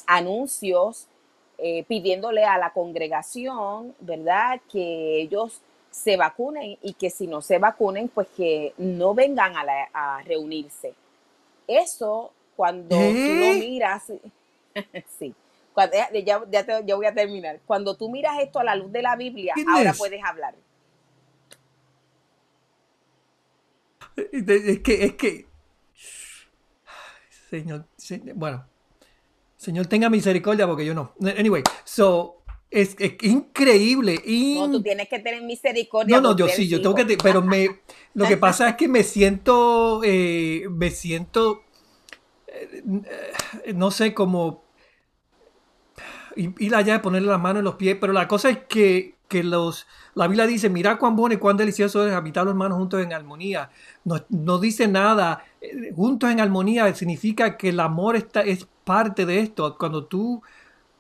anuncios 0.07 1.07
pidiéndole 1.87 2.43
a 2.43 2.57
la 2.57 2.71
congregación, 2.71 3.95
¿verdad?, 4.01 4.59
que 4.69 5.21
ellos 5.21 5.61
se 5.93 6.17
vacunen 6.17 6.77
y 6.81 6.93
que 6.93 7.11
si 7.11 7.27
no 7.27 7.41
se 7.41 7.59
vacunen, 7.59 8.09
pues 8.09 8.27
que 8.35 8.73
no 8.77 9.13
vengan 9.13 9.53
a, 9.93 10.21
reunirse. 10.23 10.93
Eso, 11.67 12.33
cuando 12.55 12.95
tú 12.95 13.03
lo 13.03 13.45
¿Eh? 13.45 13.57
miras, 13.59 14.11
sí, 15.19 15.35
ya, 15.93 16.81
ya, 16.83 16.95
voy 16.95 17.05
a 17.05 17.13
terminar. 17.13 17.59
Cuando 17.65 17.95
tú 17.95 18.09
miras 18.09 18.39
esto 18.39 18.59
a 18.59 18.63
la 18.63 18.75
luz 18.75 18.91
de 18.91 19.03
la 19.03 19.15
Biblia, 19.15 19.53
ahora 19.67 19.93
puedes 19.93 20.23
hablar. 20.23 20.55
Es 24.15 24.79
que, 24.79 25.05
es 25.05 25.13
que. 25.13 25.47
Señor, 27.49 27.85
bueno. 28.35 28.65
Señor, 29.57 29.85
tenga 29.85 30.09
misericordia 30.09 30.67
porque 30.67 30.85
yo 30.85 30.93
no. 30.95 31.13
Anyway, 31.37 31.63
so. 31.83 32.42
Es, 32.73 32.95
increíble. 33.21 34.21
No, 34.55 34.71
tú 34.71 34.81
tienes 34.81 35.07
que 35.07 35.19
tener 35.19 35.43
misericordia. 35.43 36.19
No, 36.19 36.31
no, 36.31 36.35
yo 36.35 36.47
sí, 36.47 36.67
yo 36.67 36.81
tengo 36.81 36.95
que. 36.95 37.17
Pero 37.21 37.41
me. 37.41 37.81
Lo 38.15 38.25
que 38.25 38.37
pasa 38.37 38.69
es 38.69 38.75
que 38.75 38.87
me 38.87 39.03
siento. 39.03 40.01
Eh, 40.03 40.65
me 40.71 40.89
siento. 40.89 41.61
Eh, 42.47 43.73
no 43.75 43.91
sé, 43.91 44.13
como. 44.13 44.63
Ir 46.35 46.73
allá, 46.73 46.99
ponerle 47.01 47.27
las 47.27 47.39
manos 47.39 47.59
en 47.59 47.65
los 47.65 47.75
pies. 47.75 47.95
Pero 48.01 48.11
la 48.11 48.27
cosa 48.27 48.49
es 48.49 48.57
que 48.67 49.13
que 49.33 49.43
los, 49.43 49.87
la 50.13 50.27
Biblia 50.27 50.45
dice, 50.45 50.69
mira 50.69 50.99
cuán 50.99 51.15
bueno 51.15 51.33
y 51.33 51.37
cuán 51.37 51.57
delicioso 51.57 52.07
es 52.07 52.13
habitar 52.13 52.43
los 52.43 52.51
hermanos 52.51 52.77
juntos 52.77 53.01
en 53.01 53.13
armonía. 53.13 53.71
No, 54.03 54.59
dice 54.59 54.87
nada. 54.87 55.43
Eh, 55.59 55.91
juntos 55.95 56.29
en 56.29 56.39
armonía 56.39 56.93
significa 56.93 57.57
que 57.57 57.69
el 57.69 57.79
amor 57.79 58.15
está, 58.15 58.41
es 58.41 58.67
parte 58.83 59.25
de 59.25 59.39
esto. 59.39 59.75
Cuando 59.79 60.05
tú 60.05 60.43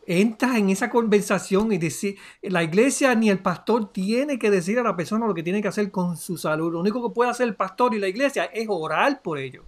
entras 0.05 0.57
en 0.57 0.69
esa 0.69 0.89
conversación 0.89 1.71
y 1.71 1.77
decir, 1.77 2.17
la 2.41 2.63
iglesia 2.63 3.15
ni 3.15 3.29
el 3.29 3.39
pastor 3.39 3.91
tiene 3.91 4.37
que 4.37 4.51
decir 4.51 4.79
a 4.79 4.83
la 4.83 4.95
persona 4.95 5.27
lo 5.27 5.33
que 5.33 5.43
tiene 5.43 5.61
que 5.61 5.67
hacer 5.67 5.91
con 5.91 6.17
su 6.17 6.37
salud. 6.37 6.71
Lo 6.71 6.79
único 6.79 7.07
que 7.07 7.13
puede 7.13 7.29
hacer 7.29 7.47
el 7.47 7.55
pastor 7.55 7.93
y 7.93 7.99
la 7.99 8.07
iglesia 8.07 8.45
es 8.45 8.67
orar 8.69 9.21
por 9.21 9.37
ellos. 9.37 9.63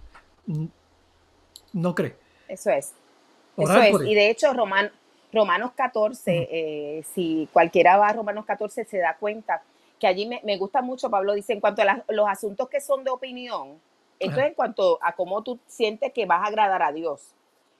¿No 1.72 1.94
cree? 1.94 2.16
Eso 2.48 2.70
es. 2.70 2.92
Eso 3.56 3.80
es. 3.80 4.02
Y 4.06 4.14
de 4.14 4.30
hecho, 4.30 4.52
Romanos 4.52 5.72
14, 5.74 6.48
eh, 6.50 7.04
si 7.14 7.48
cualquiera 7.52 7.96
va 7.96 8.08
a 8.08 8.12
Romanos 8.12 8.44
14 8.44 8.84
se 8.84 8.98
da 8.98 9.16
cuenta 9.16 9.62
que 9.98 10.06
allí 10.06 10.26
me, 10.26 10.56
gusta 10.58 10.82
mucho, 10.82 11.08
Pablo 11.08 11.32
dice, 11.32 11.54
en 11.54 11.60
cuanto 11.60 11.82
a 11.82 12.04
los 12.08 12.28
asuntos 12.28 12.68
que 12.68 12.80
son 12.80 13.02
de 13.02 13.10
opinión, 13.10 13.80
Esto 14.18 14.40
es 14.40 14.46
en 14.46 14.54
cuanto 14.54 14.98
a 15.02 15.12
cómo 15.14 15.42
tú 15.42 15.58
sientes 15.66 16.12
que 16.12 16.24
vas 16.24 16.42
a 16.42 16.46
agradar 16.46 16.82
a 16.82 16.92
Dios. 16.92 17.35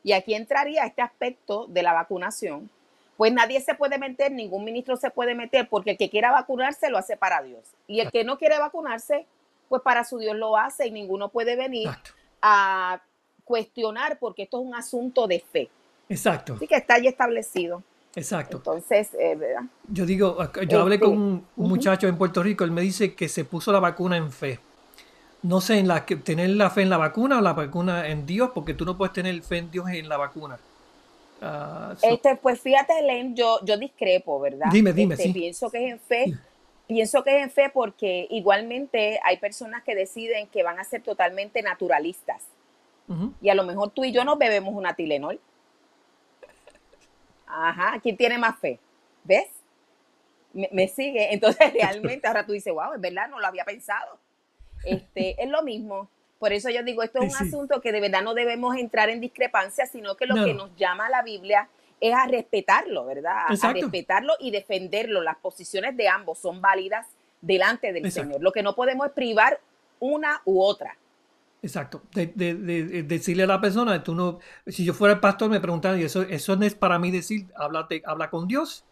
Y 0.06 0.12
aquí 0.12 0.36
entraría 0.36 0.84
este 0.84 1.02
aspecto 1.02 1.66
de 1.66 1.82
la 1.82 1.92
vacunación. 1.92 2.70
Pues 3.16 3.32
nadie 3.32 3.60
se 3.60 3.74
puede 3.74 3.98
meter, 3.98 4.30
ningún 4.30 4.62
ministro 4.62 4.96
se 4.96 5.10
puede 5.10 5.34
meter, 5.34 5.68
porque 5.68 5.90
el 5.90 5.98
que 5.98 6.08
quiera 6.08 6.30
vacunarse 6.30 6.90
lo 6.90 6.96
hace 6.96 7.16
para 7.16 7.42
Dios. 7.42 7.64
Y 7.88 7.98
el 7.98 8.12
que 8.12 8.22
no 8.22 8.38
quiere 8.38 8.56
vacunarse, 8.56 9.26
pues 9.68 9.82
para 9.82 10.04
su 10.04 10.18
Dios 10.18 10.36
lo 10.36 10.56
hace 10.56 10.86
y 10.86 10.92
ninguno 10.92 11.28
puede 11.30 11.56
venir 11.56 11.88
a 12.40 13.02
cuestionar 13.42 14.20
porque 14.20 14.44
esto 14.44 14.60
es 14.60 14.66
un 14.68 14.76
asunto 14.76 15.26
de 15.26 15.40
fe. 15.40 15.70
Exacto. 16.08 16.54
Así 16.54 16.68
que 16.68 16.76
está 16.76 16.94
ahí 16.94 17.08
establecido. 17.08 17.82
Exacto. 18.14 18.58
Entonces, 18.58 19.12
eh, 19.14 19.34
¿verdad? 19.34 19.62
Yo 19.88 20.06
digo, 20.06 20.38
yo 20.68 20.82
hablé 20.82 21.00
con 21.00 21.18
un, 21.18 21.46
muchacho 21.56 22.06
en 22.06 22.16
Puerto 22.16 22.44
Rico, 22.44 22.62
él 22.62 22.70
me 22.70 22.82
dice 22.82 23.16
que 23.16 23.28
se 23.28 23.44
puso 23.44 23.72
la 23.72 23.80
vacuna 23.80 24.16
en 24.16 24.30
fe. 24.30 24.60
No 25.46 25.60
sé, 25.60 25.78
en 25.78 25.86
la 25.86 26.04
que 26.04 26.16
tener 26.16 26.50
la 26.50 26.70
fe 26.70 26.82
en 26.82 26.90
la 26.90 26.96
vacuna 26.96 27.38
o 27.38 27.40
la 27.40 27.52
vacuna 27.52 28.08
en 28.08 28.26
Dios, 28.26 28.50
porque 28.52 28.74
tú 28.74 28.84
no 28.84 28.96
puedes 28.96 29.12
tener 29.12 29.40
fe 29.42 29.58
en 29.58 29.70
Dios 29.70 29.88
en 29.88 30.08
la 30.08 30.16
vacuna. 30.16 30.58
Ah, 31.40 31.94
este, 32.02 32.34
pues 32.36 32.60
fíjate, 32.60 33.00
Len, 33.02 33.36
yo, 33.36 33.60
yo 33.64 33.76
discrepo, 33.76 34.40
¿verdad? 34.40 34.66
Dime, 34.72 34.92
dime, 34.92 35.14
este, 35.14 35.32
Pienso 35.32 35.70
que 35.70 35.86
es 35.86 35.92
en 35.92 36.00
fe. 36.00 36.34
Pienso 36.88 37.22
que 37.22 37.36
es 37.36 37.42
en 37.44 37.50
fe 37.50 37.70
porque 37.72 38.26
igualmente 38.30 39.20
hay 39.22 39.36
personas 39.36 39.84
que 39.84 39.94
deciden 39.94 40.48
que 40.48 40.62
van 40.62 40.78
a 40.78 40.84
ser 40.84 41.02
totalmente 41.02 41.62
naturalistas. 41.62 42.42
Y 43.40 43.50
a 43.50 43.54
lo 43.54 43.62
mejor 43.62 43.90
tú 43.90 44.04
y 44.04 44.10
yo 44.10 44.24
nos 44.24 44.36
bebemos 44.36 44.74
una 44.74 44.94
Tilenol. 44.94 45.38
Ajá, 47.46 48.00
¿quién 48.02 48.16
tiene 48.16 48.36
más 48.36 48.58
fe? 48.58 48.80
¿Ves? 49.22 49.46
Me, 50.52 50.88
sigue. 50.88 51.32
Entonces 51.32 51.72
realmente 51.72 52.26
ahora 52.26 52.44
tú 52.44 52.52
dices, 52.52 52.72
wow, 52.72 52.94
es 52.94 53.00
verdad, 53.00 53.28
no 53.28 53.38
lo 53.38 53.46
había 53.46 53.64
pensado. 53.64 54.18
Este, 54.84 55.36
es 55.42 55.48
lo 55.48 55.62
mismo. 55.62 56.08
Por 56.38 56.52
eso 56.52 56.68
yo 56.70 56.82
digo, 56.82 57.02
esto 57.02 57.22
es 57.22 57.34
un 57.34 57.46
asunto 57.46 57.80
que 57.80 57.92
de 57.92 58.00
verdad 58.00 58.22
no 58.22 58.34
debemos 58.34 58.76
entrar 58.76 59.08
en 59.08 59.20
discrepancia, 59.20 59.86
sino 59.86 60.16
que 60.16 60.26
lo 60.26 60.34
que 60.44 60.52
nos 60.52 60.74
llama 60.76 61.08
la 61.08 61.22
Biblia 61.22 61.68
es 62.00 62.14
a 62.14 62.26
respetarlo, 62.26 63.06
¿verdad? 63.06 63.46
A 63.48 63.72
respetarlo 63.72 64.34
y 64.38 64.50
defenderlo. 64.50 65.22
Las 65.22 65.36
posiciones 65.36 65.96
de 65.96 66.08
ambos 66.08 66.38
son 66.38 66.60
válidas 66.60 67.06
delante 67.40 67.92
del 67.92 68.10
Señor. 68.12 68.42
Lo 68.42 68.52
que 68.52 68.62
no 68.62 68.74
podemos 68.74 69.06
es 69.06 69.12
privar 69.14 69.60
una 69.98 70.42
u 70.44 70.60
otra. 70.62 70.96
Exacto. 71.62 72.02
De, 72.12 72.26
decirle 73.02 73.44
a 73.44 73.46
la 73.46 73.60
persona, 73.60 74.02
tú 74.02 74.14
no, 74.14 74.38
si 74.66 74.84
yo 74.84 74.94
fuera 74.94 75.14
el 75.14 75.20
pastor 75.20 75.50
me 75.50 75.60
preguntaría, 75.60 76.04
eso, 76.04 76.22
eso 76.22 76.54
no 76.56 76.66
es 76.66 76.74
para 76.74 76.98
mí 76.98 77.10
decir, 77.10 77.46
háblate, 77.56 78.02
habla 78.04 78.30
con 78.30 78.46
Dios. 78.46 78.84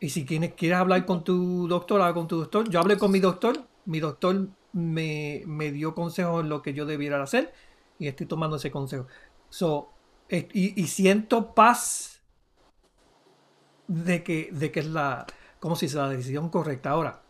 Y 0.00 0.10
si 0.10 0.26
quieres, 0.26 0.52
quieres 0.54 0.78
hablar 0.78 1.06
con 1.06 1.24
tu 1.24 1.66
doctor, 1.66 2.00
habla 2.00 2.14
con 2.14 2.28
tu 2.28 2.38
doctor. 2.38 2.68
Yo 2.68 2.78
hablé 2.78 2.98
con 2.98 3.10
mi 3.10 3.20
doctor, 3.20 3.64
mi 3.86 4.00
doctor 4.00 4.48
me, 4.74 5.44
me 5.46 5.70
dio 5.70 5.94
consejos 5.94 6.42
en 6.42 6.50
lo 6.50 6.60
que 6.60 6.74
yo 6.74 6.84
debiera 6.84 7.22
hacer 7.22 7.54
y 7.98 8.08
estoy 8.08 8.26
tomando 8.26 8.56
ese 8.56 8.70
consejo. 8.70 9.06
So, 9.48 9.90
y, 10.28 10.80
y, 10.80 10.86
siento 10.88 11.54
paz 11.54 12.20
de 13.86 14.24
que, 14.24 14.48
de 14.52 14.72
que 14.72 14.80
es 14.80 14.86
la, 14.86 15.26
¿cómo 15.60 15.76
se 15.76 15.86
dice? 15.86 15.96
La 15.96 16.08
decisión 16.08 16.48
correcta. 16.48 16.90
Ahora, 16.90 17.22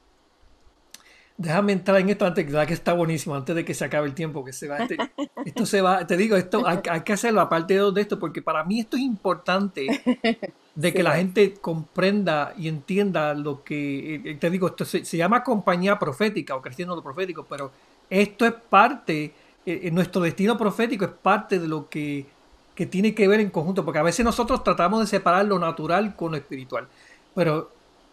déjame 1.36 1.72
entrar 1.72 2.00
en 2.00 2.08
esto 2.08 2.24
antes, 2.24 2.46
que 2.46 2.74
está 2.74 2.94
buenísimo, 2.94 3.34
antes 3.34 3.54
de 3.54 3.64
que 3.64 3.74
se 3.74 3.84
acabe 3.84 4.06
el 4.06 4.14
tiempo, 4.14 4.42
que 4.42 4.54
se 4.54 4.68
va, 4.68 4.78
este, 4.78 4.96
esto 5.44 5.66
se 5.66 5.82
va, 5.82 6.06
te 6.06 6.16
digo, 6.16 6.36
esto 6.36 6.66
hay, 6.66 6.78
hay, 6.88 7.02
que 7.02 7.12
hacerlo 7.12 7.42
aparte 7.42 7.74
de 7.78 8.00
esto, 8.00 8.18
porque 8.18 8.40
para 8.40 8.64
mí 8.64 8.80
esto 8.80 8.96
es 8.96 9.02
importante 9.02 9.86
de 10.74 10.92
que 10.92 11.02
la 11.02 11.16
gente 11.16 11.54
comprenda 11.54 12.52
y 12.56 12.68
entienda 12.68 13.32
lo 13.34 13.62
que, 13.62 14.16
eh, 14.16 14.34
te 14.34 14.50
digo, 14.50 14.68
esto 14.68 14.84
se, 14.84 15.02
llama 15.04 15.44
compañía 15.44 15.98
profética 15.98 16.56
o 16.56 16.62
cristiano 16.62 17.00
profético, 17.00 17.46
pero 17.48 17.70
esto 18.10 18.44
es 18.44 18.52
parte, 18.52 19.32
eh, 19.64 19.90
nuestro 19.92 20.20
destino 20.22 20.58
profético 20.58 21.04
es 21.04 21.12
parte 21.12 21.60
de 21.60 21.68
lo 21.68 21.88
que, 21.88 22.26
que 22.74 22.86
tiene 22.86 23.14
que 23.14 23.28
ver 23.28 23.40
en 23.40 23.50
conjunto, 23.50 23.84
porque 23.84 24.00
a 24.00 24.02
veces 24.02 24.24
nosotros 24.24 24.64
tratamos 24.64 25.00
de 25.00 25.06
separar 25.06 25.44
lo 25.44 25.58
natural 25.58 26.16
con 26.16 26.32
lo 26.32 26.36
espiritual, 26.36 26.88
pero 27.34 27.70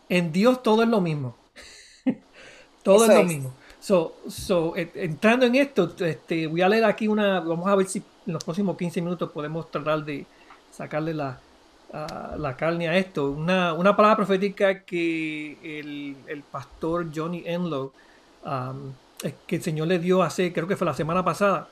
en 0.08 0.32
Dios 0.32 0.62
todo 0.62 0.84
es 0.84 0.90
lo 0.90 1.02
mismo. 1.02 1.36
Todo 2.84 3.06
es 3.06 3.16
lo 3.16 3.24
mismo. 3.24 3.54
So, 3.80 4.16
so, 4.28 4.74
entrando 4.76 5.46
en 5.46 5.54
esto, 5.54 5.94
este, 6.00 6.48
voy 6.48 6.62
a 6.62 6.70
leer 6.70 6.84
aquí 6.84 7.08
una, 7.08 7.40
vamos 7.40 7.68
a 7.68 7.76
ver 7.76 7.88
si 7.88 8.00
en 8.26 8.34
los 8.34 8.44
próximos 8.44 8.76
15 8.76 9.02
minutos 9.02 9.32
podemos 9.32 9.70
tratar 9.70 10.04
de 10.04 10.26
sacarle 10.72 11.14
la, 11.14 11.40
la 11.92 12.56
carne 12.58 12.88
a 12.88 12.98
esto. 12.98 13.32
Una, 13.32 13.74
una 13.74 13.96
palabra 13.96 14.16
profética 14.16 14.84
que 14.84 15.58
el, 15.62 16.16
el 16.28 16.42
pastor 16.44 17.08
Johnny 17.14 17.44
Enlow, 17.46 17.92
um, 18.46 18.94
que 19.46 19.58
el 19.58 19.62
Señor 19.62 19.88
le 19.88 20.00
dio 20.00 20.24
hace, 20.24 20.52
creo 20.54 20.68
que 20.68 20.76
fue 20.76 20.88
la 20.88 20.94
semana 20.94 21.24
pasada. 21.24 21.68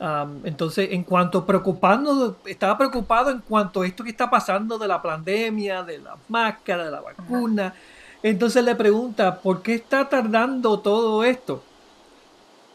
Um, 0.00 0.44
entonces, 0.44 0.88
en 0.90 1.04
cuanto 1.04 1.46
preocupando, 1.46 2.38
estaba 2.44 2.76
preocupado 2.76 3.30
en 3.30 3.38
cuanto 3.38 3.82
a 3.82 3.86
esto 3.86 4.02
que 4.02 4.10
está 4.10 4.28
pasando 4.28 4.76
de 4.76 4.88
la 4.88 5.00
pandemia, 5.00 5.84
de 5.84 5.98
la 5.98 6.16
máscara, 6.28 6.84
de 6.84 6.90
la 6.90 7.00
vacuna. 7.00 7.74
Entonces 8.22 8.64
le 8.64 8.74
pregunta, 8.74 9.40
¿por 9.40 9.62
qué 9.62 9.74
está 9.74 10.08
tardando 10.08 10.80
todo 10.80 11.22
esto? 11.22 11.62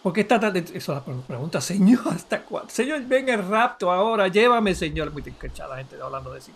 ¿Por 0.02 0.14
qué 0.14 0.22
está 0.22 0.40
tardando? 0.40 0.72
Eso 0.74 0.94
la 0.94 1.04
pregunta, 1.04 1.60
Señor, 1.60 2.08
¿hasta 2.10 2.42
cuándo? 2.42 2.70
Señor, 2.70 3.02
ven 3.04 3.28
el 3.28 3.46
rapto 3.46 3.92
ahora, 3.92 4.28
llévame, 4.28 4.74
Señor. 4.74 5.12
Muy 5.12 5.24
la 5.24 5.78
gente 5.78 5.98
hablando 6.02 6.32
de 6.32 6.40
sí. 6.40 6.54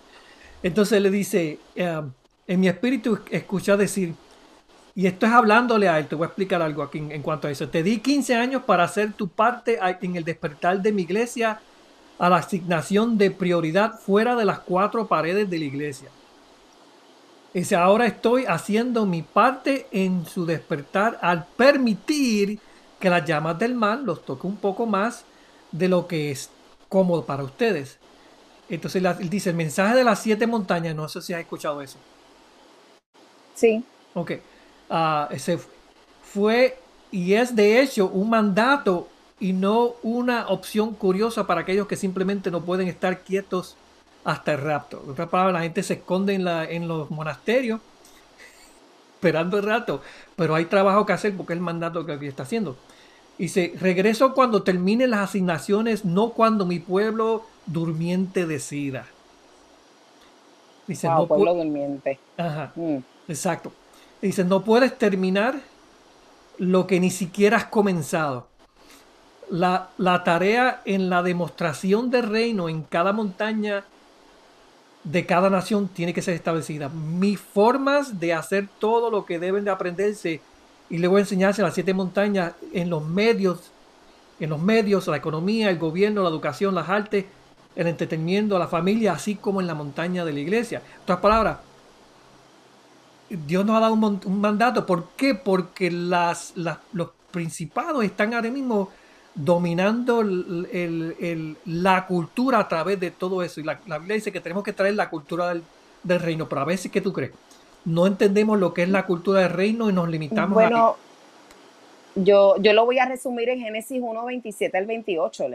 Entonces 0.63 1.01
le 1.01 1.11
dice, 1.11 1.59
em, 1.75 2.11
en 2.47 2.59
mi 2.59 2.69
espíritu 2.69 3.19
escucha 3.29 3.77
decir, 3.77 4.15
y 4.95 5.07
esto 5.07 5.25
es 5.25 5.31
hablándole 5.31 5.89
a 5.89 5.99
él, 5.99 6.07
te 6.07 6.15
voy 6.15 6.25
a 6.25 6.27
explicar 6.27 6.61
algo 6.61 6.83
aquí 6.83 6.99
en, 6.99 7.21
cuanto 7.21 7.47
a 7.47 7.51
eso. 7.51 7.67
Te 7.67 7.83
di 7.83 7.99
15 7.99 8.35
años 8.35 8.63
para 8.63 8.83
hacer 8.83 9.13
tu 9.13 9.27
parte 9.27 9.79
en 10.01 10.15
el 10.15 10.23
despertar 10.23 10.81
de 10.81 10.91
mi 10.91 11.01
iglesia 11.01 11.59
a 12.19 12.29
la 12.29 12.37
asignación 12.37 13.17
de 13.17 13.31
prioridad 13.31 13.99
fuera 13.99 14.35
de 14.35 14.45
las 14.45 14.59
cuatro 14.59 15.07
paredes 15.07 15.49
de 15.49 15.59
la 15.59 15.65
iglesia. 15.65 16.09
Dice, 17.53 17.75
ahora 17.75 18.05
estoy 18.05 18.45
haciendo 18.45 19.05
mi 19.05 19.23
parte 19.23 19.87
en 19.91 20.25
su 20.25 20.45
despertar 20.45 21.19
al 21.21 21.45
permitir 21.45 22.59
que 22.99 23.09
las 23.09 23.25
llamas 23.25 23.59
del 23.59 23.75
mal 23.75 24.05
los 24.05 24.23
toque 24.23 24.47
un 24.47 24.57
poco 24.57 24.85
más 24.85 25.25
de 25.71 25.87
lo 25.87 26.07
que 26.07 26.31
es 26.31 26.49
cómodo 26.87 27.25
para 27.25 27.43
ustedes. 27.43 27.99
Entonces 28.73 29.03
él 29.03 29.29
dice, 29.29 29.51
el 29.51 29.55
mensaje 29.55 29.95
de 29.95 30.03
las 30.03 30.19
siete 30.19 30.47
montañas, 30.47 30.95
no 30.95 31.07
sé 31.07 31.21
si 31.21 31.31
has 31.31 31.39
escuchado 31.39 31.81
eso. 31.81 31.97
Sí. 33.53 33.83
Ok. 34.15 34.31
Uh, 34.89 35.31
ese 35.31 35.59
fue 36.23 36.79
y 37.11 37.33
es 37.33 37.55
de 37.55 37.79
hecho 37.81 38.07
un 38.07 38.31
mandato 38.31 39.07
y 39.39 39.53
no 39.53 39.93
una 40.01 40.47
opción 40.47 40.95
curiosa 40.95 41.45
para 41.45 41.61
aquellos 41.61 41.85
que 41.85 41.95
simplemente 41.95 42.49
no 42.49 42.61
pueden 42.65 42.87
estar 42.87 43.21
quietos 43.21 43.75
hasta 44.23 44.53
el 44.53 44.61
rapto. 44.61 45.01
En 45.03 45.11
otras 45.11 45.29
palabras, 45.29 45.53
la 45.53 45.61
gente 45.61 45.83
se 45.83 45.93
esconde 45.95 46.33
en, 46.33 46.43
la, 46.43 46.65
en 46.65 46.87
los 46.87 47.11
monasterios 47.11 47.79
esperando 49.15 49.57
el 49.57 49.63
rato, 49.65 50.01
pero 50.35 50.55
hay 50.55 50.65
trabajo 50.65 51.05
que 51.05 51.13
hacer 51.13 51.37
porque 51.37 51.53
es 51.53 51.57
el 51.57 51.63
mandato 51.63 52.07
que 52.07 52.13
aquí 52.13 52.25
está 52.25 52.41
haciendo. 52.41 52.75
Dice, 53.37 53.73
regreso 53.79 54.33
cuando 54.33 54.63
termine 54.63 55.05
las 55.05 55.29
asignaciones, 55.29 56.05
no 56.05 56.29
cuando 56.29 56.65
mi 56.65 56.79
pueblo 56.79 57.45
durmiente 57.65 58.45
decida. 58.45 59.05
Dice, 60.87 61.07
no 61.07 61.27
pueblo 61.27 61.53
durmiente. 61.53 62.19
Ajá, 62.37 62.71
mm. 62.75 62.97
exacto. 63.27 63.71
Dice, 64.21 64.43
no 64.43 64.63
puedes 64.63 64.97
terminar 64.97 65.59
lo 66.57 66.87
que 66.87 66.99
ni 66.99 67.09
siquiera 67.09 67.57
has 67.57 67.65
comenzado. 67.65 68.47
La, 69.49 69.89
la, 69.97 70.23
tarea 70.23 70.81
en 70.85 71.09
la 71.09 71.21
demostración 71.21 72.09
del 72.09 72.23
reino 72.23 72.69
en 72.69 72.83
cada 72.83 73.11
montaña 73.11 73.83
de 75.03 75.25
cada 75.25 75.49
nación 75.49 75.89
tiene 75.89 76.13
que 76.13 76.21
ser 76.21 76.33
establecida. 76.33 76.89
Mis 76.89 77.39
formas 77.39 78.19
de 78.19 78.33
hacer 78.33 78.67
todo 78.79 79.11
lo 79.11 79.25
que 79.25 79.39
deben 79.39 79.65
de 79.65 79.71
aprenderse 79.71 80.41
y 80.89 80.97
le 80.97 81.07
voy 81.07 81.17
a 81.17 81.21
enseñarse 81.21 81.61
las 81.61 81.73
siete 81.73 81.93
montañas 81.93 82.53
en 82.71 82.89
los 82.89 83.05
medios, 83.05 83.71
en 84.39 84.49
los 84.49 84.61
medios, 84.61 85.07
la 85.07 85.17
economía, 85.17 85.69
el 85.69 85.77
gobierno, 85.77 86.23
la 86.23 86.29
educación, 86.29 86.75
las 86.75 86.89
artes, 86.89 87.25
el 87.75 87.87
entretenimiento, 87.87 88.57
la 88.59 88.67
familia, 88.67 89.13
así 89.13 89.35
como 89.35 89.61
en 89.61 89.67
la 89.67 89.73
montaña 89.73 90.25
de 90.25 90.33
la 90.33 90.39
iglesia. 90.39 90.81
En 90.95 91.01
otras 91.03 91.19
palabras, 91.19 91.57
Dios 93.29 93.65
nos 93.65 93.77
ha 93.77 93.79
dado 93.79 93.93
un, 93.93 94.41
mandato. 94.41 94.85
¿Por 94.85 95.09
qué? 95.15 95.35
Porque 95.35 95.89
las, 95.89 96.53
los 96.55 97.09
principados 97.31 98.03
están 98.03 98.33
ahora 98.33 98.49
mismo 98.49 98.89
dominando 99.35 100.23
la 101.65 102.05
cultura 102.05 102.59
a 102.59 102.67
través 102.67 102.99
de 102.99 103.11
todo 103.11 103.43
eso. 103.43 103.59
Y 103.59 103.63
la, 103.63 103.79
Biblia 103.97 104.15
dice 104.15 104.31
que 104.31 104.39
tenemos 104.39 104.63
que 104.63 104.73
traer 104.73 104.95
la 104.95 105.09
cultura 105.09 105.53
del, 106.03 106.19
reino, 106.19 106.47
pero 106.47 106.61
a 106.61 106.65
veces, 106.65 106.91
¿qué 106.91 107.01
tú 107.01 107.11
crees? 107.11 107.31
No 107.85 108.07
entendemos 108.07 108.59
lo 108.59 108.73
que 108.73 108.83
es 108.83 108.89
la 108.89 109.05
cultura 109.05 109.41
del 109.41 109.49
reino 109.49 109.89
y 109.89 109.93
nos 109.93 110.07
limitamos 110.07 110.53
bueno, 110.53 110.87
a... 110.87 110.95
Yo, 112.15 112.55
yo 112.57 112.73
lo 112.73 112.85
voy 112.85 112.99
a 112.99 113.05
resumir 113.05 113.49
en 113.49 113.59
Génesis 113.59 113.99
1, 114.01 114.25
27 114.25 114.77
al 114.77 114.85
28. 114.85 115.45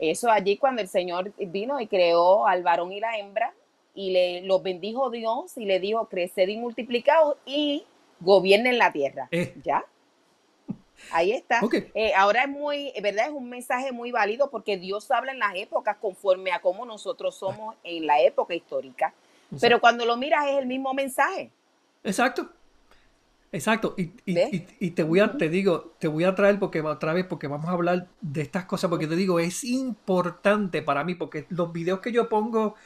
Eso 0.00 0.30
allí 0.30 0.56
cuando 0.56 0.80
el 0.80 0.88
Señor 0.88 1.32
vino 1.36 1.78
y 1.78 1.86
creó 1.86 2.46
al 2.46 2.62
varón 2.62 2.90
y 2.92 3.00
la 3.00 3.18
hembra 3.18 3.52
y 3.94 4.10
le 4.12 4.40
los 4.42 4.62
bendijo 4.62 5.10
Dios 5.10 5.56
y 5.58 5.66
le 5.66 5.78
dijo, 5.78 6.08
creced 6.08 6.48
y 6.48 6.56
multiplicaos 6.56 7.36
y 7.44 7.84
gobiernen 8.20 8.78
la 8.78 8.92
tierra. 8.92 9.28
Eh. 9.30 9.54
¿Ya? 9.62 9.84
Ahí 11.12 11.32
está. 11.32 11.60
Eh, 11.94 12.12
ahora 12.14 12.44
es 12.44 12.48
muy, 12.48 12.92
¿verdad? 13.02 13.26
Es 13.26 13.32
un 13.32 13.48
mensaje 13.48 13.92
muy 13.92 14.10
válido 14.10 14.50
porque 14.50 14.76
Dios 14.76 15.10
habla 15.10 15.32
en 15.32 15.38
las 15.38 15.54
épocas 15.54 15.96
conforme 15.96 16.52
a 16.52 16.60
cómo 16.60 16.84
nosotros 16.84 17.34
somos 17.34 17.74
en 17.84 18.06
la 18.06 18.20
época 18.20 18.54
histórica. 18.54 19.14
Pero 19.60 19.80
cuando 19.80 20.04
lo 20.04 20.16
miras 20.16 20.46
es 20.46 20.58
el 20.58 20.66
mismo 20.66 20.94
mensaje. 20.94 21.50
Exacto. 22.04 22.48
Exacto. 23.52 23.94
Y, 23.96 24.12
y, 24.26 24.90
te 24.92 25.02
voy 25.02 25.20
a, 25.20 25.36
te 25.36 25.48
digo, 25.48 25.94
te 25.98 26.08
voy 26.08 26.24
a 26.24 26.34
traer 26.34 26.58
porque 26.58 26.80
otra 26.80 27.12
vez, 27.12 27.26
porque 27.26 27.48
vamos 27.48 27.68
a 27.68 27.72
hablar 27.72 28.08
de 28.20 28.42
estas 28.42 28.64
cosas, 28.64 28.90
porque 28.90 29.06
te 29.06 29.16
digo, 29.16 29.40
es 29.40 29.64
importante 29.64 30.82
para 30.82 31.02
mí, 31.04 31.14
porque 31.14 31.46
los 31.48 31.72
videos 31.72 32.00
que 32.00 32.12
yo 32.12 32.28
pongo, 32.28 32.76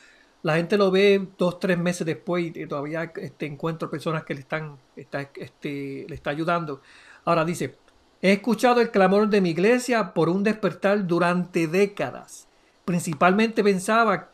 la 0.42 0.56
gente 0.56 0.78
lo 0.78 0.90
ve 0.90 1.28
dos, 1.38 1.60
tres 1.60 1.78
meses 1.78 2.06
después 2.06 2.56
y 2.56 2.66
todavía 2.66 3.12
este, 3.16 3.46
encuentro 3.46 3.90
personas 3.90 4.24
que 4.24 4.34
le 4.34 4.40
están, 4.40 4.78
está, 4.96 5.30
este, 5.36 6.06
le 6.08 6.14
está 6.14 6.30
ayudando. 6.30 6.80
Ahora 7.24 7.44
dice, 7.44 7.76
He 8.24 8.32
escuchado 8.32 8.80
el 8.80 8.90
clamor 8.90 9.28
de 9.28 9.42
mi 9.42 9.50
iglesia 9.50 10.14
por 10.14 10.30
un 10.30 10.44
despertar 10.44 11.06
durante 11.06 11.66
décadas. 11.66 12.48
Principalmente 12.86 13.62
pensaba, 13.62 14.30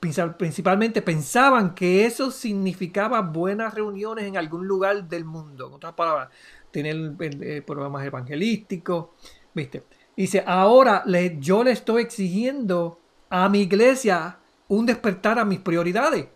principalmente 0.00 1.02
pensaban 1.02 1.74
que 1.74 2.06
eso 2.06 2.30
significaba 2.30 3.20
buenas 3.20 3.74
reuniones 3.74 4.24
en 4.24 4.36
algún 4.36 4.66
lugar 4.66 5.04
del 5.04 5.24
mundo. 5.24 5.68
En 5.68 5.74
otras 5.74 5.92
palabras, 5.92 6.30
tener 6.70 6.96
eh, 7.20 7.62
programas 7.62 8.04
evangelísticos. 8.04 9.08
¿Viste? 9.52 9.82
Dice, 10.16 10.42
ahora 10.46 11.02
le, 11.06 11.38
yo 11.38 11.62
le 11.62 11.72
estoy 11.72 12.02
exigiendo 12.02 12.98
a 13.28 13.48
mi 13.48 13.60
iglesia 13.60 14.38
un 14.68 14.86
despertar 14.86 15.38
a 15.38 15.44
mis 15.44 15.60
prioridades. 15.60 16.26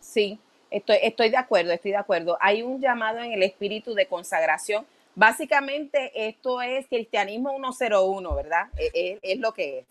Sí, 0.00 0.38
estoy, 0.70 0.98
estoy 1.02 1.30
de 1.30 1.36
acuerdo, 1.36 1.72
estoy 1.72 1.92
de 1.92 1.96
acuerdo. 1.96 2.36
Hay 2.40 2.62
un 2.62 2.80
llamado 2.80 3.18
en 3.18 3.32
el 3.32 3.42
espíritu 3.42 3.94
de 3.94 4.06
consagración 4.06 4.84
Básicamente 5.16 6.12
esto 6.28 6.60
es 6.60 6.86
cristianismo 6.88 7.50
101, 7.72 8.34
¿verdad? 8.34 8.66
Es, 8.76 8.90
e, 8.92 9.18
es, 9.22 9.38
lo 9.40 9.52
que 9.52 9.78
es, 9.78 9.86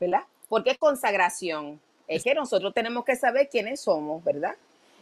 ¿verdad? 0.00 0.24
Porque 0.50 0.72
es 0.72 0.78
consagración. 0.78 1.80
Es 2.08 2.24
que 2.24 2.34
nosotros 2.34 2.74
tenemos 2.74 3.04
que 3.04 3.14
saber 3.14 3.48
quiénes 3.48 3.80
somos, 3.80 4.22
¿verdad? 4.24 4.56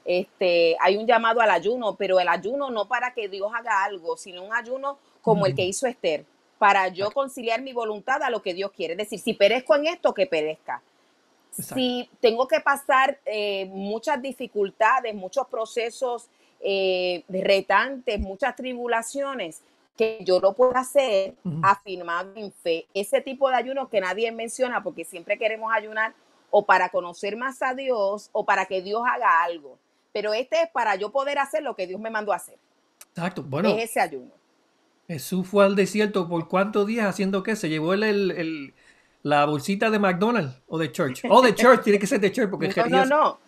Este, 0.05 0.77
hay 0.79 0.99
un 0.99 1.07
llamado 1.07 1.41
al 1.41 1.51
ayuno, 1.51 1.97
pero 1.97 2.21
el 2.21 2.29
ayuno 2.29 2.71
no 2.71 2.87
para 2.87 3.15
que 3.15 3.29
Dios 3.29 3.51
haga 3.55 3.83
algo, 3.83 4.17
sino 4.19 4.45
un 4.45 4.55
ayuno 4.55 4.99
como 5.23 5.47
el 5.47 5.55
que 5.55 5.65
hizo 5.65 5.87
Esther, 5.87 6.25
para 6.59 6.89
yo 6.89 7.11
conciliar 7.11 7.63
mi 7.63 7.73
voluntad 7.73 8.23
a 8.23 8.29
lo 8.29 8.43
que 8.43 8.53
Dios 8.53 8.71
quiere. 8.73 8.93
Es 8.93 8.99
decir, 8.99 9.21
si 9.21 9.33
perezco 9.33 9.75
en 9.75 9.87
esto, 9.87 10.13
que 10.13 10.27
perezca. 10.27 10.83
Si 11.51 12.09
tengo 12.21 12.47
que 12.47 12.61
pasar 12.61 13.19
eh, 13.25 13.67
muchas 13.71 14.21
dificultades, 14.21 15.15
muchos 15.15 15.47
procesos 15.49 16.29
eh, 16.61 17.25
retantes, 17.29 18.21
muchas 18.21 18.55
tribulaciones, 18.55 19.63
que 19.99 20.19
yo 20.25 20.39
lo 20.39 20.55
puedo 20.55 20.77
hacer 20.77 21.35
afirmado 21.63 22.33
en 22.37 22.53
fe. 22.53 22.87
Ese 22.95 23.21
tipo 23.21 23.51
de 23.51 23.57
ayuno 23.57 23.91
que 23.91 24.01
nadie 24.01 24.31
menciona 24.31 24.83
porque 24.83 25.05
siempre 25.05 25.37
queremos 25.37 25.73
ayunar 25.75 26.15
o 26.51 26.65
para 26.65 26.89
conocer 26.89 27.37
más 27.37 27.61
a 27.63 27.75
Dios 27.75 28.31
o 28.33 28.47
para 28.47 28.67
que 28.67 28.81
Dios 28.81 29.03
haga 29.05 29.43
algo. 29.43 29.77
Pero 30.13 30.33
este 30.33 30.63
es 30.63 30.71
para 30.71 30.95
yo 30.95 31.11
poder 31.11 31.39
hacer 31.39 31.65
lo 31.65 31.75
que 31.75 31.89
Dios 31.89 32.01
me 32.01 32.11
mandó 32.11 32.33
a 32.33 32.37
hacer. 32.37 32.57
Exacto, 33.11 33.43
bueno. 33.43 33.69
Es 33.71 33.91
ese 33.91 34.01
ayuno. 34.01 34.31
Jesús 35.09 35.47
fue 35.49 35.65
al 35.65 35.75
desierto 35.75 36.29
por 36.29 36.49
cuántos 36.49 36.87
días 36.87 37.07
haciendo 37.07 37.43
qué? 37.43 37.57
Se 37.57 37.69
llevó 37.69 37.95
el, 37.95 38.75
la 39.25 39.47
bolsita 39.47 39.91
de 39.91 39.99
McDonald's 39.99 40.61
o 40.69 40.79
de 40.79 40.93
Church. 40.93 41.23
O 41.29 41.43
de 41.43 41.55
Church, 41.55 41.83
tiene 41.83 41.99
que 41.99 42.07
ser 42.07 42.21
de 42.21 42.31
Church 42.31 42.51
porque 42.51 42.69
no, 42.89 43.05
no, 43.05 43.05
no 43.05 43.39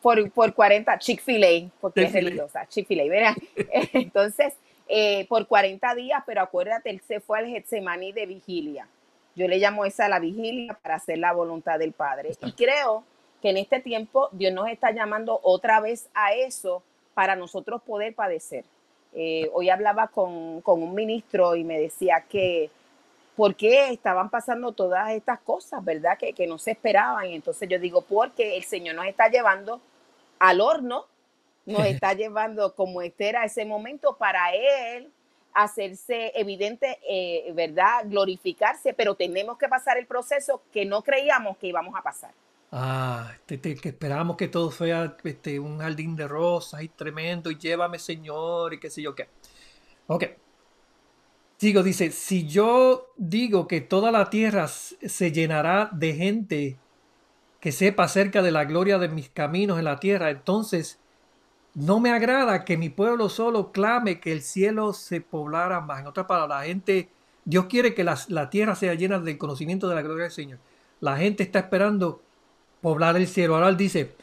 por, 0.00 0.30
por 0.30 0.54
40, 0.54 0.98
Chick-fil-A, 0.98 1.70
porque 1.80 2.04
es 2.04 2.12
religiosa, 2.12 2.66
Chick-fil-A, 2.66 3.34
Entonces, 3.92 4.54
eh, 4.92 5.24
por 5.28 5.46
40 5.46 5.94
días, 5.94 6.20
pero 6.26 6.42
acuérdate, 6.42 6.90
él 6.90 7.00
se 7.06 7.20
fue 7.20 7.38
al 7.38 7.46
Getsemaní 7.46 8.10
de 8.10 8.26
vigilia. 8.26 8.88
Yo 9.36 9.46
le 9.46 9.58
llamo 9.58 9.84
esa 9.84 10.08
la 10.08 10.18
vigilia 10.18 10.76
para 10.82 10.96
hacer 10.96 11.18
la 11.18 11.32
voluntad 11.32 11.78
del 11.78 11.92
Padre. 11.92 12.32
Y 12.42 12.50
creo 12.52 13.04
que 13.40 13.50
en 13.50 13.56
este 13.56 13.78
tiempo 13.78 14.28
Dios 14.32 14.52
nos 14.52 14.68
está 14.68 14.90
llamando 14.90 15.38
otra 15.44 15.78
vez 15.78 16.08
a 16.12 16.32
eso 16.34 16.82
para 17.14 17.36
nosotros 17.36 17.80
poder 17.82 18.16
padecer. 18.16 18.64
Eh, 19.14 19.48
hoy 19.54 19.70
hablaba 19.70 20.08
con, 20.08 20.60
con, 20.60 20.82
un 20.82 20.92
ministro 20.92 21.54
y 21.54 21.62
me 21.62 21.78
decía 21.78 22.24
que 22.28 22.68
por 23.36 23.54
qué 23.54 23.90
estaban 23.90 24.28
pasando 24.28 24.72
todas 24.72 25.10
estas 25.10 25.38
cosas, 25.38 25.84
¿verdad? 25.84 26.18
Que, 26.18 26.32
que 26.32 26.48
no 26.48 26.58
se 26.58 26.72
esperaban. 26.72 27.26
Y 27.26 27.36
entonces 27.36 27.68
yo 27.68 27.78
digo, 27.78 28.02
porque 28.02 28.56
el 28.56 28.64
Señor 28.64 28.96
nos 28.96 29.06
está 29.06 29.28
llevando 29.28 29.80
al 30.40 30.60
horno, 30.60 31.06
nos 31.70 31.84
está 31.86 32.12
llevando 32.12 32.74
como 32.74 33.02
Esther 33.02 33.36
a 33.36 33.44
ese 33.44 33.64
momento 33.64 34.16
para 34.16 34.52
Él 34.54 35.10
hacerse 35.54 36.32
evidente, 36.34 36.98
eh, 37.08 37.52
¿verdad? 37.54 38.04
Glorificarse, 38.04 38.94
pero 38.94 39.14
tenemos 39.14 39.58
que 39.58 39.68
pasar 39.68 39.98
el 39.98 40.06
proceso 40.06 40.62
que 40.72 40.84
no 40.84 41.02
creíamos 41.02 41.56
que 41.58 41.68
íbamos 41.68 41.94
a 41.96 42.02
pasar. 42.02 42.32
Ah, 42.72 43.32
este, 43.48 43.74
que 43.74 43.88
esperábamos 43.88 44.36
que 44.36 44.46
todo 44.46 44.70
fuera 44.70 45.16
este, 45.24 45.58
un 45.58 45.78
jardín 45.78 46.14
de 46.14 46.28
rosas 46.28 46.82
y 46.82 46.88
tremendo 46.88 47.50
y 47.50 47.58
llévame 47.58 47.98
Señor 47.98 48.74
y 48.74 48.78
qué 48.78 48.90
sé 48.90 49.02
yo 49.02 49.14
qué. 49.14 49.28
Ok. 50.06 50.24
Sigo, 51.58 51.82
dice, 51.82 52.10
si 52.10 52.46
yo 52.46 53.08
digo 53.16 53.66
que 53.66 53.80
toda 53.80 54.12
la 54.12 54.30
tierra 54.30 54.68
se 54.68 55.32
llenará 55.32 55.90
de 55.92 56.14
gente 56.14 56.78
que 57.60 57.72
sepa 57.72 58.04
acerca 58.04 58.40
de 58.40 58.52
la 58.52 58.64
gloria 58.64 58.98
de 58.98 59.08
mis 59.08 59.28
caminos 59.28 59.78
en 59.78 59.84
la 59.84 60.00
tierra, 60.00 60.30
entonces 60.30 60.99
no 61.74 62.00
me 62.00 62.10
agrada 62.10 62.64
que 62.64 62.76
mi 62.76 62.88
pueblo 62.88 63.28
solo 63.28 63.72
clame 63.72 64.20
que 64.20 64.32
el 64.32 64.42
cielo 64.42 64.92
se 64.92 65.20
poblara 65.20 65.80
más. 65.80 66.00
En 66.00 66.06
otras 66.06 66.26
palabras, 66.26 66.60
la 66.60 66.66
gente, 66.66 67.08
Dios 67.44 67.66
quiere 67.66 67.94
que 67.94 68.04
la, 68.04 68.50
tierra 68.50 68.74
sea 68.74 68.94
llena 68.94 69.18
del 69.18 69.38
conocimiento 69.38 69.88
de 69.88 69.94
la 69.94 70.02
gloria 70.02 70.24
del 70.24 70.32
Señor. 70.32 70.58
La 71.00 71.16
gente 71.16 71.42
está 71.42 71.60
esperando 71.60 72.22
poblar 72.80 73.16
el 73.16 73.28
cielo. 73.28 73.54
Ahora 73.54 73.68
él 73.68 73.76
dice, 73.76 74.16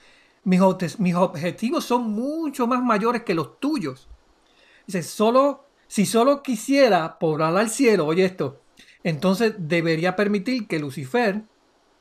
mis, 0.43 0.59
mis 0.99 1.15
objetivos 1.15 1.85
son 1.85 2.11
mucho 2.11 2.67
más 2.67 2.83
mayores 2.83 3.23
que 3.23 3.33
los 3.33 3.59
tuyos. 3.59 4.07
Dice, 4.85 5.03
solo, 5.03 5.65
si 5.87 6.05
solo 6.05 6.43
quisiera 6.43 7.17
poblar 7.17 7.55
al 7.55 7.69
cielo, 7.69 8.05
oye 8.05 8.25
esto, 8.25 8.61
entonces 9.03 9.55
debería 9.57 10.15
permitir 10.15 10.67
que 10.67 10.79
Lucifer, 10.79 11.43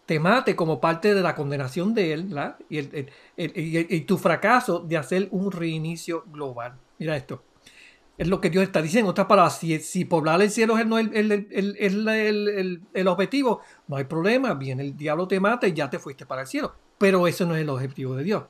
te 0.07 0.21
mate 0.21 0.55
como 0.55 0.81
parte 0.81 1.15
de 1.15 1.21
la 1.21 1.35
condenación 1.35 1.93
de 1.93 2.13
él 2.13 2.35
y, 2.71 4.01
tu 4.03 4.17
fracaso 4.17 4.79
de 4.79 4.97
hacer 4.97 5.29
un 5.33 5.51
reinicio 5.51 6.25
global. 6.29 6.79
Mira 6.99 7.17
esto. 7.17 7.43
Es 8.17 8.29
lo 8.29 8.41
que 8.41 8.49
Dios 8.49 8.63
está 8.63 8.81
diciendo. 8.81 9.09
En 9.09 9.11
otras 9.11 9.27
palabras, 9.27 9.59
si, 9.59 10.05
poblar 10.05 10.41
el 10.41 10.51
cielo 10.51 10.79
es 10.79 10.87
el, 11.13 12.81
el, 12.95 13.09
objetivo, 13.09 13.61
no 13.89 13.97
hay 13.97 14.05
problema. 14.05 14.55
Viene 14.55 14.85
el 14.85 14.97
diablo, 14.97 15.29
te 15.29 15.41
mata 15.41 15.67
y 15.67 15.75
ya 15.75 15.91
te 15.91 15.99
fuiste 15.99 16.25
para 16.25 16.43
el 16.43 16.47
cielo. 16.47 16.73
Pero 16.99 17.27
eso 17.27 17.45
no 17.45 17.57
es 17.57 17.63
el 17.63 17.69
objetivo 17.69 18.15
de 18.15 18.25
Dios. 18.25 18.45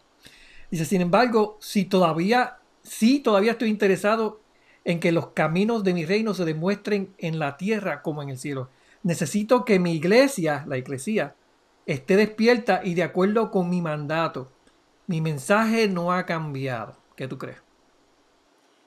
Dice, 0.71 0.85
sin 0.85 1.01
embargo, 1.01 1.57
si 1.61 1.87
todavía, 1.87 2.59
si 2.83 3.21
todavía 3.21 3.53
estoy 3.53 3.71
interesado 3.71 4.41
en 4.85 5.01
que 5.01 5.11
los 5.11 5.29
caminos 5.29 5.83
de 5.83 5.95
mi 5.95 6.05
reino 6.05 6.35
se 6.35 6.45
demuestren 6.45 7.15
en 7.19 7.39
la 7.39 7.57
tierra 7.57 8.03
como 8.03 8.23
en 8.23 8.29
el 8.29 8.39
cielo, 8.39 8.69
necesito 9.03 9.65
que 9.65 9.81
mi 9.81 9.95
iglesia, 9.95 10.65
la 10.69 10.79
iglesia, 10.79 11.35
esté 11.87 12.17
despierta 12.17 12.81
y 12.85 12.95
de 12.95 13.05
acuerdo 13.05 13.51
con 13.51 13.71
mi 13.71 13.81
mandato. 13.81 14.51
Mi 15.07 15.21
mensaje 15.21 15.89
no 15.89 16.13
ha 16.13 16.27
cambiado. 16.27 16.97
¿Qué 17.15 17.29
tú 17.29 17.39
crees? 17.39 17.59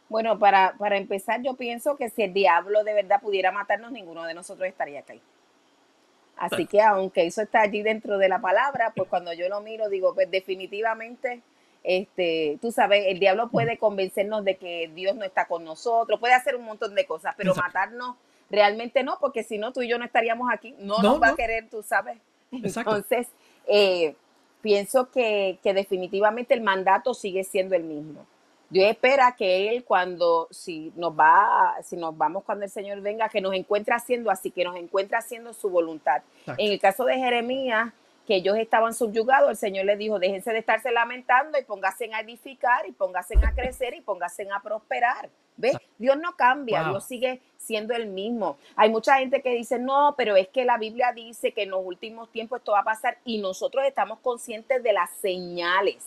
Bueno, 0.10 0.38
para, 0.38 0.76
para 0.78 0.98
empezar, 0.98 1.42
yo 1.42 1.56
pienso 1.56 1.96
que 1.96 2.10
si 2.10 2.24
el 2.24 2.34
diablo 2.34 2.84
de 2.84 2.94
verdad 2.94 3.22
pudiera 3.22 3.52
matarnos, 3.52 3.92
ninguno 3.92 4.24
de 4.26 4.34
nosotros 4.34 4.68
estaría 4.68 5.00
aquí. 5.00 5.22
Así 6.36 6.66
que 6.66 6.82
aunque 6.82 7.26
eso 7.26 7.42
está 7.42 7.62
allí 7.62 7.82
dentro 7.84 8.18
de 8.18 8.30
la 8.30 8.40
palabra, 8.40 8.94
pues 8.96 9.10
cuando 9.10 9.34
yo 9.34 9.50
lo 9.50 9.60
miro, 9.60 9.90
digo, 9.90 10.14
pues 10.14 10.32
definitivamente, 10.32 11.42
este, 11.84 12.58
tú 12.62 12.72
sabes, 12.72 13.08
el 13.08 13.20
diablo 13.20 13.50
puede 13.50 13.78
convencernos 13.78 14.46
de 14.46 14.56
que 14.56 14.90
Dios 14.96 15.16
no 15.16 15.26
está 15.26 15.48
con 15.48 15.66
nosotros, 15.66 16.18
puede 16.20 16.34
hacer 16.34 16.56
un 16.56 16.64
montón 16.64 16.96
de 16.96 17.06
cosas, 17.06 17.36
pero 17.38 17.54
matarnos 17.56 18.16
realmente 18.50 19.04
no, 19.04 19.18
porque 19.20 19.44
si 19.44 19.58
no, 19.58 19.74
tú 19.74 19.82
y 19.82 19.90
yo 19.90 20.00
no 20.00 20.06
estaríamos 20.06 20.50
aquí, 20.52 20.76
no, 20.80 21.02
nos 21.02 21.22
va 21.22 21.30
a 21.30 21.36
querer, 21.36 21.70
tú 21.70 21.84
sabes, 21.84 22.18
entonces, 22.52 23.28
eh, 23.68 24.16
pienso 24.62 25.10
que, 25.10 25.60
definitivamente 25.64 26.54
el 26.54 26.62
mandato 26.62 27.14
sigue 27.14 27.44
siendo 27.44 27.76
el 27.76 27.84
mismo. 27.84 28.26
Dios 28.70 28.88
espera 28.88 29.36
que 29.36 29.70
Él 29.70 29.84
cuando, 29.84 30.48
si 30.52 30.94
nos 30.96 31.18
va, 31.18 31.76
si 31.84 31.98
nos 31.98 32.16
vamos 32.16 32.44
cuando 32.44 32.66
el 32.66 32.72
Señor 32.72 33.02
venga, 33.02 33.28
que 33.28 33.42
nos 33.42 33.54
encuentre 33.54 33.96
haciendo 33.96 34.30
así, 34.30 34.52
que 34.52 34.64
nos 34.64 34.76
encuentre 34.76 35.18
haciendo 35.18 35.54
su 35.54 35.70
voluntad. 35.70 36.22
En 36.46 36.72
el 36.72 36.80
caso 36.80 37.04
de 37.06 37.16
Jeremías, 37.18 37.92
que 38.28 38.36
ellos 38.36 38.58
estaban 38.58 38.94
subyugados, 38.94 39.50
el 39.50 39.58
Señor 39.58 39.86
les 39.86 39.98
dijo, 39.98 40.20
déjense 40.20 40.52
de 40.52 40.60
estarse 40.60 40.92
lamentando 40.92 41.58
y 41.58 41.64
pónganse 41.64 42.14
a 42.14 42.20
edificar 42.20 42.86
y 42.88 42.92
pónganse 42.92 43.34
a 43.44 43.56
crecer 43.56 43.96
y 43.96 44.02
pónganse 44.02 44.48
a 44.52 44.60
prosperar. 44.60 45.30
¿Ves? 45.58 45.76
Dios 45.98 46.16
no 46.18 46.36
cambia, 46.38 46.84
Dios 46.84 47.06
sigue 47.06 47.42
siendo 47.70 47.94
el 47.94 48.08
mismo. 48.08 48.58
Hay 48.76 48.90
mucha 48.90 49.20
gente 49.20 49.44
que 49.44 49.52
dice, 49.54 49.78
no, 49.78 50.16
pero 50.18 50.36
es 50.36 50.48
que 50.48 50.66
la 50.66 50.80
Biblia 50.80 51.14
dice 51.14 51.52
que 51.52 51.64
en 51.64 51.70
los 51.70 51.82
últimos 51.86 52.28
tiempos 52.32 52.58
esto 52.60 52.72
va 52.72 52.80
a 52.80 52.84
pasar 52.84 53.20
y 53.26 53.38
nosotros 53.38 53.86
estamos 53.86 54.18
conscientes 54.22 54.82
de 54.82 54.92
las 54.92 55.12
señales. 55.22 56.04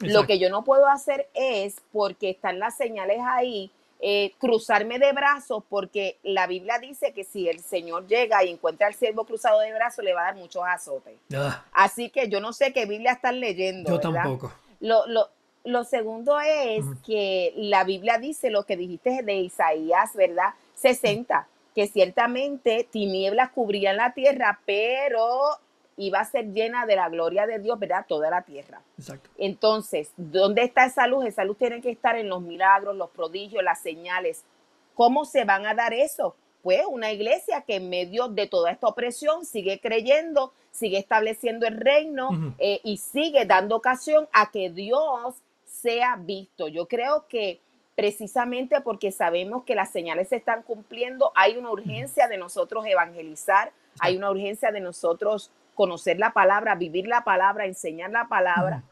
Lo 0.00 0.26
que 0.26 0.40
yo 0.40 0.50
no 0.50 0.64
puedo 0.64 0.88
hacer 0.88 1.28
es, 1.34 1.76
porque 1.92 2.30
están 2.30 2.58
las 2.58 2.76
señales 2.76 3.18
ahí, 3.24 3.70
eh, 4.00 4.32
cruzarme 4.38 4.98
de 4.98 5.12
brazos 5.12 5.62
porque 5.68 6.16
la 6.24 6.48
Biblia 6.48 6.78
dice 6.78 7.12
que 7.12 7.22
si 7.22 7.48
el 7.48 7.60
Señor 7.60 8.06
llega 8.08 8.42
y 8.42 8.50
encuentra 8.50 8.88
al 8.88 8.94
siervo 8.94 9.24
cruzado 9.24 9.60
de 9.60 9.72
brazos, 9.72 10.04
le 10.04 10.12
va 10.14 10.22
a 10.22 10.24
dar 10.24 10.34
muchos 10.36 10.62
azotes. 10.66 11.14
Ah, 11.32 11.64
Así 11.72 12.10
que 12.10 12.28
yo 12.28 12.40
no 12.40 12.52
sé 12.52 12.72
qué 12.72 12.86
Biblia 12.86 13.12
están 13.12 13.38
leyendo. 13.38 13.88
yo 13.88 13.96
¿verdad? 13.98 14.12
tampoco. 14.24 14.52
Lo, 14.80 15.06
lo- 15.06 15.28
lo 15.66 15.82
segundo 15.84 16.38
es 16.40 16.84
que 17.06 17.54
la 17.56 17.84
Biblia 17.84 18.18
dice 18.18 18.50
lo 18.50 18.64
que 18.64 18.76
dijiste 18.76 19.22
de 19.22 19.34
Isaías, 19.36 20.12
¿verdad? 20.14 20.50
60, 20.74 21.48
que 21.74 21.86
ciertamente 21.86 22.86
tinieblas 22.90 23.50
cubrían 23.50 23.96
la 23.96 24.14
tierra, 24.14 24.60
pero 24.64 25.58
iba 25.96 26.20
a 26.20 26.24
ser 26.24 26.52
llena 26.52 26.86
de 26.86 26.96
la 26.96 27.08
gloria 27.08 27.46
de 27.46 27.58
Dios, 27.58 27.78
¿verdad? 27.78 28.04
Toda 28.08 28.30
la 28.30 28.42
tierra. 28.42 28.82
Exacto. 28.98 29.30
Entonces, 29.38 30.10
¿dónde 30.16 30.62
está 30.62 30.86
esa 30.86 31.06
luz? 31.06 31.24
Esa 31.24 31.44
luz 31.44 31.58
tiene 31.58 31.80
que 31.80 31.90
estar 31.90 32.16
en 32.16 32.28
los 32.28 32.42
milagros, 32.42 32.96
los 32.96 33.10
prodigios, 33.10 33.62
las 33.62 33.80
señales. 33.80 34.44
¿Cómo 34.94 35.24
se 35.24 35.44
van 35.44 35.66
a 35.66 35.74
dar 35.74 35.92
eso? 35.92 36.34
Pues 36.62 36.82
una 36.88 37.12
iglesia 37.12 37.60
que 37.60 37.76
en 37.76 37.90
medio 37.90 38.28
de 38.28 38.46
toda 38.46 38.70
esta 38.70 38.86
opresión 38.86 39.44
sigue 39.44 39.80
creyendo, 39.80 40.52
sigue 40.70 40.98
estableciendo 40.98 41.66
el 41.66 41.78
reino 41.78 42.54
eh, 42.58 42.80
y 42.82 42.96
sigue 42.96 43.44
dando 43.44 43.76
ocasión 43.76 44.28
a 44.32 44.50
que 44.50 44.70
Dios 44.70 45.34
sea 45.66 46.16
visto. 46.16 46.68
Yo 46.68 46.86
creo 46.88 47.26
que 47.28 47.60
precisamente 47.94 48.80
porque 48.80 49.12
sabemos 49.12 49.64
que 49.64 49.74
las 49.74 49.90
señales 49.90 50.28
se 50.28 50.36
están 50.36 50.62
cumpliendo, 50.62 51.32
hay 51.34 51.56
una 51.56 51.70
urgencia 51.70 52.28
de 52.28 52.36
nosotros 52.36 52.84
evangelizar, 52.86 53.72
hay 54.00 54.16
una 54.16 54.30
urgencia 54.30 54.72
de 54.72 54.80
nosotros 54.80 55.50
conocer 55.74 56.18
la 56.18 56.32
palabra, 56.32 56.74
vivir 56.74 57.06
la 57.06 57.24
palabra, 57.24 57.66
enseñar 57.66 58.10
la 58.10 58.28
palabra. 58.28 58.82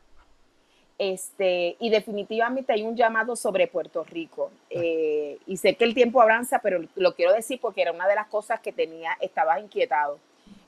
Este, 0.99 1.77
y 1.81 1.91
definitivamente 1.91 2.73
hay 2.73 2.83
un 2.83 2.97
llamado 2.97 3.35
sobre 3.35 3.67
Puerto 3.67 4.05
Rico. 4.05 4.51
Eh, 4.71 5.39
y 5.47 5.57
sé 5.57 5.75
que 5.75 5.85
el 5.85 5.95
tiempo 5.95 6.23
avanza, 6.23 6.61
pero 6.61 6.81
lo 6.95 7.15
quiero 7.15 7.33
decir 7.33 7.59
porque 7.61 7.83
era 7.83 7.93
una 7.93 8.07
de 8.07 8.15
las 8.15 8.29
cosas 8.29 8.61
que 8.61 8.73
tenía, 8.73 9.17
estaba 9.21 9.59
inquietado. 9.59 10.19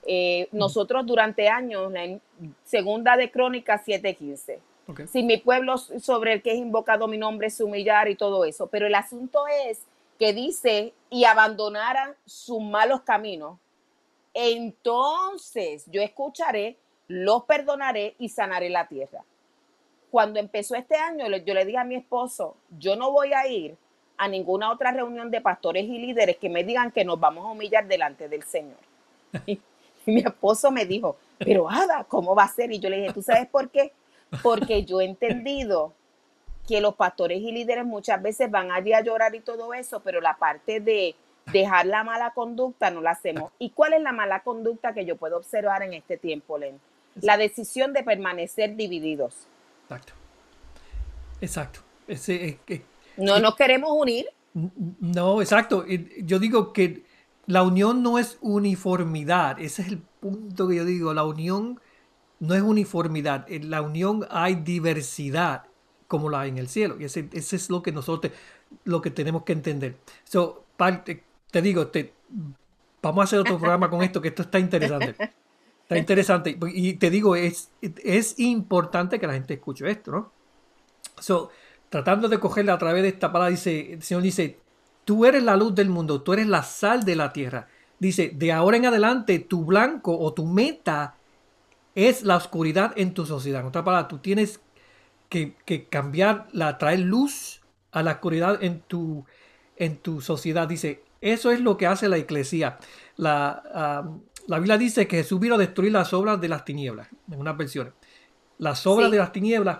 Eh, 0.05 0.47
nosotros 0.51 1.05
durante 1.05 1.47
años, 1.47 1.93
en 1.95 2.21
segunda 2.63 3.17
de 3.17 3.31
Crónicas 3.31 3.81
7:15, 3.85 4.59
Ok. 4.87 5.01
si 5.11 5.23
mi 5.23 5.37
pueblo 5.37 5.77
sobre 5.77 6.33
el 6.33 6.41
que 6.41 6.51
es 6.51 6.57
invocado 6.57 7.07
mi 7.07 7.17
nombre 7.17 7.49
se 7.49 7.63
humillar 7.63 8.07
y 8.07 8.15
todo 8.15 8.45
eso, 8.45 8.67
pero 8.67 8.85
el 8.85 8.95
asunto 8.95 9.45
es 9.47 9.81
que 10.19 10.33
dice 10.33 10.93
y 11.09 11.25
abandonaran 11.25 12.13
sus 12.25 12.61
malos 12.61 13.01
caminos, 13.01 13.57
entonces 14.33 15.85
yo 15.87 16.01
escucharé, 16.01 16.77
los 17.07 17.43
perdonaré 17.43 18.15
y 18.19 18.29
sanaré 18.29 18.69
la 18.69 18.87
tierra. 18.87 19.23
Cuando 20.11 20.39
empezó 20.39 20.75
este 20.75 20.95
año, 20.95 21.25
yo 21.37 21.53
le 21.53 21.65
dije 21.65 21.77
a 21.77 21.83
mi 21.83 21.95
esposo, 21.95 22.55
yo 22.77 22.95
no 22.95 23.11
voy 23.11 23.33
a 23.33 23.47
ir 23.47 23.75
a 24.17 24.27
ninguna 24.27 24.71
otra 24.71 24.91
reunión 24.91 25.29
de 25.31 25.41
pastores 25.41 25.83
y 25.83 25.99
líderes 25.99 26.37
que 26.37 26.49
me 26.49 26.63
digan 26.63 26.91
que 26.91 27.03
nos 27.03 27.19
vamos 27.19 27.45
a 27.45 27.49
humillar 27.49 27.87
delante 27.87 28.29
del 28.29 28.43
Señor. 28.43 28.77
Y 30.07 30.11
mi 30.11 30.19
esposo 30.19 30.69
me 30.69 30.85
dijo, 30.85 31.17
pero 31.39 31.67
Ada, 31.67 32.03
¿cómo 32.07 32.35
va 32.35 32.43
a 32.43 32.47
ser? 32.47 32.71
Y 32.71 32.77
yo 32.77 32.89
le 32.89 32.97
dije, 32.97 33.11
¿tú 33.11 33.23
sabes 33.23 33.47
por 33.47 33.71
qué? 33.71 33.91
Porque 34.41 34.83
yo 34.83 35.01
he 35.01 35.05
entendido 35.05 35.93
que 36.67 36.81
los 36.81 36.95
pastores 36.95 37.41
y 37.41 37.51
líderes 37.51 37.85
muchas 37.85 38.21
veces 38.21 38.49
van 38.49 38.71
allí 38.71 38.93
a 38.93 39.01
llorar 39.01 39.35
y 39.35 39.39
todo 39.39 39.73
eso, 39.73 40.01
pero 40.01 40.19
la 40.21 40.37
parte 40.37 40.79
de 40.79 41.15
dejar 41.51 41.85
la 41.85 42.03
mala 42.03 42.31
conducta 42.31 42.89
no 42.91 43.01
la 43.01 43.11
hacemos. 43.11 43.51
¿Y 43.59 43.69
cuál 43.69 43.93
es 43.93 44.01
la 44.01 44.11
mala 44.11 44.41
conducta 44.41 44.93
que 44.93 45.05
yo 45.05 45.15
puedo 45.15 45.37
observar 45.37 45.83
en 45.83 45.93
este 45.93 46.17
tiempo, 46.17 46.57
Len? 46.57 46.79
La 47.21 47.37
decisión 47.37 47.93
de 47.93 48.03
permanecer 48.03 48.75
divididos. 48.75 49.47
Exacto. 49.83 50.13
Exacto. 51.41 51.79
Ese, 52.07 52.59
No 53.17 53.39
nos 53.39 53.55
queremos 53.55 53.91
unir. 53.93 54.27
no, 54.53 55.41
exacto. 55.41 55.85
Yo 56.23 56.39
digo 56.39 56.73
que 56.73 57.05
la 57.45 57.63
unión 57.63 58.01
no 58.01 58.17
es 58.17 58.37
uniformidad. 58.41 59.59
Ese 59.59 59.83
es 59.83 59.89
el 59.89 59.99
punto 59.99 60.67
que 60.67 60.75
yo 60.75 60.85
digo. 60.85 61.13
La 61.13 61.23
unión 61.23 61.79
no 62.39 62.53
es 62.53 62.61
uniformidad. 62.61 63.45
En 63.49 63.69
la 63.69 63.81
unión 63.81 64.25
hay 64.29 64.55
diversidad, 64.55 65.63
como 66.07 66.29
la 66.29 66.41
hay 66.41 66.49
en 66.49 66.57
el 66.57 66.67
cielo. 66.67 66.97
Y 66.99 67.05
ese, 67.05 67.29
es 67.33 67.69
lo 67.69 67.81
que 67.81 67.91
nosotros, 67.91 68.33
lo 68.83 69.01
que 69.01 69.11
tenemos 69.11 69.43
que 69.43 69.53
entender. 69.53 69.97
So, 70.23 70.65
te 71.51 71.61
digo, 71.61 71.87
te, 71.87 72.13
vamos 73.01 73.21
a 73.21 73.23
hacer 73.23 73.39
otro 73.39 73.57
programa 73.57 73.89
con 73.89 74.03
esto, 74.03 74.21
que 74.21 74.29
esto 74.29 74.43
está 74.43 74.59
interesante. 74.59 75.15
Está 75.83 75.97
interesante. 75.97 76.57
Y 76.73 76.93
te 76.93 77.09
digo, 77.09 77.35
es, 77.35 77.69
es 77.81 78.39
importante 78.39 79.19
que 79.19 79.27
la 79.27 79.33
gente 79.33 79.53
escuche 79.53 79.89
esto, 79.89 80.11
¿no? 80.11 80.31
So, 81.19 81.51
tratando 81.89 82.27
de 82.27 82.39
cogerla 82.39 82.73
a 82.73 82.77
través 82.77 83.03
de 83.03 83.09
esta 83.09 83.31
palabra, 83.31 83.51
dice, 83.51 83.93
el 83.93 84.01
Señor 84.01 84.23
dice, 84.23 84.59
tú 85.05 85.25
eres 85.25 85.43
la 85.43 85.55
luz 85.55 85.75
del 85.75 85.89
mundo, 85.89 86.21
tú 86.21 86.33
eres 86.33 86.47
la 86.47 86.63
sal 86.63 87.05
de 87.05 87.15
la 87.15 87.31
tierra. 87.31 87.67
Dice, 87.99 88.31
de 88.33 88.51
ahora 88.51 88.77
en 88.77 88.87
adelante, 88.87 89.39
tu 89.39 89.63
blanco 89.63 90.17
o 90.17 90.33
tu 90.33 90.45
meta 90.45 91.15
es 91.95 92.23
la 92.23 92.35
oscuridad 92.37 92.93
en 92.97 93.13
tu 93.13 93.25
sociedad. 93.25 93.61
En 93.61 93.67
otra 93.67 93.83
palabra, 93.83 94.07
tú 94.07 94.19
tienes 94.19 94.59
que, 95.29 95.55
que 95.65 95.85
cambiar, 95.87 96.47
la, 96.51 96.77
traer 96.77 96.99
luz 96.99 97.61
a 97.91 98.03
la 98.03 98.11
oscuridad 98.13 98.61
en 98.63 98.81
tu, 98.81 99.25
en 99.77 99.97
tu 99.97 100.21
sociedad. 100.21 100.67
Dice, 100.67 101.03
eso 101.21 101.51
es 101.51 101.61
lo 101.61 101.77
que 101.77 101.87
hace 101.87 102.09
la 102.09 102.17
iglesia. 102.17 102.77
La, 103.17 104.03
la 104.47 104.57
Biblia 104.59 104.77
dice 104.77 105.07
que 105.07 105.17
Jesús 105.17 105.39
vino 105.39 105.55
a 105.55 105.57
destruir 105.57 105.91
las 105.91 106.13
obras 106.13 106.39
de 106.39 106.49
las 106.49 106.65
tinieblas, 106.65 107.07
en 107.31 107.39
unas 107.39 107.57
versiones. 107.57 107.93
Las 108.57 108.85
obras 108.85 109.09
Sí. 109.09 109.11
de 109.11 109.17
las 109.17 109.31
tinieblas, 109.31 109.79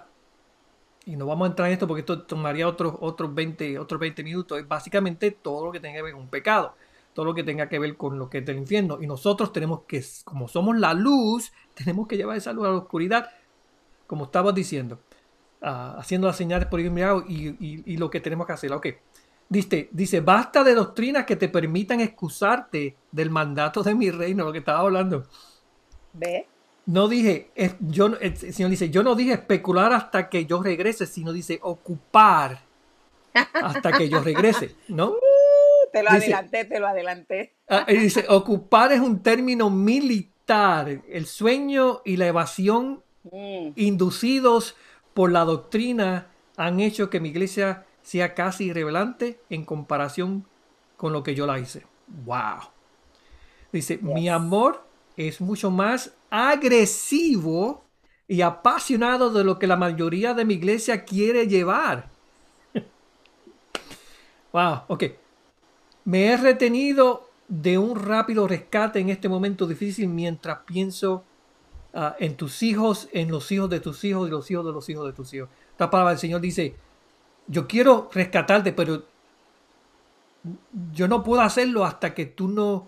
y 1.05 1.15
no 1.15 1.27
vamos 1.27 1.45
a 1.45 1.49
entrar 1.51 1.67
en 1.67 1.73
esto 1.73 1.87
porque 1.87 1.99
esto 1.99 2.23
tomaría 2.23 2.67
otros, 2.67 2.95
otros, 2.99 3.33
20, 3.33 3.77
otros 3.77 3.99
20 3.99 4.23
minutos, 4.23 4.57
es 4.59 4.67
básicamente 4.67 5.31
todo 5.31 5.65
lo 5.65 5.71
que 5.71 5.79
tenga 5.79 5.97
que 5.97 6.01
ver 6.01 6.13
con 6.13 6.21
un 6.23 6.29
pecado, 6.29 6.75
todo 7.15 7.25
lo 7.25 7.33
que 7.35 7.43
tenga 7.43 7.69
que 7.69 7.79
ver 7.79 7.97
con 7.97 8.19
lo 8.19 8.29
que 8.29 8.39
es 8.39 8.45
del 8.45 8.57
infierno. 8.59 8.99
Y 9.01 9.07
nosotros 9.07 9.53
tenemos 9.53 9.81
que, 9.87 10.05
como 10.25 10.47
somos 10.49 10.77
la 10.77 10.93
luz, 10.93 11.51
tenemos 11.73 12.07
que 12.07 12.17
llevar 12.17 12.37
esa 12.37 12.53
luz 12.53 12.67
a 12.67 12.71
la 12.71 12.77
oscuridad, 12.77 13.31
como 14.07 14.25
estabas 14.25 14.55
diciendo, 14.55 14.99
haciendo 15.61 16.27
las 16.27 16.37
señales 16.37 16.67
por 16.67 16.79
mirado 16.81 17.23
y, 17.27 17.49
y, 17.59 17.83
y 17.85 17.97
lo 17.97 18.09
que 18.11 18.19
tenemos 18.21 18.47
que 18.47 18.53
hacer. 18.53 18.73
Ok. 18.73 18.87
Dice, 19.49 19.89
dice, 19.91 20.21
basta 20.21 20.63
de 20.63 20.75
doctrinas 20.75 21.25
que 21.25 21.35
te 21.35 21.49
permitan 21.49 22.01
excusarte 22.01 22.97
del 23.11 23.29
mandato 23.29 23.83
de 23.83 23.95
mi 23.95 24.11
reino, 24.11 24.45
lo 24.45 24.51
que 24.51 24.59
estaba 24.59 24.79
hablando. 24.79 25.25
¿Ve? 26.13 26.47
No 26.87 27.07
dije, 27.07 27.51
es- 27.55 27.75
yo, 27.79 28.07
el 28.21 28.37
Señor 28.37 28.69
dice, 28.71 28.89
yo 28.89 29.03
no 29.03 29.15
dije 29.15 29.33
especular 29.33 29.93
hasta 29.93 30.29
que 30.29 30.45
yo 30.45 30.61
regrese, 30.61 31.05
sino 31.07 31.33
dice 31.33 31.59
ocupar 31.63 32.59
hasta 33.61 33.93
que 33.93 34.09
yo 34.09 34.21
regrese, 34.21 34.75
¿no? 34.87 35.15
Te 35.95 36.03
lo 36.03 36.11
Dice- 36.11 36.25
adelanté, 36.25 36.65
te 36.65 36.79
lo 36.81 36.87
adelanté. 36.87 37.53
Ah, 37.69 37.85
y 37.87 37.95
dice, 37.97 38.25
ocupar 38.27 38.91
es 38.91 38.99
un 38.99 39.23
término 39.23 39.69
militar. 39.69 41.01
El 41.07 41.25
sueño 41.25 42.01
y 42.03 42.17
la 42.17 42.27
evasión 42.27 43.01
Mm, 43.31 43.71
inducidos 43.75 44.75
por 45.13 45.31
la 45.31 45.45
doctrina 45.45 46.27
han 46.57 46.79
hecho 46.79 47.09
que 47.09 47.19
mi 47.19 47.29
iglesia 47.29 47.85
sea 48.03 48.35
casi 48.35 48.65
irrelevante 48.65 49.39
en 49.49 49.65
comparación 49.65 50.45
con 50.97 51.13
lo 51.13 51.23
que 51.23 51.33
yo 51.33 51.47
la 51.47 51.59
hice. 51.59 51.87
Wow. 52.07 52.59
Dice, 53.71 53.97
mi 54.01 54.29
amor 54.29 54.83
es 55.17 55.41
mucho 55.41 55.71
más 55.71 56.13
agresivo 56.29 57.83
y 58.27 58.41
apasionado 58.41 59.31
de 59.31 59.43
lo 59.43 59.59
que 59.59 59.67
la 59.67 59.75
mayoría 59.77 60.33
de 60.33 60.45
mi 60.45 60.55
iglesia 60.55 61.03
quiere 61.05 61.47
llevar. 61.47 62.09
wow, 64.53 64.83
ok. 64.87 65.03
Me 66.05 66.27
he 66.27 66.37
retenido 66.37 67.29
de 67.47 67.77
un 67.77 67.99
rápido 67.99 68.47
rescate 68.47 68.99
en 68.99 69.09
este 69.09 69.27
momento 69.27 69.67
difícil 69.67 70.07
mientras 70.07 70.59
pienso 70.59 71.23
ah, 71.93 72.15
en 72.19 72.35
tus 72.35 72.63
hijos, 72.63 73.09
en 73.11 73.31
los 73.31 73.51
hijos 73.51 73.69
de 73.69 73.79
tus 73.79 74.03
hijos 74.03 74.27
y 74.27 74.31
los 74.31 74.49
hijos 74.49 74.65
de 74.65 74.71
los 74.71 74.87
hijos 74.89 75.05
de 75.05 75.13
tus 75.13 75.33
hijos. 75.33 75.49
Esta 75.71 75.89
palabra 75.89 76.11
del 76.11 76.19
Señor 76.19 76.41
dice, 76.41 76.75
yo 77.47 77.67
quiero 77.67 78.09
rescatarte, 78.13 78.71
pero 78.71 79.03
yo 80.93 81.07
no 81.07 81.23
puedo 81.23 81.41
hacerlo 81.41 81.85
hasta 81.85 82.13
que 82.13 82.27
tú 82.27 82.47
no 82.47 82.87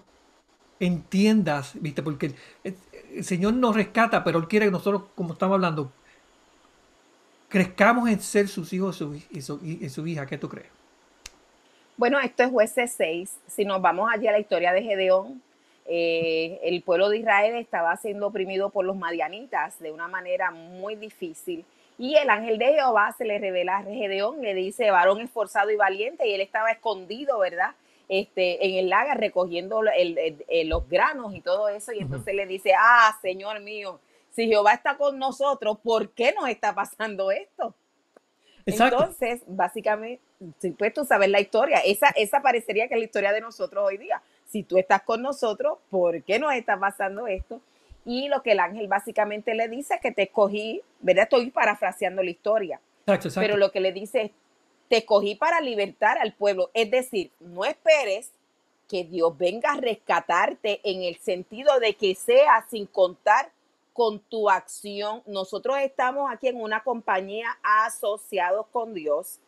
entiendas, 0.80 1.72
¿viste? 1.82 2.03
Porque 2.03 2.36
el, 2.63 3.24
Señor 3.24 3.55
nos 3.55 3.76
rescata, 3.76 4.24
pero 4.24 4.38
Él 4.38 4.47
quiere 4.47 4.68
que 4.68 4.72
nosotros, 4.72 5.03
como 5.15 5.34
estamos 5.34 5.55
hablando, 5.55 5.91
crezcamos 7.49 8.09
en 8.09 8.20
ser 8.22 8.47
sus 8.47 8.72
hijos 8.74 9.03
y 9.32 9.41
su, 9.41 9.59
y 9.63 9.89
su 9.89 10.05
hija. 10.05 10.28
¿Qué 10.28 10.38
tú 10.38 10.49
crees? 10.49 10.76
Bueno, 11.97 12.19
esto 12.19 12.43
es 12.43 12.51
jueces 12.51 12.93
6. 12.95 13.37
Si 13.47 13.65
nos 13.65 13.81
vamos 13.81 14.09
allí 14.13 14.27
a 14.27 14.31
la 14.31 14.39
historia 14.39 14.71
de 14.71 14.83
Gedeón, 14.83 15.41
eh, 15.85 16.59
el 16.63 16.81
pueblo 16.83 17.09
de 17.09 17.17
Israel 17.17 17.55
estaba 17.55 17.95
siendo 17.97 18.27
oprimido 18.27 18.69
por 18.69 18.85
los 18.85 18.95
madianitas 18.95 19.79
de 19.79 19.91
una 19.91 20.07
manera 20.07 20.51
muy 20.51 20.95
difícil. 20.95 21.65
Y 21.97 22.15
el 22.15 22.29
ángel 22.29 22.59
de 22.59 22.73
Jehová 22.73 23.11
se 23.17 23.25
le 23.25 23.39
revela 23.39 23.77
a 23.77 23.83
Gedeón, 23.83 24.41
le 24.41 24.53
dice, 24.53 24.91
varón 24.91 25.21
esforzado 25.21 25.71
y 25.71 25.75
valiente, 25.75 26.27
y 26.27 26.33
él 26.33 26.41
estaba 26.41 26.69
escondido, 26.71 27.39
¿verdad? 27.39 27.71
Este, 28.09 28.63
en 28.67 28.75
el 28.75 28.89
lagar 28.89 29.19
recogiendo 29.19 29.81
el- 29.81 30.17
el- 30.19 30.45
el- 30.47 30.69
los 30.69 30.87
granos 30.87 31.33
y 31.35 31.41
todo 31.41 31.67
eso. 31.69 31.91
Y 31.93 31.99
entonces 31.99 32.35
le 32.35 32.45
dice, 32.45 32.73
ah, 32.77 33.17
Señor 33.21 33.59
mío, 33.61 33.99
si 34.29 34.45
Jehová 34.47 34.73
está 34.73 34.97
con 34.97 35.17
nosotros, 35.17 35.79
¿por 35.83 36.11
qué 36.11 36.31
nos 36.33 36.47
está 36.47 36.75
pasando 36.75 37.31
esto? 37.31 37.73
Entonces, 38.93 39.41
básicamente, 39.47 40.21
si 40.59 40.71
pues 40.71 40.93
tú 40.93 41.05
sabes 41.05 41.29
la 41.29 41.39
historia, 41.39 41.79
esa, 41.79 42.09
esa 42.09 42.41
parecería 42.41 42.88
que 42.88 42.93
es 42.95 42.99
la 42.99 43.05
historia 43.05 43.31
de 43.31 43.41
nosotros 43.41 43.83
hoy 43.85 43.97
día. 43.97 44.21
Si 44.45 44.63
tú 44.63 44.77
estás 44.77 45.01
con 45.01 45.21
nosotros, 45.21 45.77
¿por 45.89 46.23
qué 46.23 46.39
nos 46.39 46.53
está 46.53 46.79
pasando 46.79 47.27
esto? 47.27 47.61
Y 48.05 48.29
lo 48.29 48.41
que 48.41 48.53
el 48.53 48.59
ángel 48.59 48.88
básicamente 48.88 49.53
le 49.53 49.67
dice 49.67 49.95
es 49.95 50.01
que 50.01 50.11
te 50.11 50.23
escogí, 50.23 50.81
¿verdad? 51.01 51.23
Estoy 51.23 51.51
parafraseando 51.51 52.23
la 52.23 52.29
historia. 52.29 52.79
Pero 53.35 53.57
lo 53.57 53.71
que 53.71 53.79
le 53.79 53.91
dice 53.91 54.21
es, 54.21 54.31
te 54.88 54.97
escogí 54.97 55.35
para 55.35 55.59
libertar 55.59 56.17
al 56.17 56.33
pueblo. 56.33 56.69
Es 56.73 56.89
decir, 56.89 57.31
no 57.39 57.65
esperes 57.65 58.31
que 58.88 59.03
Dios 59.03 59.38
venga 59.38 59.73
a 59.73 59.77
rescatarte 59.77 60.79
en 60.83 61.03
el 61.03 61.17
sentido 61.17 61.79
de 61.79 61.95
que 61.95 62.15
sea 62.15 62.65
sin 62.69 62.85
contar 62.85 63.51
con 63.93 64.19
tu 64.19 64.49
acción. 64.49 65.21
Nosotros 65.25 65.77
estamos 65.79 66.31
aquí 66.31 66.47
en 66.47 66.61
una 66.61 66.83
compañía 66.83 67.57
asociados 67.63 68.67
con 68.67 68.93
Dios, 68.93 69.39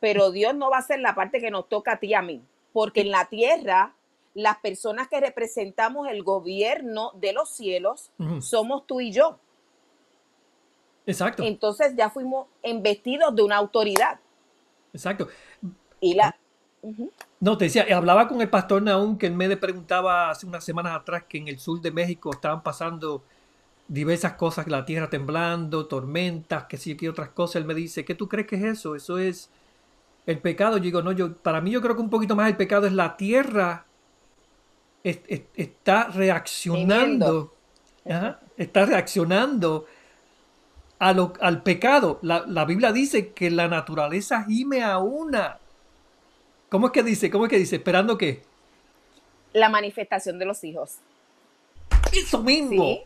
pero 0.00 0.30
Dios 0.30 0.54
no 0.54 0.70
va 0.70 0.78
a 0.78 0.82
ser 0.82 1.00
la 1.00 1.14
parte 1.14 1.40
que 1.40 1.50
nos 1.50 1.68
toca 1.68 1.92
a 1.92 1.96
ti 1.98 2.08
y 2.08 2.14
a 2.14 2.22
mí, 2.22 2.42
porque 2.72 3.02
en 3.02 3.10
la 3.10 3.26
tierra 3.26 3.94
las 4.34 4.58
personas 4.58 5.08
que 5.08 5.20
representamos 5.20 6.08
el 6.08 6.22
gobierno 6.22 7.12
de 7.14 7.32
los 7.32 7.48
cielos 7.50 8.10
somos 8.40 8.86
tú 8.86 9.00
y 9.00 9.12
yo. 9.12 9.38
Exacto. 11.06 11.42
Entonces 11.42 11.94
ya 11.96 12.10
fuimos 12.10 12.48
embestidos 12.62 13.34
de 13.34 13.42
una 13.42 13.56
autoridad. 13.56 14.18
Exacto. 14.92 15.28
Y 16.00 16.14
la... 16.14 16.36
No, 17.40 17.56
te 17.56 17.66
decía, 17.66 17.86
hablaba 17.94 18.28
con 18.28 18.40
el 18.40 18.50
pastor 18.50 18.82
Naum 18.82 19.16
que 19.16 19.26
él 19.26 19.34
me 19.34 19.56
preguntaba 19.56 20.30
hace 20.30 20.46
unas 20.46 20.64
semanas 20.64 20.94
atrás 20.94 21.24
que 21.28 21.38
en 21.38 21.48
el 21.48 21.58
sur 21.58 21.80
de 21.80 21.90
México 21.90 22.30
estaban 22.32 22.62
pasando 22.62 23.22
diversas 23.86 24.34
cosas, 24.34 24.66
la 24.66 24.84
tierra 24.84 25.10
temblando, 25.10 25.86
tormentas, 25.86 26.64
que 26.64 26.76
sí, 26.76 26.96
que 26.96 27.08
otras 27.08 27.30
cosas. 27.30 27.56
Él 27.56 27.64
me 27.66 27.74
dice, 27.74 28.04
¿qué 28.04 28.14
tú 28.14 28.28
crees 28.28 28.46
que 28.46 28.56
es 28.56 28.64
eso? 28.64 28.96
Eso 28.96 29.18
es 29.18 29.50
el 30.26 30.38
pecado. 30.38 30.78
Yo 30.78 30.84
digo, 30.84 31.02
no, 31.02 31.12
yo, 31.12 31.36
para 31.36 31.60
mí 31.60 31.70
yo 31.70 31.80
creo 31.80 31.94
que 31.94 32.02
un 32.02 32.10
poquito 32.10 32.36
más 32.36 32.48
el 32.48 32.56
pecado 32.56 32.86
es 32.86 32.92
la 32.92 33.16
tierra 33.16 33.86
está 35.04 36.04
reaccionando, 36.04 37.54
está 38.56 38.86
reaccionando 38.86 39.86
a 40.98 41.12
lo, 41.12 41.34
al 41.40 41.62
pecado. 41.62 42.18
La, 42.22 42.44
la, 42.46 42.64
Biblia 42.64 42.90
dice 42.90 43.32
que 43.32 43.50
la 43.50 43.68
naturaleza 43.68 44.44
gime 44.44 44.82
a 44.82 44.98
una. 44.98 45.58
¿Cómo 46.70 46.86
es 46.86 46.92
que 46.92 47.02
dice? 47.02 47.30
¿Cómo 47.30 47.44
es 47.44 47.50
que 47.50 47.58
dice? 47.58 47.76
¿Esperando 47.76 48.16
qué? 48.16 48.42
La 49.52 49.68
manifestación 49.68 50.38
de 50.38 50.46
los 50.46 50.64
hijos. 50.64 50.96
Eso 52.12 52.42
mismo. 52.42 53.00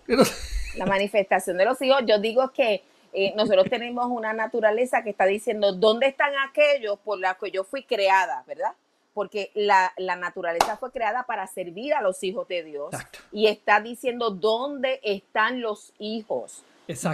La 0.76 0.86
manifestación 0.86 1.56
de 1.56 1.64
los 1.64 1.82
hijos. 1.82 2.02
Yo 2.06 2.20
digo 2.20 2.52
que 2.52 2.84
eh, 3.12 3.32
nosotros 3.36 3.68
tenemos 3.70 4.06
una 4.11 4.32
naturaleza 4.32 5.02
que 5.02 5.11
está 5.11 5.24
diciendo, 5.24 5.72
¿dónde 5.72 6.06
están 6.06 6.32
aquellos 6.48 6.98
por 6.98 7.18
los 7.18 7.36
que 7.36 7.50
yo 7.50 7.64
fui 7.64 7.82
creada, 7.82 8.44
verdad? 8.46 8.72
Porque 9.14 9.50
la, 9.54 9.92
naturaleza 9.98 10.76
fue 10.76 10.92
creada 10.92 11.24
para 11.24 11.46
servir 11.46 11.94
a 11.94 12.02
los 12.02 12.22
hijos 12.22 12.46
de 12.46 12.62
Dios. 12.62 12.94
Y 13.32 13.46
está 13.46 13.80
diciendo, 13.80 14.30
¿dónde 14.30 15.00
están 15.02 15.61
los 15.61 15.92
hijos? 15.98 16.62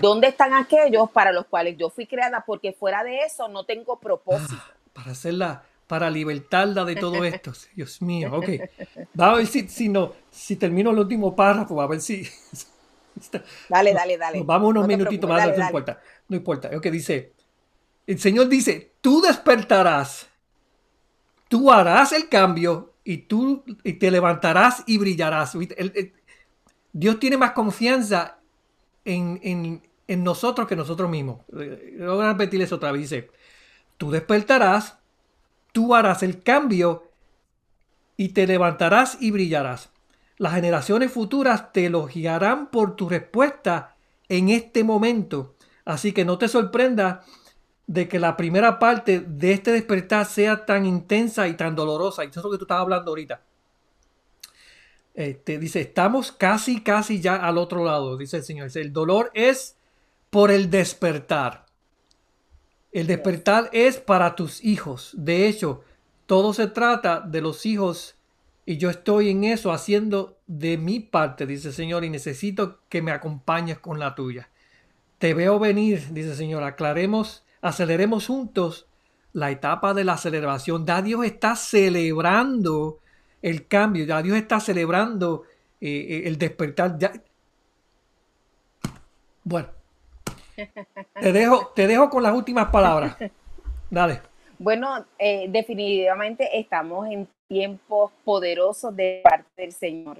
¿Dónde 0.02 0.28
están 0.28 0.52
aquellos 0.52 1.10
para 1.10 1.32
los 1.32 1.46
cuales 1.46 1.76
yo 1.78 1.90
fui 1.90 2.06
creada? 2.06 2.44
Porque 2.46 2.72
fuera 2.72 3.02
de 3.02 3.20
eso 3.20 3.48
no 3.48 3.64
tengo 3.64 3.98
propósito. 3.98 4.54
Ah, 4.56 4.72
para 4.92 5.12
hacerla, 5.12 5.64
para 5.86 6.10
libertarla 6.10 6.84
de 6.84 6.96
todo 6.96 7.24
esto. 7.24 7.52
Dios 7.74 8.02
mío, 8.02 8.32
ok. 8.34 8.48
Va 9.18 9.30
a 9.30 9.34
ver 9.36 9.46
si, 9.46 9.68
si, 9.68 9.88
no, 9.88 10.12
si 10.30 10.56
termino 10.56 10.90
el 10.90 10.98
último 10.98 11.34
párrafo, 11.34 11.80
a 11.80 11.86
ver 11.86 12.00
si, 12.00 12.28
Dale, 13.68 13.94
dale, 13.94 14.18
dale. 14.18 14.42
vamos 14.44 14.70
unos 14.70 14.86
minutitos 14.86 15.28
más, 15.28 15.56
no 15.56 15.64
importa. 15.64 16.00
No 16.28 16.36
importa. 16.36 16.80
que 16.80 16.90
dice, 16.90 17.32
el 18.06 18.18
Señor 18.18 18.48
dice, 18.48 18.92
tú 19.00 19.20
despertarás, 19.20 20.28
tú 21.48 21.70
harás 21.70 22.12
el 22.12 22.28
cambio 22.28 22.94
y 23.04 23.18
tú 23.18 23.64
te 23.82 24.10
levantarás 24.10 24.82
y 24.86 24.98
brillarás. 24.98 25.56
Dios 26.92 27.18
tiene 27.18 27.36
más 27.36 27.52
confianza 27.52 28.38
en, 29.04 29.82
nosotros 30.08 30.68
que 30.68 30.76
nosotros 30.76 31.10
mismos. 31.10 31.40
Eh, 31.58 31.96
voy 32.00 32.24
a 32.24 32.32
repetirles 32.32 32.72
otra 32.72 32.92
vez. 32.92 33.02
Dice, 33.02 33.30
tú 33.96 34.10
despertarás, 34.10 34.98
tú 35.72 35.94
harás 35.94 36.22
el 36.22 36.42
cambio 36.42 37.10
y 38.16 38.30
te 38.30 38.46
levantarás 38.46 39.18
y 39.20 39.30
brillarás. 39.30 39.90
Las 40.36 40.54
generaciones 40.54 41.12
futuras 41.12 41.72
te 41.72 41.86
elogiarán 41.86 42.70
por 42.70 42.96
tu 42.96 43.08
respuesta 43.08 43.96
en 44.28 44.48
este 44.48 44.82
momento. 44.82 45.54
Así 45.84 46.12
que 46.12 46.24
no 46.24 46.38
te 46.38 46.48
sorprenda 46.48 47.24
de 47.86 48.08
que 48.08 48.18
la 48.18 48.36
primera 48.36 48.78
parte 48.78 49.20
de 49.20 49.52
este 49.52 49.70
despertar 49.70 50.26
sea 50.26 50.64
tan 50.64 50.86
intensa 50.86 51.46
y 51.48 51.54
tan 51.54 51.74
dolorosa. 51.74 52.24
Y 52.24 52.28
eso 52.28 52.40
es 52.40 52.44
lo 52.44 52.50
que 52.50 52.58
tú 52.58 52.64
estabas 52.64 52.82
hablando 52.82 53.10
ahorita. 53.10 53.42
Este, 55.14 55.58
dice, 55.58 55.80
estamos 55.80 56.32
casi, 56.32 56.82
casi 56.82 57.20
ya 57.20 57.36
al 57.36 57.58
otro 57.58 57.84
lado, 57.84 58.16
dice 58.16 58.38
el 58.38 58.42
Señor. 58.42 58.68
el 58.74 58.92
dolor 58.92 59.30
es 59.34 59.76
por 60.30 60.50
el 60.50 60.70
despertar. 60.70 61.66
El 62.90 63.06
despertar 63.06 63.70
es 63.72 63.98
para 63.98 64.34
tus 64.34 64.64
hijos. 64.64 65.12
De 65.14 65.46
hecho, 65.46 65.84
todo 66.26 66.52
se 66.52 66.66
trata 66.66 67.20
de 67.20 67.40
los 67.40 67.66
hijos 67.66 68.13
y 68.66 68.78
yo 68.78 68.90
estoy 68.90 69.30
en 69.30 69.44
eso 69.44 69.72
haciendo 69.72 70.38
de 70.46 70.78
mi 70.78 71.00
parte, 71.00 71.46
dice 71.46 71.68
el 71.68 71.74
Señor, 71.74 72.04
y 72.04 72.10
necesito 72.10 72.80
que 72.88 73.02
me 73.02 73.12
acompañes 73.12 73.78
con 73.78 73.98
la 73.98 74.14
tuya. 74.14 74.48
Te 75.18 75.34
veo 75.34 75.58
venir, 75.58 76.12
dice 76.12 76.30
el 76.30 76.36
Señor, 76.36 76.62
aclaremos, 76.62 77.44
aceleremos 77.60 78.26
juntos 78.26 78.86
la 79.32 79.50
etapa 79.50 79.92
de 79.92 80.04
la 80.04 80.16
celebración. 80.16 80.86
Ya 80.86 81.02
Dios 81.02 81.24
está 81.24 81.56
celebrando 81.56 83.00
el 83.42 83.66
cambio, 83.66 84.06
ya 84.06 84.22
Dios 84.22 84.38
está 84.38 84.60
celebrando 84.60 85.42
eh, 85.80 86.06
eh, 86.08 86.22
el 86.26 86.38
despertar. 86.38 86.98
Ya... 86.98 87.12
Bueno, 89.42 89.68
te 91.20 91.32
dejo, 91.32 91.72
te 91.74 91.86
dejo 91.86 92.08
con 92.08 92.22
las 92.22 92.34
últimas 92.34 92.70
palabras. 92.70 93.16
Dale. 93.90 94.33
Bueno, 94.58 95.04
eh, 95.18 95.46
definitivamente 95.48 96.58
estamos 96.58 97.08
en 97.08 97.28
tiempos 97.48 98.12
poderosos 98.24 98.94
de 98.94 99.20
parte 99.24 99.48
del 99.56 99.72
Señor, 99.72 100.18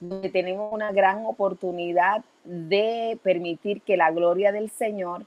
donde 0.00 0.30
tenemos 0.30 0.72
una 0.72 0.90
gran 0.90 1.24
oportunidad 1.24 2.24
de 2.42 3.18
permitir 3.22 3.82
que 3.82 3.96
la 3.96 4.10
gloria 4.10 4.50
del 4.50 4.68
Señor 4.68 5.24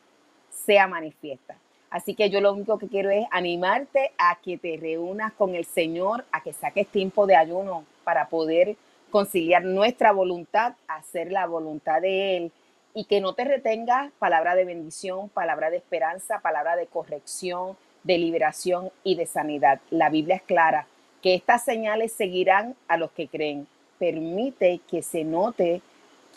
sea 0.49 0.85
manifiesta. 0.87 1.55
Así 1.89 2.13
que 2.13 2.29
yo 2.29 2.41
lo 2.41 2.53
único 2.53 2.77
que 2.77 2.89
quiero 2.89 3.09
es 3.09 3.25
animarte 3.31 4.11
a 4.17 4.37
que 4.41 4.57
te 4.57 4.77
reúnas 4.77 5.31
con 5.33 5.55
el 5.55 5.65
Señor, 5.65 6.25
a 6.33 6.43
que 6.43 6.51
saques 6.51 6.87
tiempo 6.87 7.27
de 7.27 7.37
ayuno 7.37 7.85
para 8.03 8.27
poder 8.27 8.75
conciliar 9.11 9.63
nuestra 9.63 10.11
voluntad, 10.11 10.75
hacer 10.87 11.31
la 11.31 11.45
voluntad 11.47 12.01
de 12.01 12.37
Él 12.37 12.51
y 12.93 13.05
que 13.05 13.21
no 13.21 13.33
te 13.33 13.45
retengas 13.45 14.11
palabra 14.19 14.55
de 14.55 14.65
bendición, 14.65 15.29
palabra 15.29 15.69
de 15.69 15.77
esperanza, 15.77 16.39
palabra 16.39 16.75
de 16.75 16.87
corrección, 16.87 17.77
de 18.03 18.17
liberación 18.17 18.89
y 19.03 19.15
de 19.15 19.25
sanidad. 19.25 19.79
La 19.89 20.09
Biblia 20.09 20.35
es 20.35 20.41
clara 20.43 20.87
que 21.21 21.35
estas 21.35 21.63
señales 21.63 22.11
seguirán 22.11 22.75
a 22.87 22.97
los 22.97 23.11
que 23.11 23.27
creen. 23.27 23.67
Permite 23.99 24.81
que 24.89 25.01
se 25.03 25.23
note 25.23 25.81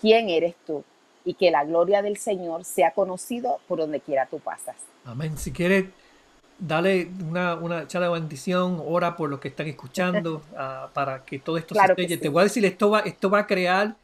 quién 0.01 0.29
eres 0.29 0.55
tú 0.67 0.85
y 1.25 1.35
que 1.35 1.51
la 1.51 1.65
gloria 1.65 2.03
del 2.03 2.19
Señor 2.19 2.65
sea 2.65 2.91
conocido 2.91 3.61
por 3.67 3.79
donde 3.79 4.01
quiera 4.01 4.27
tú 4.27 4.39
pasas. 4.39 4.77
Amén. 5.05 5.39
Si 5.39 5.53
quieres, 5.53 5.87
dale 6.59 7.09
una, 7.27 7.55
una 7.55 7.89
charla 7.89 8.09
de 8.09 8.15
bendición, 8.15 8.83
ora 8.85 9.17
por 9.17 9.31
los 9.31 9.41
que 9.41 9.49
están 9.49 9.67
escuchando 9.67 10.43
uh, 10.53 10.89
para 10.93 11.25
que 11.25 11.39
todo 11.39 11.57
esto 11.57 11.75
se 11.75 11.81
estrelle. 11.81 12.19
Te 12.19 12.29
voy 12.29 12.43
a 12.43 12.45
decir, 12.45 12.65
esto 12.65 12.91
va, 12.91 13.01
esto 13.01 13.31
va 13.31 13.41
a 13.41 13.47
crear, 13.47 13.97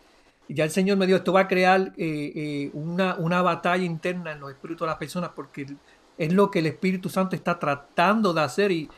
ya 0.48 0.64
el 0.64 0.70
Señor 0.70 0.96
me 0.96 1.06
dio, 1.06 1.16
esto 1.16 1.32
va 1.32 1.40
a 1.40 1.48
crear 1.48 1.92
eh, 1.96 2.32
eh, 2.34 2.70
una, 2.72 3.16
una 3.16 3.42
batalla 3.42 3.84
interna 3.84 4.32
en 4.32 4.40
los 4.40 4.50
espíritus 4.50 4.80
de 4.80 4.86
las 4.86 4.96
personas 4.96 5.30
porque 5.34 5.66
es 6.20 6.32
lo 6.32 6.50
que 6.50 6.60
el 6.60 6.66
Espíritu 6.66 7.08
Santo 7.08 7.34
está 7.34 7.58
tratando 7.58 8.32
de 8.32 8.42
hacer 8.42 8.70
y 8.70 8.88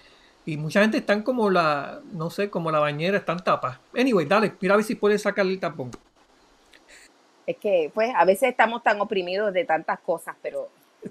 y 0.44 0.56
mucha 0.56 0.80
gente 0.80 0.98
están 0.98 1.22
como 1.22 1.50
la, 1.50 2.00
no 2.12 2.30
sé, 2.30 2.50
como 2.50 2.70
la 2.72 2.80
bañera, 2.80 3.18
están 3.18 3.42
tapas. 3.44 3.78
Anyway, 3.94 4.26
dale, 4.26 4.52
mira 4.60 4.74
a 4.74 4.76
ver 4.76 4.84
si 4.84 4.96
puedes 4.96 5.22
sacar 5.22 5.46
el 5.46 5.60
tapón. 5.60 5.90
Es 7.46 7.56
que, 7.58 7.90
pues, 7.94 8.12
a 8.16 8.24
veces 8.24 8.48
estamos 8.50 8.82
tan 8.82 9.00
oprimidos 9.00 9.52
de 9.52 9.64
tantas 9.64 10.00
cosas, 10.00 10.34
pero 10.42 10.68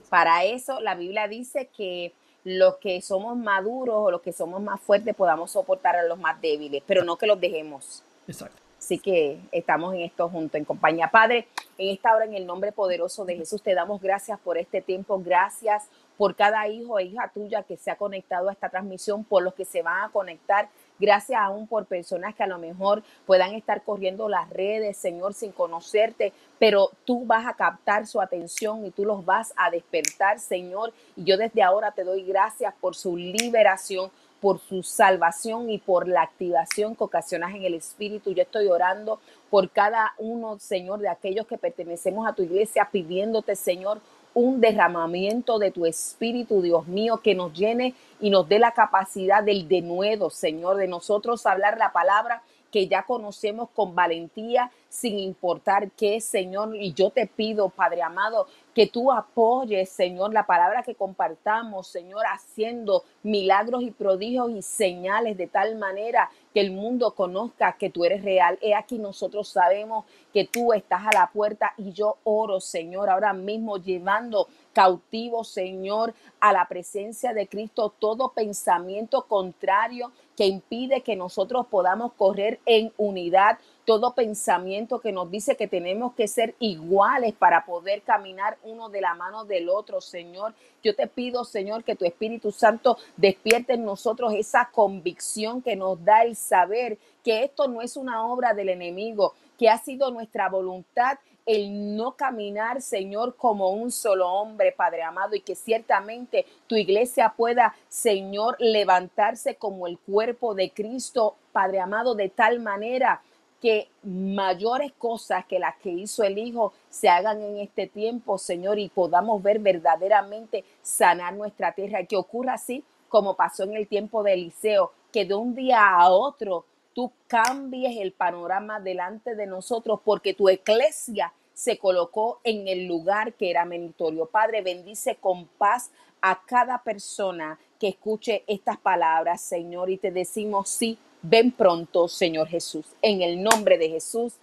para 0.09 0.43
eso 0.43 0.81
la 0.81 0.95
Biblia 0.95 1.27
dice 1.27 1.69
que 1.75 2.13
los 2.43 2.77
que 2.77 3.01
somos 3.01 3.37
maduros 3.37 3.95
o 3.97 4.11
los 4.11 4.21
que 4.21 4.33
somos 4.33 4.61
más 4.61 4.81
fuertes 4.81 5.15
podamos 5.15 5.51
soportar 5.51 5.95
a 5.95 6.03
los 6.03 6.19
más 6.19 6.41
débiles, 6.41 6.83
pero 6.85 7.03
no 7.03 7.17
que 7.17 7.27
los 7.27 7.39
dejemos. 7.39 8.03
Exacto. 8.27 8.61
Así 8.77 8.97
que 8.97 9.39
estamos 9.51 9.93
en 9.93 10.01
esto 10.01 10.27
juntos, 10.27 10.55
en 10.55 10.65
compañía. 10.65 11.09
Padre, 11.11 11.47
en 11.77 11.89
esta 11.89 12.15
hora, 12.15 12.25
en 12.25 12.33
el 12.33 12.47
nombre 12.47 12.71
poderoso 12.71 13.25
de 13.25 13.35
Jesús, 13.35 13.61
te 13.61 13.75
damos 13.75 14.01
gracias 14.01 14.39
por 14.39 14.57
este 14.57 14.81
tiempo. 14.81 15.21
Gracias 15.23 15.87
por 16.17 16.35
cada 16.35 16.67
hijo 16.67 16.99
e 16.99 17.05
hija 17.05 17.31
tuya 17.33 17.63
que 17.63 17.77
se 17.77 17.91
ha 17.91 17.95
conectado 17.95 18.49
a 18.49 18.51
esta 18.51 18.69
transmisión, 18.69 19.23
por 19.23 19.43
los 19.43 19.53
que 19.53 19.65
se 19.65 19.81
van 19.81 20.03
a 20.03 20.09
conectar. 20.09 20.69
Gracias 20.99 21.41
aún 21.41 21.67
por 21.67 21.85
personas 21.87 22.35
que 22.35 22.43
a 22.43 22.47
lo 22.47 22.59
mejor 22.59 23.01
puedan 23.25 23.55
estar 23.55 23.83
corriendo 23.83 24.29
las 24.29 24.49
redes, 24.51 24.97
Señor, 24.97 25.33
sin 25.33 25.51
conocerte, 25.51 26.31
pero 26.59 26.91
tú 27.05 27.25
vas 27.25 27.47
a 27.47 27.55
captar 27.55 28.05
su 28.05 28.21
atención 28.21 28.85
y 28.85 28.91
tú 28.91 29.03
los 29.03 29.25
vas 29.25 29.51
a 29.55 29.71
despertar, 29.71 30.39
Señor. 30.39 30.93
Y 31.15 31.23
yo 31.23 31.37
desde 31.37 31.63
ahora 31.63 31.91
te 31.91 32.03
doy 32.03 32.23
gracias 32.23 32.73
por 32.79 32.95
su 32.95 33.17
liberación, 33.17 34.11
por 34.41 34.59
su 34.59 34.83
salvación 34.83 35.69
y 35.69 35.77
por 35.77 36.07
la 36.07 36.23
activación 36.23 36.95
que 36.95 37.03
ocasionas 37.03 37.53
en 37.55 37.63
el 37.63 37.75
Espíritu. 37.75 38.31
Yo 38.31 38.43
estoy 38.43 38.67
orando 38.67 39.19
por 39.49 39.69
cada 39.69 40.13
uno, 40.17 40.59
Señor, 40.59 40.99
de 40.99 41.09
aquellos 41.09 41.47
que 41.47 41.57
pertenecemos 41.57 42.27
a 42.27 42.33
tu 42.33 42.43
iglesia, 42.43 42.89
pidiéndote, 42.91 43.55
Señor, 43.55 44.01
un 44.33 44.61
derramamiento 44.61 45.59
de 45.59 45.71
tu 45.71 45.85
Espíritu, 45.85 46.61
Dios 46.61 46.87
mío, 46.87 47.21
que 47.23 47.35
nos 47.35 47.53
llene 47.53 47.95
y 48.19 48.29
nos 48.29 48.47
dé 48.47 48.59
la 48.59 48.71
capacidad 48.71 49.43
del 49.43 49.67
denuedo, 49.67 50.29
Señor, 50.29 50.77
de 50.77 50.87
nosotros 50.87 51.45
hablar 51.45 51.77
la 51.77 51.91
palabra 51.91 52.41
que 52.71 52.87
ya 52.87 53.03
conocemos 53.03 53.69
con 53.75 53.93
valentía, 53.93 54.71
sin 54.89 55.19
importar 55.19 55.91
qué, 55.91 56.21
Señor. 56.21 56.75
Y 56.75 56.93
yo 56.93 57.09
te 57.09 57.27
pido, 57.27 57.69
Padre 57.69 58.01
amado, 58.01 58.47
que 58.73 58.87
tú 58.87 59.11
apoyes, 59.11 59.89
Señor, 59.89 60.33
la 60.33 60.45
palabra 60.45 60.83
que 60.83 60.95
compartamos, 60.95 61.87
Señor, 61.87 62.23
haciendo 62.25 63.03
milagros 63.23 63.83
y 63.83 63.91
prodigios 63.91 64.51
y 64.51 64.61
señales 64.61 65.37
de 65.37 65.47
tal 65.47 65.75
manera 65.77 66.29
que 66.53 66.61
el 66.61 66.71
mundo 66.71 67.13
conozca 67.13 67.73
que 67.77 67.89
tú 67.89 68.05
eres 68.05 68.23
real. 68.23 68.57
He 68.61 68.73
aquí 68.73 68.97
nosotros 68.97 69.49
sabemos 69.49 70.05
que 70.33 70.45
tú 70.45 70.73
estás 70.73 71.01
a 71.05 71.13
la 71.13 71.29
puerta 71.31 71.73
y 71.77 71.91
yo 71.91 72.17
oro, 72.23 72.59
Señor, 72.59 73.09
ahora 73.09 73.33
mismo 73.33 73.77
llevando 73.77 74.47
cautivo, 74.73 75.43
Señor, 75.43 76.13
a 76.39 76.53
la 76.53 76.67
presencia 76.67 77.33
de 77.33 77.47
Cristo 77.47 77.93
todo 77.99 78.31
pensamiento 78.33 79.25
contrario 79.27 80.11
que 80.35 80.47
impide 80.47 81.01
que 81.01 81.15
nosotros 81.15 81.67
podamos 81.67 82.13
correr 82.13 82.59
en 82.65 82.91
unidad, 82.97 83.59
todo 83.85 84.13
pensamiento 84.13 84.99
que 84.99 85.11
nos 85.11 85.29
dice 85.31 85.55
que 85.55 85.67
tenemos 85.67 86.13
que 86.13 86.27
ser 86.27 86.55
iguales 86.59 87.33
para 87.33 87.65
poder 87.65 88.01
caminar 88.03 88.57
uno 88.63 88.89
de 88.89 89.01
la 89.01 89.13
mano 89.15 89.45
del 89.45 89.69
otro, 89.69 90.01
Señor. 90.01 90.53
Yo 90.83 90.95
te 90.95 91.07
pido, 91.07 91.43
Señor, 91.43 91.83
que 91.83 91.95
tu 91.95 92.05
Espíritu 92.05 92.51
Santo 92.51 92.97
despierte 93.17 93.73
en 93.73 93.85
nosotros 93.85 94.33
esa 94.33 94.69
convicción 94.71 95.61
que 95.61 95.75
nos 95.75 96.03
da 96.03 96.23
el 96.23 96.35
saber 96.35 96.97
que 97.23 97.43
esto 97.43 97.67
no 97.67 97.81
es 97.81 97.97
una 97.97 98.25
obra 98.25 98.53
del 98.53 98.69
enemigo, 98.69 99.33
que 99.57 99.69
ha 99.69 99.77
sido 99.77 100.11
nuestra 100.11 100.49
voluntad 100.49 101.17
el 101.45 101.95
no 101.95 102.13
caminar, 102.13 102.81
Señor, 102.81 103.35
como 103.35 103.71
un 103.71 103.91
solo 103.91 104.31
hombre, 104.31 104.71
Padre 104.71 105.01
amado, 105.03 105.35
y 105.35 105.41
que 105.41 105.55
ciertamente 105.55 106.45
tu 106.67 106.75
iglesia 106.75 107.33
pueda, 107.35 107.75
Señor, 107.89 108.55
levantarse 108.59 109.55
como 109.55 109.87
el 109.87 109.97
cuerpo 109.97 110.53
de 110.53 110.71
Cristo, 110.71 111.35
Padre 111.51 111.79
amado, 111.79 112.15
de 112.15 112.29
tal 112.29 112.59
manera 112.59 113.21
que 113.61 113.89
mayores 114.03 114.91
cosas 114.97 115.45
que 115.45 115.59
las 115.59 115.75
que 115.77 115.91
hizo 115.91 116.23
el 116.23 116.37
Hijo 116.37 116.73
se 116.89 117.07
hagan 117.07 117.41
en 117.41 117.59
este 117.59 117.87
tiempo, 117.87 118.37
Señor, 118.37 118.79
y 118.79 118.89
podamos 118.89 119.41
ver 119.41 119.59
verdaderamente 119.59 120.65
sanar 120.81 121.35
nuestra 121.35 121.71
tierra, 121.73 122.03
que 122.03 122.17
ocurra 122.17 122.53
así 122.53 122.83
como 123.07 123.35
pasó 123.35 123.63
en 123.63 123.75
el 123.75 123.87
tiempo 123.87 124.23
de 124.23 124.33
Eliseo, 124.33 124.93
que 125.11 125.25
de 125.25 125.35
un 125.35 125.53
día 125.53 125.95
a 125.95 126.09
otro 126.09 126.65
tú 126.93 127.11
cambies 127.27 127.97
el 127.97 128.13
panorama 128.13 128.79
delante 128.79 129.35
de 129.35 129.45
nosotros 129.45 129.99
porque 130.03 130.33
tu 130.33 130.49
iglesia 130.49 131.33
se 131.53 131.77
colocó 131.77 132.39
en 132.43 132.67
el 132.67 132.87
lugar 132.87 133.33
que 133.33 133.51
era 133.51 133.65
menitorio. 133.65 134.25
Padre, 134.25 134.61
bendice 134.61 135.15
con 135.15 135.45
paz 135.45 135.91
a 136.21 136.41
cada 136.45 136.81
persona 136.83 137.59
que 137.79 137.89
escuche 137.89 138.43
estas 138.47 138.77
palabras, 138.77 139.41
Señor, 139.41 139.89
y 139.89 139.97
te 139.97 140.11
decimos 140.11 140.69
sí, 140.69 140.97
ven 141.21 141.51
pronto, 141.51 142.07
Señor 142.07 142.47
Jesús. 142.47 142.85
En 143.01 143.21
el 143.21 143.41
nombre 143.41 143.77
de 143.77 143.89
Jesús. 143.89 144.33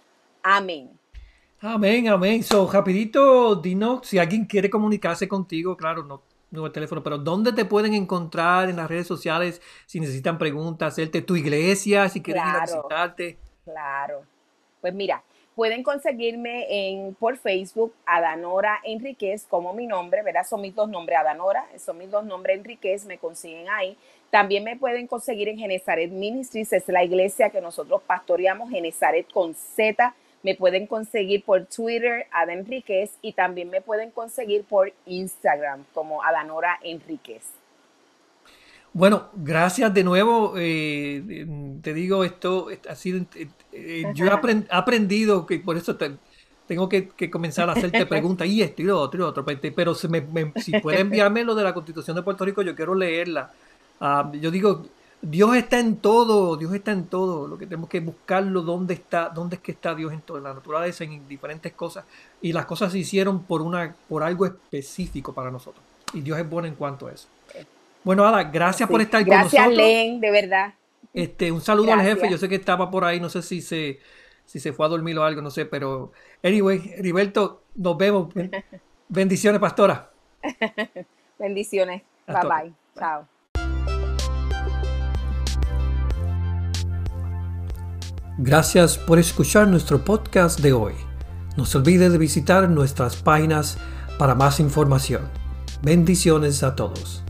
Amén. 0.42 0.90
Amén, 1.60 2.08
amén. 2.08 2.42
So, 2.42 2.70
rapidito, 2.70 3.56
dinos 3.56 4.06
si 4.06 4.18
alguien 4.18 4.44
quiere 4.44 4.70
comunicarse 4.70 5.26
contigo, 5.26 5.76
claro, 5.76 6.04
no 6.04 6.22
no 6.50 6.66
el 6.66 6.72
teléfono, 6.72 7.02
pero 7.02 7.18
¿dónde 7.18 7.52
te 7.52 7.64
pueden 7.64 7.94
encontrar 7.94 8.70
en 8.70 8.76
las 8.76 8.88
redes 8.88 9.06
sociales 9.06 9.60
si 9.86 10.00
necesitan 10.00 10.38
preguntas, 10.38 10.94
hacerte 10.94 11.22
tu 11.22 11.36
iglesia, 11.36 12.08
si 12.08 12.22
quieren 12.22 12.42
ir 12.48 12.56
a 12.56 12.60
visitarte? 12.62 13.36
Claro. 13.64 14.22
Pues 14.80 14.94
mira, 14.94 15.22
pueden 15.54 15.82
conseguirme 15.82 16.66
en 16.70 17.14
por 17.14 17.36
Facebook 17.36 17.92
Adanora 18.06 18.80
Enríquez 18.84 19.44
como 19.48 19.74
mi 19.74 19.86
nombre, 19.86 20.22
¿verdad? 20.22 20.46
Son 20.48 20.60
mis 20.60 20.74
dos 20.74 20.88
nombres, 20.88 21.18
Adanora, 21.18 21.66
son 21.78 21.98
mis 21.98 22.10
dos 22.10 22.24
nombres 22.24 22.56
Enríquez, 22.56 23.04
me 23.04 23.18
consiguen 23.18 23.68
ahí. 23.68 23.98
También 24.30 24.64
me 24.64 24.76
pueden 24.76 25.06
conseguir 25.06 25.48
en 25.48 25.58
Genezaret 25.58 26.10
Ministries, 26.10 26.72
es 26.72 26.88
la 26.88 27.02
iglesia 27.02 27.50
que 27.50 27.60
nosotros 27.60 28.02
pastoreamos, 28.06 28.70
Genezaret 28.70 29.30
con 29.32 29.54
Z 29.54 30.14
me 30.42 30.54
pueden 30.54 30.86
conseguir 30.86 31.44
por 31.44 31.66
Twitter, 31.66 32.26
Ada 32.30 32.52
Enríquez, 32.52 33.10
y 33.22 33.32
también 33.32 33.70
me 33.70 33.80
pueden 33.80 34.10
conseguir 34.10 34.64
por 34.64 34.92
Instagram 35.06 35.84
como 35.92 36.22
Adanora 36.22 36.78
Enríquez. 36.82 37.42
Bueno, 38.92 39.28
gracias 39.34 39.92
de 39.92 40.04
nuevo. 40.04 40.54
Eh, 40.56 41.46
te 41.82 41.92
digo, 41.92 42.24
esto 42.24 42.68
ha 42.88 42.94
sido. 42.94 43.18
Eh, 43.34 43.48
eh, 43.72 44.04
yo 44.14 44.26
he 44.26 44.66
aprendido 44.70 45.44
que 45.44 45.58
por 45.58 45.76
eso 45.76 45.96
tengo 46.66 46.88
que, 46.88 47.30
comenzar 47.30 47.68
a 47.68 47.72
hacerte 47.72 48.06
preguntas 48.06 48.48
y 48.48 48.62
esto 48.62 48.82
y 48.82 48.86
lo 48.86 48.98
otro 48.98 49.20
y 49.20 49.22
otro. 49.24 49.44
Pero 49.44 49.94
si, 49.94 50.08
me, 50.08 50.52
si 50.56 50.78
puede 50.80 51.00
enviarme 51.00 51.44
lo 51.44 51.54
de 51.54 51.64
la 51.64 51.74
Constitución 51.74 52.16
de 52.16 52.22
Puerto 52.22 52.44
Rico, 52.44 52.62
yo 52.62 52.74
quiero 52.74 52.94
leerla. 52.94 53.52
Ah, 54.00 54.30
yo 54.40 54.50
digo, 54.50 54.86
Dios 55.20 55.56
está 55.56 55.80
en 55.80 55.96
todo, 55.96 56.56
Dios 56.56 56.72
está 56.74 56.92
en 56.92 57.06
todo. 57.06 57.48
Lo 57.48 57.58
que 57.58 57.66
tenemos 57.66 57.88
que 57.88 58.00
buscarlo, 58.00 58.62
dónde 58.62 58.94
está, 58.94 59.28
dónde 59.28 59.56
es 59.56 59.62
que 59.62 59.72
está 59.72 59.94
Dios 59.94 60.12
en 60.12 60.20
todo, 60.20 60.38
en 60.38 60.44
la 60.44 60.54
naturaleza, 60.54 61.04
en 61.04 61.26
diferentes 61.28 61.72
cosas. 61.72 62.04
Y 62.40 62.52
las 62.52 62.66
cosas 62.66 62.92
se 62.92 62.98
hicieron 62.98 63.42
por 63.42 63.62
una, 63.62 63.94
por 64.08 64.22
algo 64.22 64.46
específico 64.46 65.32
para 65.32 65.50
nosotros. 65.50 65.84
Y 66.12 66.20
Dios 66.20 66.38
es 66.38 66.48
bueno 66.48 66.68
en 66.68 66.74
cuanto 66.74 67.08
a 67.08 67.12
eso. 67.12 67.28
Bueno, 68.04 68.24
Ada, 68.24 68.44
gracias 68.44 68.88
por 68.88 69.00
estar 69.00 69.20
con 69.26 69.36
nosotros. 69.36 69.52
Gracias, 69.52 69.76
Len, 69.76 70.20
de 70.20 70.30
verdad. 70.30 70.74
Este, 71.12 71.50
un 71.50 71.60
saludo 71.60 71.92
al 71.92 72.00
jefe. 72.00 72.30
Yo 72.30 72.38
sé 72.38 72.48
que 72.48 72.54
estaba 72.54 72.90
por 72.90 73.04
ahí, 73.04 73.18
no 73.18 73.28
sé 73.28 73.42
si 73.42 73.60
se, 73.60 73.98
si 74.44 74.60
se 74.60 74.72
fue 74.72 74.86
a 74.86 74.88
dormir 74.88 75.18
o 75.18 75.24
algo, 75.24 75.42
no 75.42 75.50
sé, 75.50 75.66
pero 75.66 76.12
anyway, 76.42 76.94
Heriberto, 76.96 77.62
nos 77.74 77.98
vemos. 77.98 78.32
Bendiciones, 79.08 79.60
pastora. 79.60 80.10
Bendiciones. 81.38 82.02
bye. 82.26 82.48
bye. 82.48 82.72
Chao. 82.96 83.37
Gracias 88.40 88.96
por 88.96 89.18
escuchar 89.18 89.66
nuestro 89.66 90.04
podcast 90.04 90.60
de 90.60 90.72
hoy. 90.72 90.92
No 91.56 91.66
se 91.66 91.76
olvide 91.76 92.08
de 92.08 92.18
visitar 92.18 92.70
nuestras 92.70 93.16
páginas 93.16 93.78
para 94.16 94.36
más 94.36 94.60
información. 94.60 95.22
Bendiciones 95.82 96.62
a 96.62 96.76
todos. 96.76 97.24